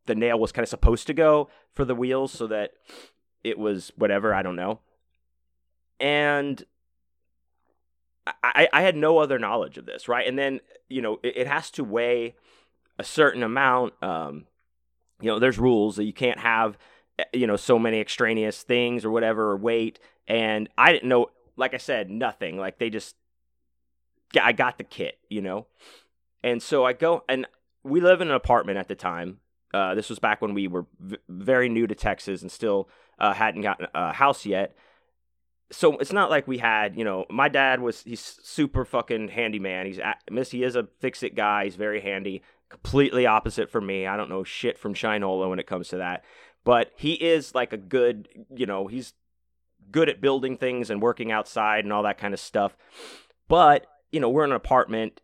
the 0.05 0.15
nail 0.15 0.39
was 0.39 0.51
kind 0.51 0.63
of 0.63 0.69
supposed 0.69 1.07
to 1.07 1.13
go 1.13 1.49
for 1.73 1.83
the 1.83 1.95
wheels 1.95 2.31
so 2.31 2.47
that 2.47 2.71
it 3.45 3.59
was 3.59 3.91
whatever, 3.95 4.33
I 4.33 4.41
don't 4.41 4.55
know. 4.55 4.79
And 5.99 6.63
I, 8.43 8.67
I 8.73 8.81
had 8.81 8.95
no 8.95 9.19
other 9.19 9.37
knowledge 9.37 9.77
of 9.77 9.85
this, 9.85 10.07
right? 10.07 10.27
And 10.27 10.37
then, 10.37 10.59
you 10.89 11.01
know, 11.01 11.19
it, 11.21 11.37
it 11.37 11.47
has 11.47 11.69
to 11.71 11.83
weigh 11.83 12.35
a 12.97 13.03
certain 13.03 13.43
amount. 13.43 13.93
Um, 14.01 14.45
you 15.21 15.27
know, 15.27 15.37
there's 15.37 15.59
rules 15.59 15.95
that 15.97 16.05
you 16.05 16.13
can't 16.13 16.39
have, 16.39 16.77
eh, 17.19 17.25
you 17.33 17.45
know, 17.45 17.55
so 17.55 17.77
many 17.77 18.01
extraneous 18.01 18.63
things 18.63 19.05
or 19.05 19.11
whatever, 19.11 19.51
or 19.51 19.57
weight. 19.57 19.99
And 20.27 20.69
I 20.75 20.91
didn't 20.91 21.07
know, 21.07 21.27
like 21.55 21.75
I 21.75 21.77
said, 21.77 22.09
nothing. 22.09 22.57
Like 22.57 22.79
they 22.79 22.89
just, 22.89 23.15
I 24.41 24.53
got 24.53 24.79
the 24.79 24.83
kit, 24.83 25.19
you 25.29 25.41
know? 25.41 25.67
And 26.43 26.63
so 26.63 26.83
I 26.83 26.93
go, 26.93 27.23
and 27.29 27.47
we 27.83 28.01
live 28.01 28.21
in 28.21 28.29
an 28.29 28.35
apartment 28.35 28.79
at 28.79 28.87
the 28.87 28.95
time. 28.95 29.39
Uh, 29.71 29.93
this 29.93 30.09
was 30.09 30.19
back 30.19 30.41
when 30.41 30.53
we 30.55 30.67
were 30.67 30.85
v- 30.99 31.17
very 31.29 31.69
new 31.69 31.85
to 31.85 31.93
Texas 31.93 32.41
and 32.41 32.51
still 32.51 32.89
uh, 33.19 33.33
hadn't 33.33 33.61
gotten 33.61 33.87
a 33.93 34.13
house 34.13 34.45
yet. 34.45 34.75
so 35.71 35.97
it's 35.97 36.13
not 36.13 36.29
like 36.29 36.47
we 36.47 36.57
had, 36.59 36.97
you 36.97 37.03
know, 37.03 37.25
my 37.29 37.49
dad 37.49 37.81
was 37.81 38.03
he's 38.03 38.39
super 38.43 38.85
fucking 38.85 39.29
handyman. 39.29 39.85
He's 39.85 39.99
miss 40.29 40.51
he 40.51 40.63
is 40.63 40.75
a 40.75 40.87
fix 40.99 41.23
it 41.23 41.35
guy. 41.35 41.65
He's 41.65 41.75
very 41.75 42.01
handy. 42.01 42.43
Completely 42.69 43.25
opposite 43.25 43.69
for 43.69 43.81
me. 43.81 44.05
I 44.07 44.17
don't 44.17 44.29
know 44.29 44.43
shit 44.43 44.77
from 44.77 44.93
Shinola 44.93 45.49
when 45.49 45.59
it 45.59 45.67
comes 45.67 45.87
to 45.89 45.97
that. 45.97 46.23
But 46.63 46.91
he 46.95 47.13
is 47.13 47.53
like 47.53 47.73
a 47.73 47.77
good, 47.77 48.27
you 48.55 48.65
know, 48.65 48.87
he's 48.87 49.13
good 49.91 50.09
at 50.09 50.21
building 50.21 50.57
things 50.57 50.89
and 50.89 51.01
working 51.01 51.31
outside 51.31 51.83
and 51.83 51.93
all 51.93 52.03
that 52.03 52.17
kind 52.17 52.33
of 52.33 52.39
stuff. 52.39 52.75
But, 53.47 53.85
you 54.11 54.19
know, 54.19 54.29
we're 54.29 54.45
in 54.45 54.51
an 54.51 54.55
apartment. 54.55 55.21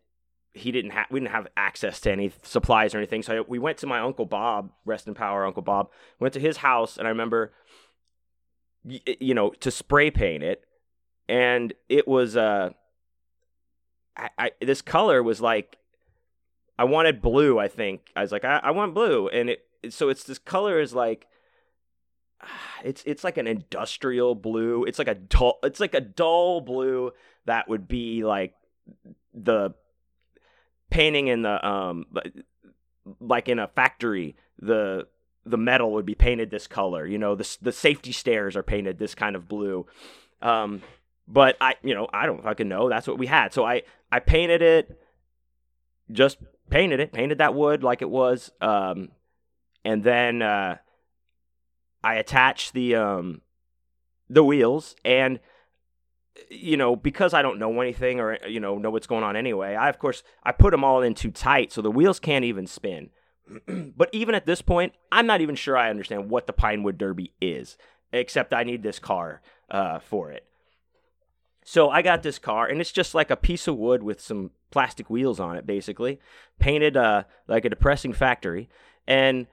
He 0.54 0.70
didn't 0.70 0.92
have 0.92 1.06
we 1.10 1.18
didn't 1.18 1.32
have 1.32 1.48
access 1.56 2.00
to 2.00 2.12
any 2.12 2.32
supplies 2.42 2.94
or 2.94 2.98
anything. 2.98 3.22
So 3.22 3.44
we 3.48 3.58
went 3.58 3.78
to 3.78 3.86
my 3.86 4.00
uncle 4.00 4.26
Bob, 4.26 4.70
rest 4.84 5.08
in 5.08 5.14
power, 5.14 5.46
Uncle 5.46 5.62
Bob. 5.62 5.88
Went 6.20 6.34
to 6.34 6.40
his 6.40 6.58
house 6.58 6.96
and 6.96 7.06
I 7.06 7.10
remember 7.10 7.52
you 8.84 9.34
know, 9.34 9.50
to 9.60 9.70
spray 9.70 10.10
paint 10.10 10.42
it, 10.42 10.64
and 11.28 11.72
it 11.88 12.06
was 12.06 12.36
uh, 12.36 12.70
I, 14.16 14.30
I 14.38 14.50
this 14.60 14.82
color 14.82 15.22
was 15.22 15.40
like, 15.40 15.78
I 16.78 16.84
wanted 16.84 17.22
blue. 17.22 17.58
I 17.58 17.68
think 17.68 18.10
I 18.16 18.22
was 18.22 18.32
like, 18.32 18.44
I, 18.44 18.60
I 18.62 18.70
want 18.70 18.94
blue, 18.94 19.28
and 19.28 19.50
it 19.50 19.64
so 19.90 20.08
it's 20.08 20.24
this 20.24 20.38
color 20.38 20.80
is 20.80 20.94
like, 20.94 21.26
it's 22.84 23.02
it's 23.06 23.24
like 23.24 23.38
an 23.38 23.46
industrial 23.46 24.34
blue. 24.34 24.84
It's 24.84 24.98
like 24.98 25.08
a 25.08 25.14
dull. 25.14 25.58
It's 25.62 25.80
like 25.80 25.94
a 25.94 26.00
dull 26.00 26.60
blue 26.60 27.12
that 27.44 27.68
would 27.68 27.88
be 27.88 28.24
like 28.24 28.54
the 29.34 29.74
painting 30.90 31.28
in 31.28 31.42
the 31.42 31.66
um 31.66 32.06
like 33.20 33.48
in 33.48 33.58
a 33.58 33.66
factory 33.68 34.36
the 34.58 35.06
the 35.44 35.58
metal 35.58 35.92
would 35.92 36.06
be 36.06 36.14
painted 36.14 36.50
this 36.50 36.66
color. 36.66 37.06
You 37.06 37.18
know, 37.18 37.34
the 37.34 37.56
the 37.60 37.72
safety 37.72 38.12
stairs 38.12 38.56
are 38.56 38.62
painted 38.62 38.98
this 38.98 39.14
kind 39.14 39.36
of 39.36 39.48
blue. 39.48 39.86
Um, 40.40 40.82
but 41.28 41.56
I, 41.60 41.76
you 41.82 41.94
know, 41.94 42.08
I 42.12 42.26
don't 42.26 42.42
fucking 42.42 42.68
know. 42.68 42.88
That's 42.88 43.06
what 43.06 43.18
we 43.18 43.26
had. 43.26 43.52
So 43.52 43.64
I 43.64 43.82
I 44.10 44.20
painted 44.20 44.62
it, 44.62 44.98
just 46.10 46.38
painted 46.70 47.00
it, 47.00 47.12
painted 47.12 47.38
that 47.38 47.54
wood 47.54 47.82
like 47.82 48.02
it 48.02 48.10
was, 48.10 48.50
um, 48.60 49.10
and 49.84 50.02
then 50.02 50.42
uh, 50.42 50.76
I 52.02 52.14
attached 52.14 52.72
the 52.72 52.96
um 52.96 53.42
the 54.28 54.42
wheels 54.42 54.96
and 55.04 55.38
you 56.48 56.76
know 56.76 56.96
because 56.96 57.34
i 57.34 57.42
don't 57.42 57.58
know 57.58 57.80
anything 57.82 58.18
or 58.18 58.38
you 58.46 58.60
know 58.60 58.78
know 58.78 58.90
what's 58.90 59.06
going 59.06 59.22
on 59.22 59.36
anyway 59.36 59.74
i 59.74 59.90
of 59.90 59.98
course 59.98 60.22
i 60.42 60.50
put 60.50 60.70
them 60.70 60.82
all 60.82 61.02
in 61.02 61.14
too 61.14 61.30
tight 61.30 61.70
so 61.70 61.82
the 61.82 61.90
wheels 61.90 62.18
can't 62.18 62.44
even 62.44 62.66
spin 62.66 63.10
but 63.96 64.08
even 64.12 64.34
at 64.34 64.46
this 64.46 64.62
point, 64.62 64.94
I'm 65.10 65.26
not 65.26 65.40
even 65.40 65.54
sure 65.54 65.76
I 65.76 65.90
understand 65.90 66.30
what 66.30 66.46
the 66.46 66.52
Pinewood 66.52 66.98
Derby 66.98 67.32
is, 67.40 67.76
except 68.12 68.52
I 68.52 68.64
need 68.64 68.82
this 68.82 68.98
car 68.98 69.40
uh, 69.70 69.98
for 69.98 70.30
it. 70.30 70.46
So 71.64 71.90
I 71.90 72.02
got 72.02 72.22
this 72.22 72.38
car, 72.38 72.66
and 72.66 72.80
it's 72.80 72.92
just 72.92 73.14
like 73.14 73.30
a 73.30 73.36
piece 73.36 73.68
of 73.68 73.76
wood 73.76 74.02
with 74.02 74.20
some 74.20 74.50
plastic 74.70 75.08
wheels 75.08 75.38
on 75.38 75.56
it, 75.56 75.66
basically, 75.66 76.18
painted 76.58 76.96
uh, 76.96 77.24
like 77.46 77.64
a 77.64 77.70
depressing 77.70 78.12
factory. 78.12 78.68
And 79.06 79.46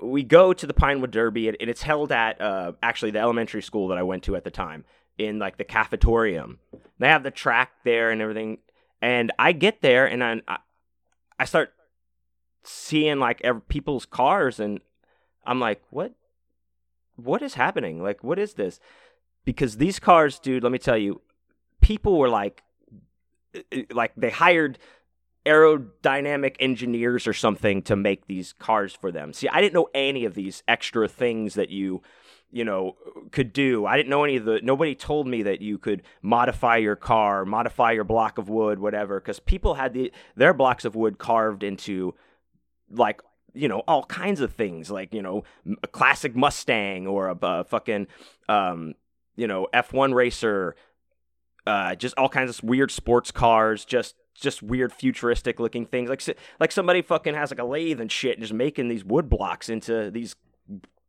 we 0.00 0.22
go 0.22 0.52
to 0.52 0.66
the 0.66 0.74
Pinewood 0.74 1.10
Derby, 1.10 1.48
and 1.48 1.56
it's 1.60 1.82
held 1.82 2.12
at 2.12 2.40
uh, 2.40 2.72
actually 2.82 3.10
the 3.10 3.18
elementary 3.18 3.62
school 3.62 3.88
that 3.88 3.98
I 3.98 4.02
went 4.02 4.22
to 4.24 4.36
at 4.36 4.44
the 4.44 4.50
time 4.50 4.84
in 5.18 5.38
like 5.38 5.56
the 5.56 5.64
cafetorium. 5.64 6.58
They 6.98 7.08
have 7.08 7.22
the 7.22 7.30
track 7.30 7.72
there 7.84 8.10
and 8.10 8.20
everything. 8.20 8.58
And 9.02 9.32
I 9.38 9.52
get 9.52 9.82
there, 9.82 10.06
and 10.06 10.22
I, 10.22 10.40
I 11.38 11.44
start 11.44 11.72
seeing 12.66 13.18
like 13.18 13.40
every, 13.42 13.62
people's 13.62 14.06
cars 14.06 14.60
and 14.60 14.80
I'm 15.44 15.60
like, 15.60 15.82
what? 15.90 16.12
What 17.16 17.42
is 17.42 17.54
happening? 17.54 18.02
Like, 18.02 18.22
what 18.22 18.38
is 18.38 18.54
this? 18.54 18.80
Because 19.44 19.76
these 19.76 19.98
cars, 19.98 20.38
dude, 20.38 20.62
let 20.62 20.72
me 20.72 20.78
tell 20.78 20.98
you, 20.98 21.20
people 21.80 22.18
were 22.18 22.28
like, 22.28 22.62
like 23.90 24.12
they 24.16 24.30
hired 24.30 24.78
aerodynamic 25.46 26.56
engineers 26.58 27.26
or 27.26 27.32
something 27.32 27.80
to 27.82 27.96
make 27.96 28.26
these 28.26 28.52
cars 28.52 28.92
for 28.92 29.12
them. 29.12 29.32
See, 29.32 29.48
I 29.48 29.60
didn't 29.60 29.74
know 29.74 29.88
any 29.94 30.24
of 30.24 30.34
these 30.34 30.62
extra 30.66 31.06
things 31.06 31.54
that 31.54 31.70
you, 31.70 32.02
you 32.50 32.64
know, 32.64 32.96
could 33.30 33.52
do. 33.52 33.86
I 33.86 33.96
didn't 33.96 34.10
know 34.10 34.24
any 34.24 34.36
of 34.36 34.44
the. 34.44 34.60
Nobody 34.62 34.94
told 34.94 35.28
me 35.28 35.44
that 35.44 35.62
you 35.62 35.78
could 35.78 36.02
modify 36.20 36.78
your 36.78 36.96
car, 36.96 37.44
modify 37.44 37.92
your 37.92 38.04
block 38.04 38.38
of 38.38 38.48
wood, 38.48 38.80
whatever. 38.80 39.20
Because 39.20 39.38
people 39.38 39.74
had 39.74 39.94
the 39.94 40.12
their 40.34 40.52
blocks 40.52 40.84
of 40.84 40.96
wood 40.96 41.18
carved 41.18 41.62
into 41.62 42.14
like 42.90 43.20
you 43.54 43.68
know 43.68 43.80
all 43.88 44.04
kinds 44.04 44.40
of 44.40 44.52
things 44.52 44.90
like 44.90 45.14
you 45.14 45.22
know 45.22 45.42
a 45.82 45.88
classic 45.88 46.36
Mustang 46.36 47.06
or 47.06 47.28
a, 47.28 47.38
a 47.42 47.64
fucking 47.64 48.06
um, 48.48 48.94
you 49.36 49.46
know 49.46 49.66
F1 49.72 50.14
racer, 50.14 50.76
uh, 51.66 51.94
just 51.94 52.14
all 52.18 52.28
kinds 52.28 52.50
of 52.50 52.64
weird 52.64 52.90
sports 52.90 53.30
cars, 53.30 53.84
just 53.84 54.14
just 54.34 54.62
weird 54.62 54.92
futuristic 54.92 55.58
looking 55.58 55.86
things 55.86 56.10
like 56.10 56.22
like 56.60 56.70
somebody 56.70 57.00
fucking 57.02 57.34
has 57.34 57.50
like 57.50 57.58
a 57.58 57.64
lathe 57.64 58.00
and 58.00 58.12
shit 58.12 58.36
and 58.36 58.42
just 58.42 58.52
making 58.52 58.88
these 58.88 59.04
wood 59.04 59.30
blocks 59.30 59.68
into 59.68 60.10
these 60.10 60.36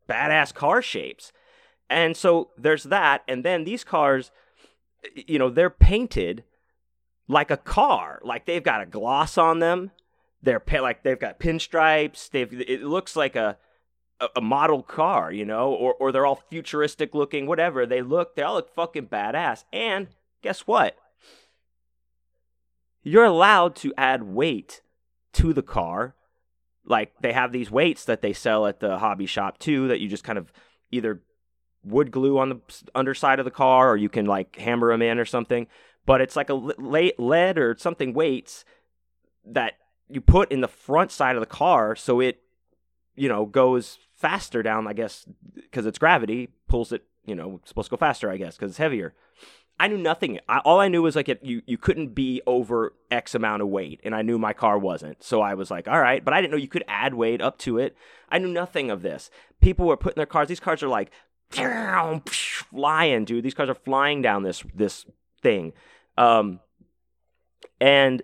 badass 0.10 0.54
car 0.54 0.82
shapes. 0.82 1.34
And 1.90 2.16
so 2.16 2.52
there's 2.58 2.84
that 2.84 3.24
and 3.28 3.44
then 3.44 3.66
these 3.66 3.84
cars 3.84 4.32
you 5.16 5.38
know 5.38 5.50
they're 5.50 5.70
painted 5.70 6.44
like 7.28 7.52
a 7.52 7.58
car, 7.58 8.22
like 8.24 8.46
they've 8.46 8.64
got 8.64 8.82
a 8.82 8.86
gloss 8.86 9.38
on 9.38 9.60
them 9.60 9.92
they're 10.42 10.62
like 10.82 11.04
they've 11.04 11.20
got 11.20 11.40
pinstripes. 11.40 12.30
They've 12.30 12.52
it 12.62 12.84
looks 12.84 13.16
like 13.16 13.36
a 13.36 13.58
a 14.36 14.42
model 14.42 14.82
car, 14.82 15.32
you 15.32 15.46
know, 15.46 15.72
or 15.72 15.94
or 15.96 16.12
they're 16.12 16.26
all 16.26 16.44
futuristic 16.50 17.14
looking, 17.14 17.46
whatever. 17.46 17.86
They 17.86 18.02
look, 18.02 18.36
they 18.36 18.42
all 18.42 18.56
look 18.56 18.74
fucking 18.74 19.08
badass. 19.08 19.64
And 19.72 20.08
guess 20.42 20.62
what? 20.62 20.98
You're 23.04 23.26
allowed 23.26 23.76
to 23.78 23.94
add 23.98 24.24
weight 24.24 24.82
to 25.34 25.54
the 25.54 25.62
car. 25.62 26.16
Like 26.86 27.14
they 27.22 27.34
have 27.34 27.52
these 27.52 27.70
weights 27.70 28.06
that 28.06 28.22
they 28.22 28.34
sell 28.34 28.66
at 28.66 28.80
the 28.80 28.98
hobby 28.98 29.26
shop 29.26 29.60
too 29.60 29.88
that 29.90 30.00
you 30.00 30.08
just 30.08 30.24
kind 30.24 30.38
of 30.38 30.52
either 30.92 31.22
wood 31.84 32.12
glue 32.12 32.38
on 32.38 32.50
the 32.50 32.60
underside 32.96 33.40
of 33.40 33.46
the 33.46 33.52
car 33.52 33.92
or 33.92 33.98
you 33.98 34.10
can 34.10 34.26
like 34.26 34.56
hammer 34.56 34.92
them 34.92 35.02
in 35.02 35.20
or 35.20 35.26
something. 35.26 35.68
But 36.06 36.22
it's 36.22 36.36
like 36.36 36.50
a 36.50 36.54
lead 36.54 37.58
or 37.58 37.76
something 37.78 38.14
weights 38.14 38.64
that 39.46 39.74
you 40.10 40.22
put 40.22 40.52
in 40.52 40.62
the 40.62 40.68
front 40.68 41.12
side 41.12 41.36
of 41.36 41.42
the 41.42 41.46
car 41.46 41.96
so 41.96 42.20
it 42.20 42.42
you 43.16 43.28
know 43.28 43.46
goes 43.46 44.00
faster 44.16 44.64
down 44.64 44.88
i 44.88 44.94
guess 44.94 45.26
because 45.56 45.86
it's 45.86 46.00
gravity 46.00 46.50
pulls 46.68 46.92
it 46.92 47.04
you 47.26 47.36
know 47.36 47.60
supposed 47.66 47.88
to 47.88 47.96
go 47.96 48.00
faster 48.00 48.32
i 48.32 48.38
guess 48.38 48.56
because 48.56 48.72
it's 48.72 48.80
heavier. 48.80 49.14
I 49.80 49.88
knew 49.88 49.98
nothing. 50.00 50.40
I, 50.50 50.58
all 50.60 50.80
i 50.80 50.88
knew 50.88 51.04
was 51.04 51.16
like 51.16 51.30
it, 51.30 51.44
you, 51.44 51.62
you 51.68 51.78
couldn't 51.78 52.16
be 52.16 52.42
over 52.48 52.94
x 53.12 53.36
amount 53.36 53.62
of 53.62 53.68
weight 53.68 54.00
and 54.04 54.16
i 54.16 54.24
knew 54.24 54.40
my 54.40 54.54
car 54.54 54.80
wasn't. 54.80 55.22
So 55.24 55.42
i 55.42 55.54
was 55.54 55.70
like 55.70 55.88
all 55.88 56.00
right 56.00 56.26
but 56.26 56.34
i 56.34 56.42
didn't 56.42 56.52
know 56.52 56.58
you 56.58 56.68
could 56.68 56.86
add 56.88 57.14
weight 57.14 57.42
up 57.42 57.60
to 57.60 57.78
it. 57.78 57.96
I 58.30 58.40
knew 58.40 58.48
nothing 58.48 58.90
of 58.90 59.04
this. 59.04 59.30
People 59.62 59.86
were 59.86 59.98
putting 59.98 60.16
their 60.20 60.26
cars 60.26 60.48
these 60.48 60.60
cars 60.60 60.82
are 60.82 60.88
like 60.88 61.12
flying 61.52 63.26
dude. 63.26 63.44
These 63.44 63.54
cars 63.54 63.70
are 63.70 63.76
flying 63.76 64.24
down 64.24 64.42
this 64.42 64.64
this 64.74 65.06
thing. 65.44 65.74
Um 66.18 66.60
and 67.80 68.24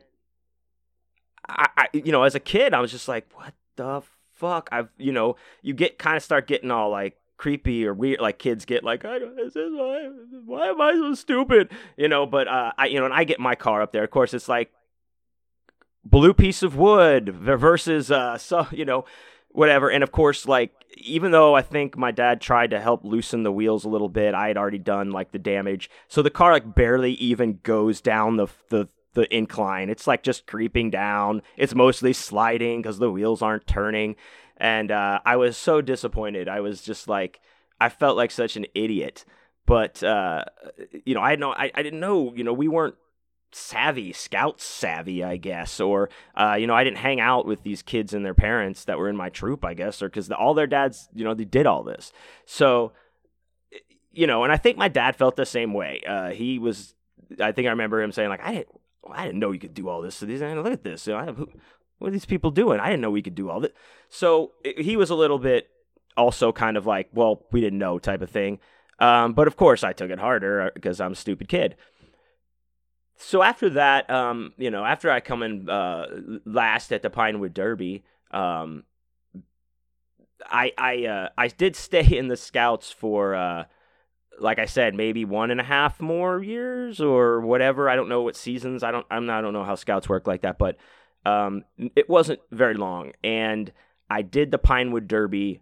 I, 1.48 1.68
I, 1.78 1.88
you 1.94 2.12
know, 2.12 2.24
as 2.24 2.36
a 2.36 2.40
kid, 2.40 2.74
I 2.74 2.80
was 2.80 2.92
just 2.92 3.08
like, 3.08 3.28
what 3.34 3.54
the 3.76 4.02
fuck? 4.34 4.70
I've, 4.72 4.90
you 4.98 5.12
know, 5.12 5.36
you 5.62 5.74
get 5.74 5.98
kind 5.98 6.18
of 6.18 6.24
start 6.24 6.48
getting 6.48 6.72
all 6.72 6.90
like 6.90 7.18
creepy 7.38 7.86
or 7.86 7.94
weird, 7.94 8.22
like 8.22 8.40
kids 8.40 8.66
get 8.66 8.84
like, 8.84 9.06
I 9.06 9.20
don't, 9.20 9.36
this 9.36 9.56
is 9.56 9.72
why, 9.74 10.10
why 10.46 10.68
am 10.68 10.82
I 10.82 10.94
so 10.94 11.14
stupid? 11.14 11.70
You 11.98 12.08
know, 12.08 12.26
but 12.26 12.48
uh, 12.48 12.72
I, 12.78 12.88
you 12.88 13.00
know, 13.00 13.06
and 13.06 13.14
I 13.14 13.24
get 13.24 13.40
my 13.40 13.56
car 13.56 13.82
up 13.82 13.92
there. 13.92 14.04
Of 14.04 14.12
course, 14.12 14.34
it's 14.34 14.48
like 14.48 14.72
blue 16.04 16.34
piece 16.34 16.64
of 16.64 16.76
wood 16.76 17.30
versus, 17.30 18.12
uh, 18.12 18.38
so 18.38 18.68
you 18.72 18.86
know, 18.86 19.06
whatever. 19.50 19.90
And 19.90 20.04
of 20.04 20.12
course, 20.12 20.48
like 20.48 20.72
even 20.98 21.32
though 21.32 21.56
I 21.56 21.62
think 21.62 21.98
my 21.98 22.12
dad 22.12 22.42
tried 22.42 22.72
to 22.72 22.80
help 22.80 23.04
loosen 23.04 23.44
the 23.44 23.52
wheels 23.52 23.86
a 23.86 23.90
little 23.90 24.10
bit, 24.10 24.34
I 24.34 24.48
had 24.48 24.58
already 24.58 24.80
done 24.80 25.12
like 25.12 25.32
the 25.32 25.40
damage, 25.40 25.90
so 26.08 26.22
the 26.22 26.30
car 26.30 26.52
like 26.52 26.76
barely 26.76 27.14
even 27.14 27.60
goes 27.64 28.02
down 28.02 28.38
the 28.38 28.48
the 28.70 28.88
the 29.14 29.34
incline. 29.36 29.90
It's 29.90 30.08
like 30.08 30.24
just 30.24 30.48
creeping 30.48 30.90
down. 30.90 31.42
It's 31.58 31.76
mostly 31.76 32.14
sliding 32.14 32.82
because 32.82 33.00
the 33.00 33.12
wheels 33.12 33.42
aren't 33.42 33.68
turning. 33.68 34.16
And 34.58 34.92
uh, 34.92 35.20
I 35.26 35.36
was 35.36 35.58
so 35.58 35.82
disappointed. 35.82 36.48
I 36.48 36.60
was 36.60 36.82
just 36.82 37.08
like, 37.08 37.40
I 37.80 37.90
felt 37.90 38.18
like 38.18 38.32
such 38.32 38.56
an 38.56 38.66
idiot. 38.74 39.26
But 39.66 40.04
uh, 40.04 40.46
you 41.06 41.16
know, 41.16 41.22
I 41.22 41.36
know 41.36 41.52
I, 41.52 41.72
I 41.74 41.84
didn't 41.84 42.00
know. 42.00 42.34
You 42.36 42.44
know, 42.44 42.54
we 42.54 42.68
weren't 42.68 42.96
savvy, 43.52 44.12
scout 44.12 44.60
savvy, 44.60 45.24
I 45.24 45.38
guess, 45.38 45.80
or 45.80 46.10
uh, 46.36 46.58
you 46.60 46.68
know, 46.68 46.74
I 46.74 46.84
didn't 46.84 46.98
hang 46.98 47.20
out 47.20 47.46
with 47.46 47.64
these 47.64 47.82
kids 47.82 48.14
and 48.14 48.26
their 48.26 48.34
parents 48.34 48.86
that 48.86 48.98
were 48.98 49.10
in 49.10 49.16
my 49.16 49.30
troop, 49.30 49.64
I 49.64 49.74
guess, 49.74 50.02
or 50.02 50.10
because 50.10 50.28
the, 50.28 50.36
all 50.36 50.54
their 50.54 50.68
dads, 50.68 51.08
you 51.14 51.24
know, 51.24 51.34
they 51.34 51.46
did 51.46 51.66
all 51.66 51.84
this. 51.84 52.12
So, 52.46 52.94
you 54.12 54.28
know, 54.28 54.44
and 54.44 54.52
I 54.52 54.58
think 54.58 54.78
my 54.78 54.90
dad 54.90 55.16
felt 55.16 55.36
the 55.36 55.46
same 55.46 55.74
way. 55.74 56.02
Uh, 56.06 56.32
he 56.32 56.60
was, 56.60 56.94
I 57.40 57.52
think 57.52 57.68
I 57.68 57.72
remember 57.72 58.02
him 58.02 58.12
saying 58.12 58.30
like, 58.30 58.44
I 58.44 58.54
didn't, 58.54 58.80
well, 59.04 59.14
I 59.18 59.26
didn't 59.26 59.40
know 59.40 59.52
you 59.52 59.60
could 59.60 59.74
do 59.74 59.90
all 59.90 60.02
this 60.02 60.20
to 60.20 60.26
these. 60.26 60.42
Look 60.42 60.66
at 60.68 60.84
this. 60.84 61.08
You 61.08 61.14
know, 61.14 61.34
who, 61.34 61.50
what 62.00 62.08
are 62.10 62.12
these 62.12 62.26
people 62.26 62.52
doing? 62.52 62.80
I 62.80 62.86
didn't 62.88 63.02
know 63.02 63.12
we 63.12 63.22
could 63.22 63.36
do 63.36 63.50
all 63.50 63.60
this. 63.60 63.72
So 64.10 64.52
he 64.78 64.96
was 64.96 65.10
a 65.10 65.16
little 65.16 65.40
bit 65.40 65.70
also 66.16 66.52
kind 66.52 66.78
of 66.78 66.86
like, 66.86 67.10
well, 67.14 67.46
we 67.52 67.62
didn't 67.62 67.80
know 67.80 68.00
type 68.00 68.22
of 68.22 68.30
thing. 68.30 68.60
Um, 69.00 69.34
but 69.34 69.48
of 69.48 69.56
course, 69.58 69.84
I 69.84 69.94
took 69.94 70.12
it 70.12 70.20
harder 70.20 70.72
because 70.74 71.02
I'm 71.02 71.14
a 71.14 71.16
stupid 71.16 71.48
kid. 71.48 71.76
So 73.18 73.42
after 73.42 73.70
that, 73.72 74.10
um, 74.10 74.54
you 74.58 74.72
know, 74.72 74.84
after 74.84 75.10
I 75.10 75.20
come 75.20 75.44
in 75.44 75.70
uh, 75.70 76.06
last 76.46 76.92
at 76.92 77.02
the 77.02 77.10
Pinewood 77.10 77.54
Derby, 77.54 78.04
um, 78.32 78.84
I 80.46 80.72
I 80.78 81.06
uh, 81.06 81.30
I 81.38 81.48
did 81.48 81.76
stay 81.76 82.06
in 82.18 82.28
the 82.28 82.38
Scouts 82.38 82.92
for 82.92 83.36
uh, 83.36 83.66
like 84.40 84.60
I 84.60 84.66
said, 84.66 84.96
maybe 84.96 85.26
one 85.26 85.52
and 85.52 85.60
a 85.60 85.64
half 85.64 86.02
more 86.02 86.42
years 86.42 87.00
or 87.02 87.42
whatever. 87.42 87.90
I 87.90 87.96
don't 87.96 88.10
know 88.10 88.22
what 88.22 88.36
seasons. 88.36 88.84
I 88.84 88.92
don't. 88.92 89.06
I'm 89.10 89.26
not. 89.26 89.40
I 89.40 89.42
don't 89.42 89.54
know 89.54 89.64
how 89.64 89.76
Scouts 89.76 90.10
work 90.10 90.28
like 90.28 90.42
that, 90.42 90.58
but 90.58 90.78
um, 91.26 91.64
it 91.96 92.10
wasn't 92.10 92.40
very 92.52 92.74
long, 92.74 93.14
and 93.24 93.72
I 94.10 94.22
did 94.22 94.52
the 94.52 94.58
Pinewood 94.58 95.08
Derby 95.08 95.62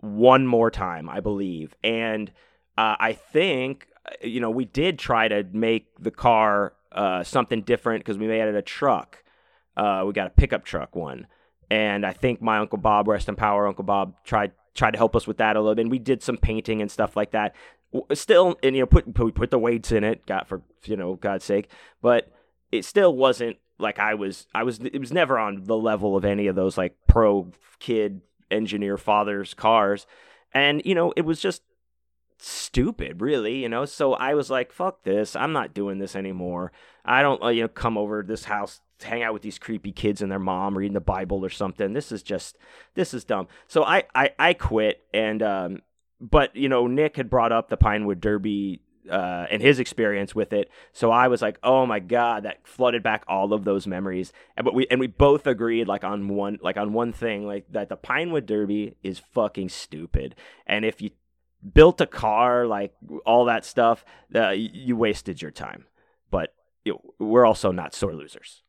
one 0.00 0.46
more 0.46 0.70
time, 0.70 1.08
I 1.08 1.20
believe, 1.20 1.74
and 1.82 2.30
uh, 2.76 2.96
I 2.98 3.12
think 3.12 3.88
uh, 4.06 4.26
you 4.26 4.40
know 4.40 4.50
we 4.50 4.64
did 4.64 4.98
try 4.98 5.28
to 5.28 5.44
make 5.52 5.86
the 5.98 6.10
car 6.10 6.74
uh, 6.90 7.22
something 7.22 7.62
different 7.62 8.04
because 8.04 8.18
we 8.18 8.26
made 8.26 8.42
it 8.42 8.54
a 8.54 8.62
truck. 8.62 9.22
Uh, 9.76 10.04
we 10.06 10.12
got 10.12 10.26
a 10.26 10.30
pickup 10.30 10.64
truck 10.64 10.94
one, 10.94 11.26
and 11.70 12.04
I 12.04 12.12
think 12.12 12.42
my 12.42 12.58
uncle 12.58 12.78
Bob, 12.78 13.08
rest 13.08 13.28
in 13.28 13.36
power, 13.36 13.66
Uncle 13.66 13.84
Bob 13.84 14.16
tried 14.24 14.52
tried 14.74 14.92
to 14.92 14.98
help 14.98 15.14
us 15.16 15.26
with 15.26 15.38
that 15.38 15.56
a 15.56 15.60
little 15.60 15.74
bit. 15.74 15.82
And 15.82 15.90
we 15.90 15.98
did 15.98 16.22
some 16.22 16.36
painting 16.36 16.80
and 16.80 16.90
stuff 16.90 17.16
like 17.16 17.32
that. 17.32 17.54
Still, 18.14 18.56
and 18.62 18.74
you 18.74 18.82
know, 18.82 18.86
put 18.86 19.12
put, 19.12 19.34
put 19.34 19.50
the 19.50 19.58
weights 19.58 19.92
in 19.92 20.02
it, 20.02 20.24
God 20.26 20.46
for 20.46 20.62
you 20.84 20.96
know 20.96 21.16
God's 21.16 21.44
sake, 21.44 21.68
but 22.00 22.30
it 22.70 22.84
still 22.84 23.14
wasn't 23.14 23.58
like 23.78 23.98
I 23.98 24.14
was. 24.14 24.46
I 24.54 24.62
was. 24.62 24.78
It 24.78 24.98
was 24.98 25.12
never 25.12 25.38
on 25.38 25.64
the 25.64 25.76
level 25.76 26.16
of 26.16 26.24
any 26.24 26.46
of 26.46 26.56
those 26.56 26.78
like 26.78 26.96
pro 27.06 27.52
kid 27.80 28.22
engineer 28.50 28.96
fathers 28.96 29.52
cars, 29.52 30.06
and 30.54 30.80
you 30.86 30.94
know, 30.94 31.12
it 31.16 31.26
was 31.26 31.40
just 31.40 31.62
stupid, 32.38 33.20
really, 33.20 33.56
you 33.56 33.68
know. 33.68 33.84
So 33.84 34.14
I 34.14 34.34
was 34.34 34.50
like, 34.50 34.72
"Fuck 34.72 35.04
this! 35.04 35.36
I'm 35.36 35.52
not 35.52 35.74
doing 35.74 35.98
this 35.98 36.16
anymore. 36.16 36.72
I 37.04 37.22
don't, 37.22 37.42
uh, 37.42 37.48
you 37.48 37.62
know, 37.62 37.68
come 37.68 37.98
over 37.98 38.22
this 38.22 38.44
house 38.44 38.80
hang 39.02 39.22
out 39.22 39.32
with 39.32 39.42
these 39.42 39.58
creepy 39.58 39.92
kids 39.92 40.22
and 40.22 40.30
their 40.30 40.38
mom 40.38 40.76
reading 40.76 40.94
the 40.94 41.00
Bible 41.00 41.44
or 41.44 41.50
something. 41.50 41.92
This 41.92 42.12
is 42.12 42.22
just 42.22 42.56
this 42.94 43.14
is 43.14 43.24
dumb. 43.24 43.48
So 43.68 43.84
I 43.84 44.04
I, 44.14 44.30
I 44.38 44.54
quit 44.54 45.02
and 45.12 45.42
um 45.42 45.82
but 46.20 46.54
you 46.54 46.68
know 46.68 46.86
Nick 46.86 47.16
had 47.16 47.30
brought 47.30 47.52
up 47.52 47.68
the 47.68 47.76
Pinewood 47.76 48.20
Derby 48.20 48.80
uh, 49.10 49.46
and 49.50 49.60
his 49.62 49.78
experience 49.80 50.34
with 50.34 50.52
it. 50.52 50.70
So 50.92 51.10
I 51.10 51.28
was 51.28 51.42
like, 51.42 51.58
oh 51.62 51.86
my 51.86 51.98
god, 51.98 52.44
that 52.44 52.66
flooded 52.66 53.02
back 53.02 53.24
all 53.26 53.52
of 53.52 53.64
those 53.64 53.86
memories. 53.86 54.32
And 54.56 54.64
but 54.64 54.74
we 54.74 54.86
and 54.90 55.00
we 55.00 55.06
both 55.06 55.46
agreed 55.46 55.88
like 55.88 56.04
on 56.04 56.28
one 56.28 56.58
like 56.62 56.76
on 56.76 56.92
one 56.92 57.12
thing 57.12 57.46
like 57.46 57.66
that 57.72 57.88
the 57.88 57.96
Pinewood 57.96 58.46
Derby 58.46 58.96
is 59.02 59.18
fucking 59.18 59.70
stupid. 59.70 60.34
And 60.66 60.84
if 60.84 61.02
you 61.02 61.10
built 61.74 62.00
a 62.00 62.06
car 62.06 62.66
like 62.66 62.94
all 63.26 63.46
that 63.46 63.64
stuff, 63.64 64.04
uh, 64.34 64.50
you 64.50 64.96
wasted 64.96 65.42
your 65.42 65.50
time. 65.50 65.86
But 66.30 66.54
you 66.84 66.92
know, 66.92 67.26
we're 67.26 67.46
also 67.46 67.72
not 67.72 67.94
sore 67.94 68.14
losers. 68.14 68.62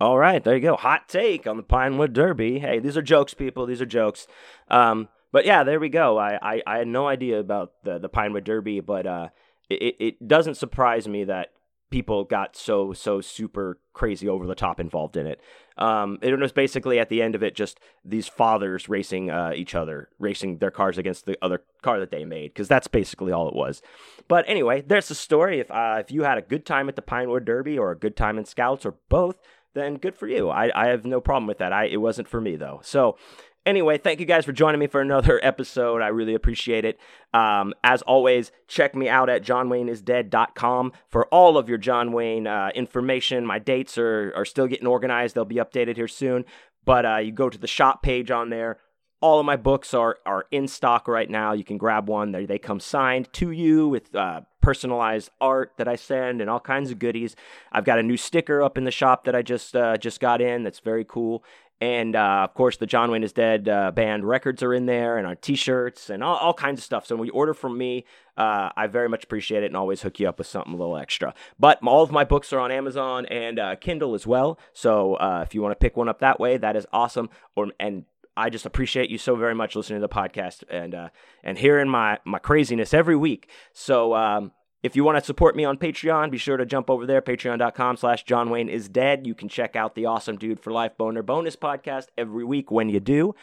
All 0.00 0.18
right, 0.18 0.42
there 0.42 0.56
you 0.56 0.60
go. 0.60 0.76
Hot 0.76 1.08
take 1.08 1.46
on 1.46 1.56
the 1.56 1.62
Pinewood 1.62 2.12
Derby. 2.12 2.58
Hey, 2.58 2.80
these 2.80 2.96
are 2.96 3.02
jokes, 3.02 3.34
people. 3.34 3.66
These 3.66 3.80
are 3.80 3.86
jokes. 3.86 4.26
Um, 4.68 5.08
but 5.30 5.46
yeah, 5.46 5.62
there 5.62 5.78
we 5.78 5.88
go. 5.88 6.18
I, 6.18 6.38
I, 6.42 6.62
I, 6.66 6.78
had 6.78 6.88
no 6.88 7.06
idea 7.06 7.38
about 7.38 7.72
the, 7.84 7.98
the 7.98 8.08
Pinewood 8.08 8.44
Derby, 8.44 8.80
but 8.80 9.06
uh, 9.06 9.28
it, 9.70 9.96
it 10.00 10.28
doesn't 10.28 10.56
surprise 10.56 11.06
me 11.06 11.24
that 11.24 11.50
people 11.92 12.24
got 12.24 12.56
so 12.56 12.92
so 12.92 13.20
super 13.20 13.78
crazy 13.92 14.28
over 14.28 14.46
the 14.46 14.54
top 14.54 14.80
involved 14.80 15.16
in 15.16 15.26
it. 15.26 15.40
Um, 15.78 16.18
it 16.22 16.36
was 16.38 16.52
basically 16.52 16.98
at 16.98 17.08
the 17.08 17.22
end 17.22 17.34
of 17.34 17.42
it 17.42 17.54
just 17.54 17.78
these 18.04 18.26
fathers 18.26 18.88
racing 18.88 19.30
uh, 19.30 19.52
each 19.54 19.74
other, 19.74 20.08
racing 20.18 20.58
their 20.58 20.70
cars 20.70 20.98
against 20.98 21.26
the 21.26 21.38
other 21.40 21.62
car 21.82 22.00
that 22.00 22.10
they 22.10 22.24
made, 22.24 22.48
because 22.52 22.68
that's 22.68 22.88
basically 22.88 23.30
all 23.30 23.48
it 23.48 23.54
was. 23.54 23.80
But 24.26 24.44
anyway, 24.48 24.82
there's 24.84 25.08
the 25.08 25.14
story. 25.14 25.60
If 25.60 25.70
uh, 25.70 25.98
if 26.00 26.10
you 26.10 26.24
had 26.24 26.38
a 26.38 26.42
good 26.42 26.66
time 26.66 26.88
at 26.88 26.96
the 26.96 27.02
Pinewood 27.02 27.44
Derby 27.44 27.78
or 27.78 27.92
a 27.92 27.98
good 27.98 28.16
time 28.16 28.38
in 28.38 28.44
Scouts 28.44 28.84
or 28.84 28.96
both, 29.08 29.36
then 29.74 29.96
good 29.96 30.16
for 30.16 30.26
you. 30.26 30.50
I, 30.50 30.70
I 30.74 30.88
have 30.88 31.04
no 31.04 31.20
problem 31.20 31.46
with 31.46 31.58
that. 31.58 31.72
I 31.72 31.84
it 31.84 31.98
wasn't 31.98 32.28
for 32.28 32.40
me 32.40 32.56
though. 32.56 32.80
So 32.82 33.16
Anyway, 33.64 33.96
thank 33.96 34.18
you 34.18 34.26
guys 34.26 34.44
for 34.44 34.52
joining 34.52 34.80
me 34.80 34.88
for 34.88 35.00
another 35.00 35.38
episode. 35.42 36.02
I 36.02 36.08
really 36.08 36.34
appreciate 36.34 36.84
it. 36.84 36.98
Um, 37.32 37.74
as 37.84 38.02
always, 38.02 38.50
check 38.66 38.94
me 38.94 39.08
out 39.08 39.28
at 39.28 39.42
johnwayneisdead.com 39.42 40.92
for 41.08 41.26
all 41.26 41.56
of 41.56 41.68
your 41.68 41.78
John 41.78 42.12
Wayne 42.12 42.46
uh, 42.46 42.70
information. 42.74 43.46
My 43.46 43.60
dates 43.60 43.96
are, 43.98 44.32
are 44.34 44.44
still 44.44 44.66
getting 44.66 44.88
organized, 44.88 45.34
they'll 45.34 45.44
be 45.44 45.56
updated 45.56 45.96
here 45.96 46.08
soon. 46.08 46.44
But 46.84 47.06
uh, 47.06 47.16
you 47.18 47.30
go 47.30 47.48
to 47.48 47.58
the 47.58 47.68
shop 47.68 48.02
page 48.02 48.32
on 48.32 48.50
there. 48.50 48.78
All 49.20 49.38
of 49.38 49.46
my 49.46 49.54
books 49.54 49.94
are, 49.94 50.18
are 50.26 50.46
in 50.50 50.66
stock 50.66 51.06
right 51.06 51.30
now. 51.30 51.52
You 51.52 51.62
can 51.62 51.78
grab 51.78 52.08
one. 52.08 52.32
They, 52.32 52.44
they 52.44 52.58
come 52.58 52.80
signed 52.80 53.32
to 53.34 53.52
you 53.52 53.86
with 53.86 54.12
uh, 54.16 54.40
personalized 54.60 55.30
art 55.40 55.74
that 55.76 55.86
I 55.86 55.94
send 55.94 56.40
and 56.40 56.50
all 56.50 56.58
kinds 56.58 56.90
of 56.90 56.98
goodies. 56.98 57.36
I've 57.70 57.84
got 57.84 58.00
a 58.00 58.02
new 58.02 58.16
sticker 58.16 58.62
up 58.62 58.76
in 58.76 58.82
the 58.82 58.90
shop 58.90 59.24
that 59.24 59.36
I 59.36 59.42
just 59.42 59.76
uh, 59.76 59.96
just 59.96 60.18
got 60.18 60.40
in. 60.40 60.64
That's 60.64 60.80
very 60.80 61.04
cool. 61.04 61.44
And 61.82 62.14
uh, 62.14 62.44
of 62.44 62.54
course, 62.54 62.76
the 62.76 62.86
John 62.86 63.10
Wayne 63.10 63.24
is 63.24 63.32
Dead 63.32 63.68
uh, 63.68 63.90
band 63.90 64.24
records 64.24 64.62
are 64.62 64.72
in 64.72 64.86
there, 64.86 65.18
and 65.18 65.26
our 65.26 65.34
T-shirts, 65.34 66.10
and 66.10 66.22
all, 66.22 66.36
all 66.36 66.54
kinds 66.54 66.78
of 66.78 66.84
stuff. 66.84 67.04
So 67.06 67.16
when 67.16 67.26
you 67.26 67.32
order 67.32 67.54
from 67.54 67.76
me, 67.76 68.04
uh, 68.36 68.70
I 68.76 68.86
very 68.86 69.08
much 69.08 69.24
appreciate 69.24 69.64
it, 69.64 69.66
and 69.66 69.76
always 69.76 70.00
hook 70.00 70.20
you 70.20 70.28
up 70.28 70.38
with 70.38 70.46
something 70.46 70.72
a 70.72 70.76
little 70.76 70.96
extra. 70.96 71.34
But 71.58 71.82
all 71.82 72.04
of 72.04 72.12
my 72.12 72.22
books 72.22 72.52
are 72.52 72.60
on 72.60 72.70
Amazon 72.70 73.26
and 73.26 73.58
uh, 73.58 73.74
Kindle 73.74 74.14
as 74.14 74.28
well. 74.28 74.60
So 74.72 75.14
uh, 75.14 75.42
if 75.44 75.56
you 75.56 75.60
want 75.60 75.72
to 75.72 75.76
pick 75.84 75.96
one 75.96 76.08
up 76.08 76.20
that 76.20 76.38
way, 76.38 76.56
that 76.56 76.76
is 76.76 76.86
awesome. 76.92 77.30
Or 77.56 77.72
and 77.80 78.04
I 78.36 78.48
just 78.48 78.64
appreciate 78.64 79.10
you 79.10 79.18
so 79.18 79.34
very 79.34 79.56
much 79.56 79.74
listening 79.74 80.00
to 80.00 80.06
the 80.06 80.14
podcast 80.14 80.62
and 80.70 80.94
uh, 80.94 81.08
and 81.42 81.58
hearing 81.58 81.88
my 81.88 82.20
my 82.24 82.38
craziness 82.38 82.94
every 82.94 83.16
week. 83.16 83.50
So. 83.72 84.14
Um, 84.14 84.52
if 84.82 84.96
you 84.96 85.04
want 85.04 85.18
to 85.18 85.24
support 85.24 85.54
me 85.54 85.64
on 85.64 85.78
Patreon, 85.78 86.30
be 86.30 86.38
sure 86.38 86.56
to 86.56 86.66
jump 86.66 86.90
over 86.90 87.06
there, 87.06 87.22
patreon.com 87.22 87.96
slash 87.96 88.24
John 88.24 88.50
Wayne 88.50 88.68
is 88.68 88.88
dead. 88.88 89.26
You 89.26 89.34
can 89.34 89.48
check 89.48 89.76
out 89.76 89.94
the 89.94 90.06
Awesome 90.06 90.36
Dude 90.36 90.58
for 90.58 90.72
Life 90.72 90.96
Boner 90.98 91.22
bonus 91.22 91.54
podcast 91.54 92.06
every 92.18 92.44
week 92.44 92.70
when 92.70 92.88
you 92.88 92.98
do. 92.98 93.34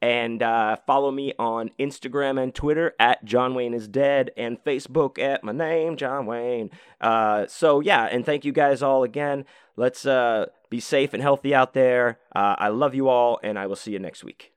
And 0.00 0.42
uh, 0.42 0.76
follow 0.86 1.10
me 1.10 1.32
on 1.38 1.70
Instagram 1.78 2.40
and 2.40 2.54
Twitter 2.54 2.94
at 3.00 3.24
John 3.24 3.54
Wayne 3.54 3.74
is 3.74 3.88
dead 3.88 4.30
and 4.36 4.62
Facebook 4.62 5.18
at 5.18 5.42
my 5.42 5.52
name, 5.52 5.96
John 5.96 6.26
Wayne. 6.26 6.70
Uh, 7.00 7.46
so, 7.46 7.80
yeah, 7.80 8.04
and 8.04 8.24
thank 8.24 8.44
you 8.44 8.52
guys 8.52 8.82
all 8.82 9.02
again. 9.02 9.44
Let's 9.76 10.06
uh, 10.06 10.46
be 10.70 10.80
safe 10.80 11.14
and 11.14 11.22
healthy 11.22 11.54
out 11.54 11.74
there. 11.74 12.18
Uh, 12.34 12.56
I 12.58 12.68
love 12.68 12.94
you 12.94 13.08
all, 13.08 13.40
and 13.42 13.58
I 13.58 13.66
will 13.66 13.76
see 13.76 13.92
you 13.92 13.98
next 13.98 14.22
week. 14.22 14.52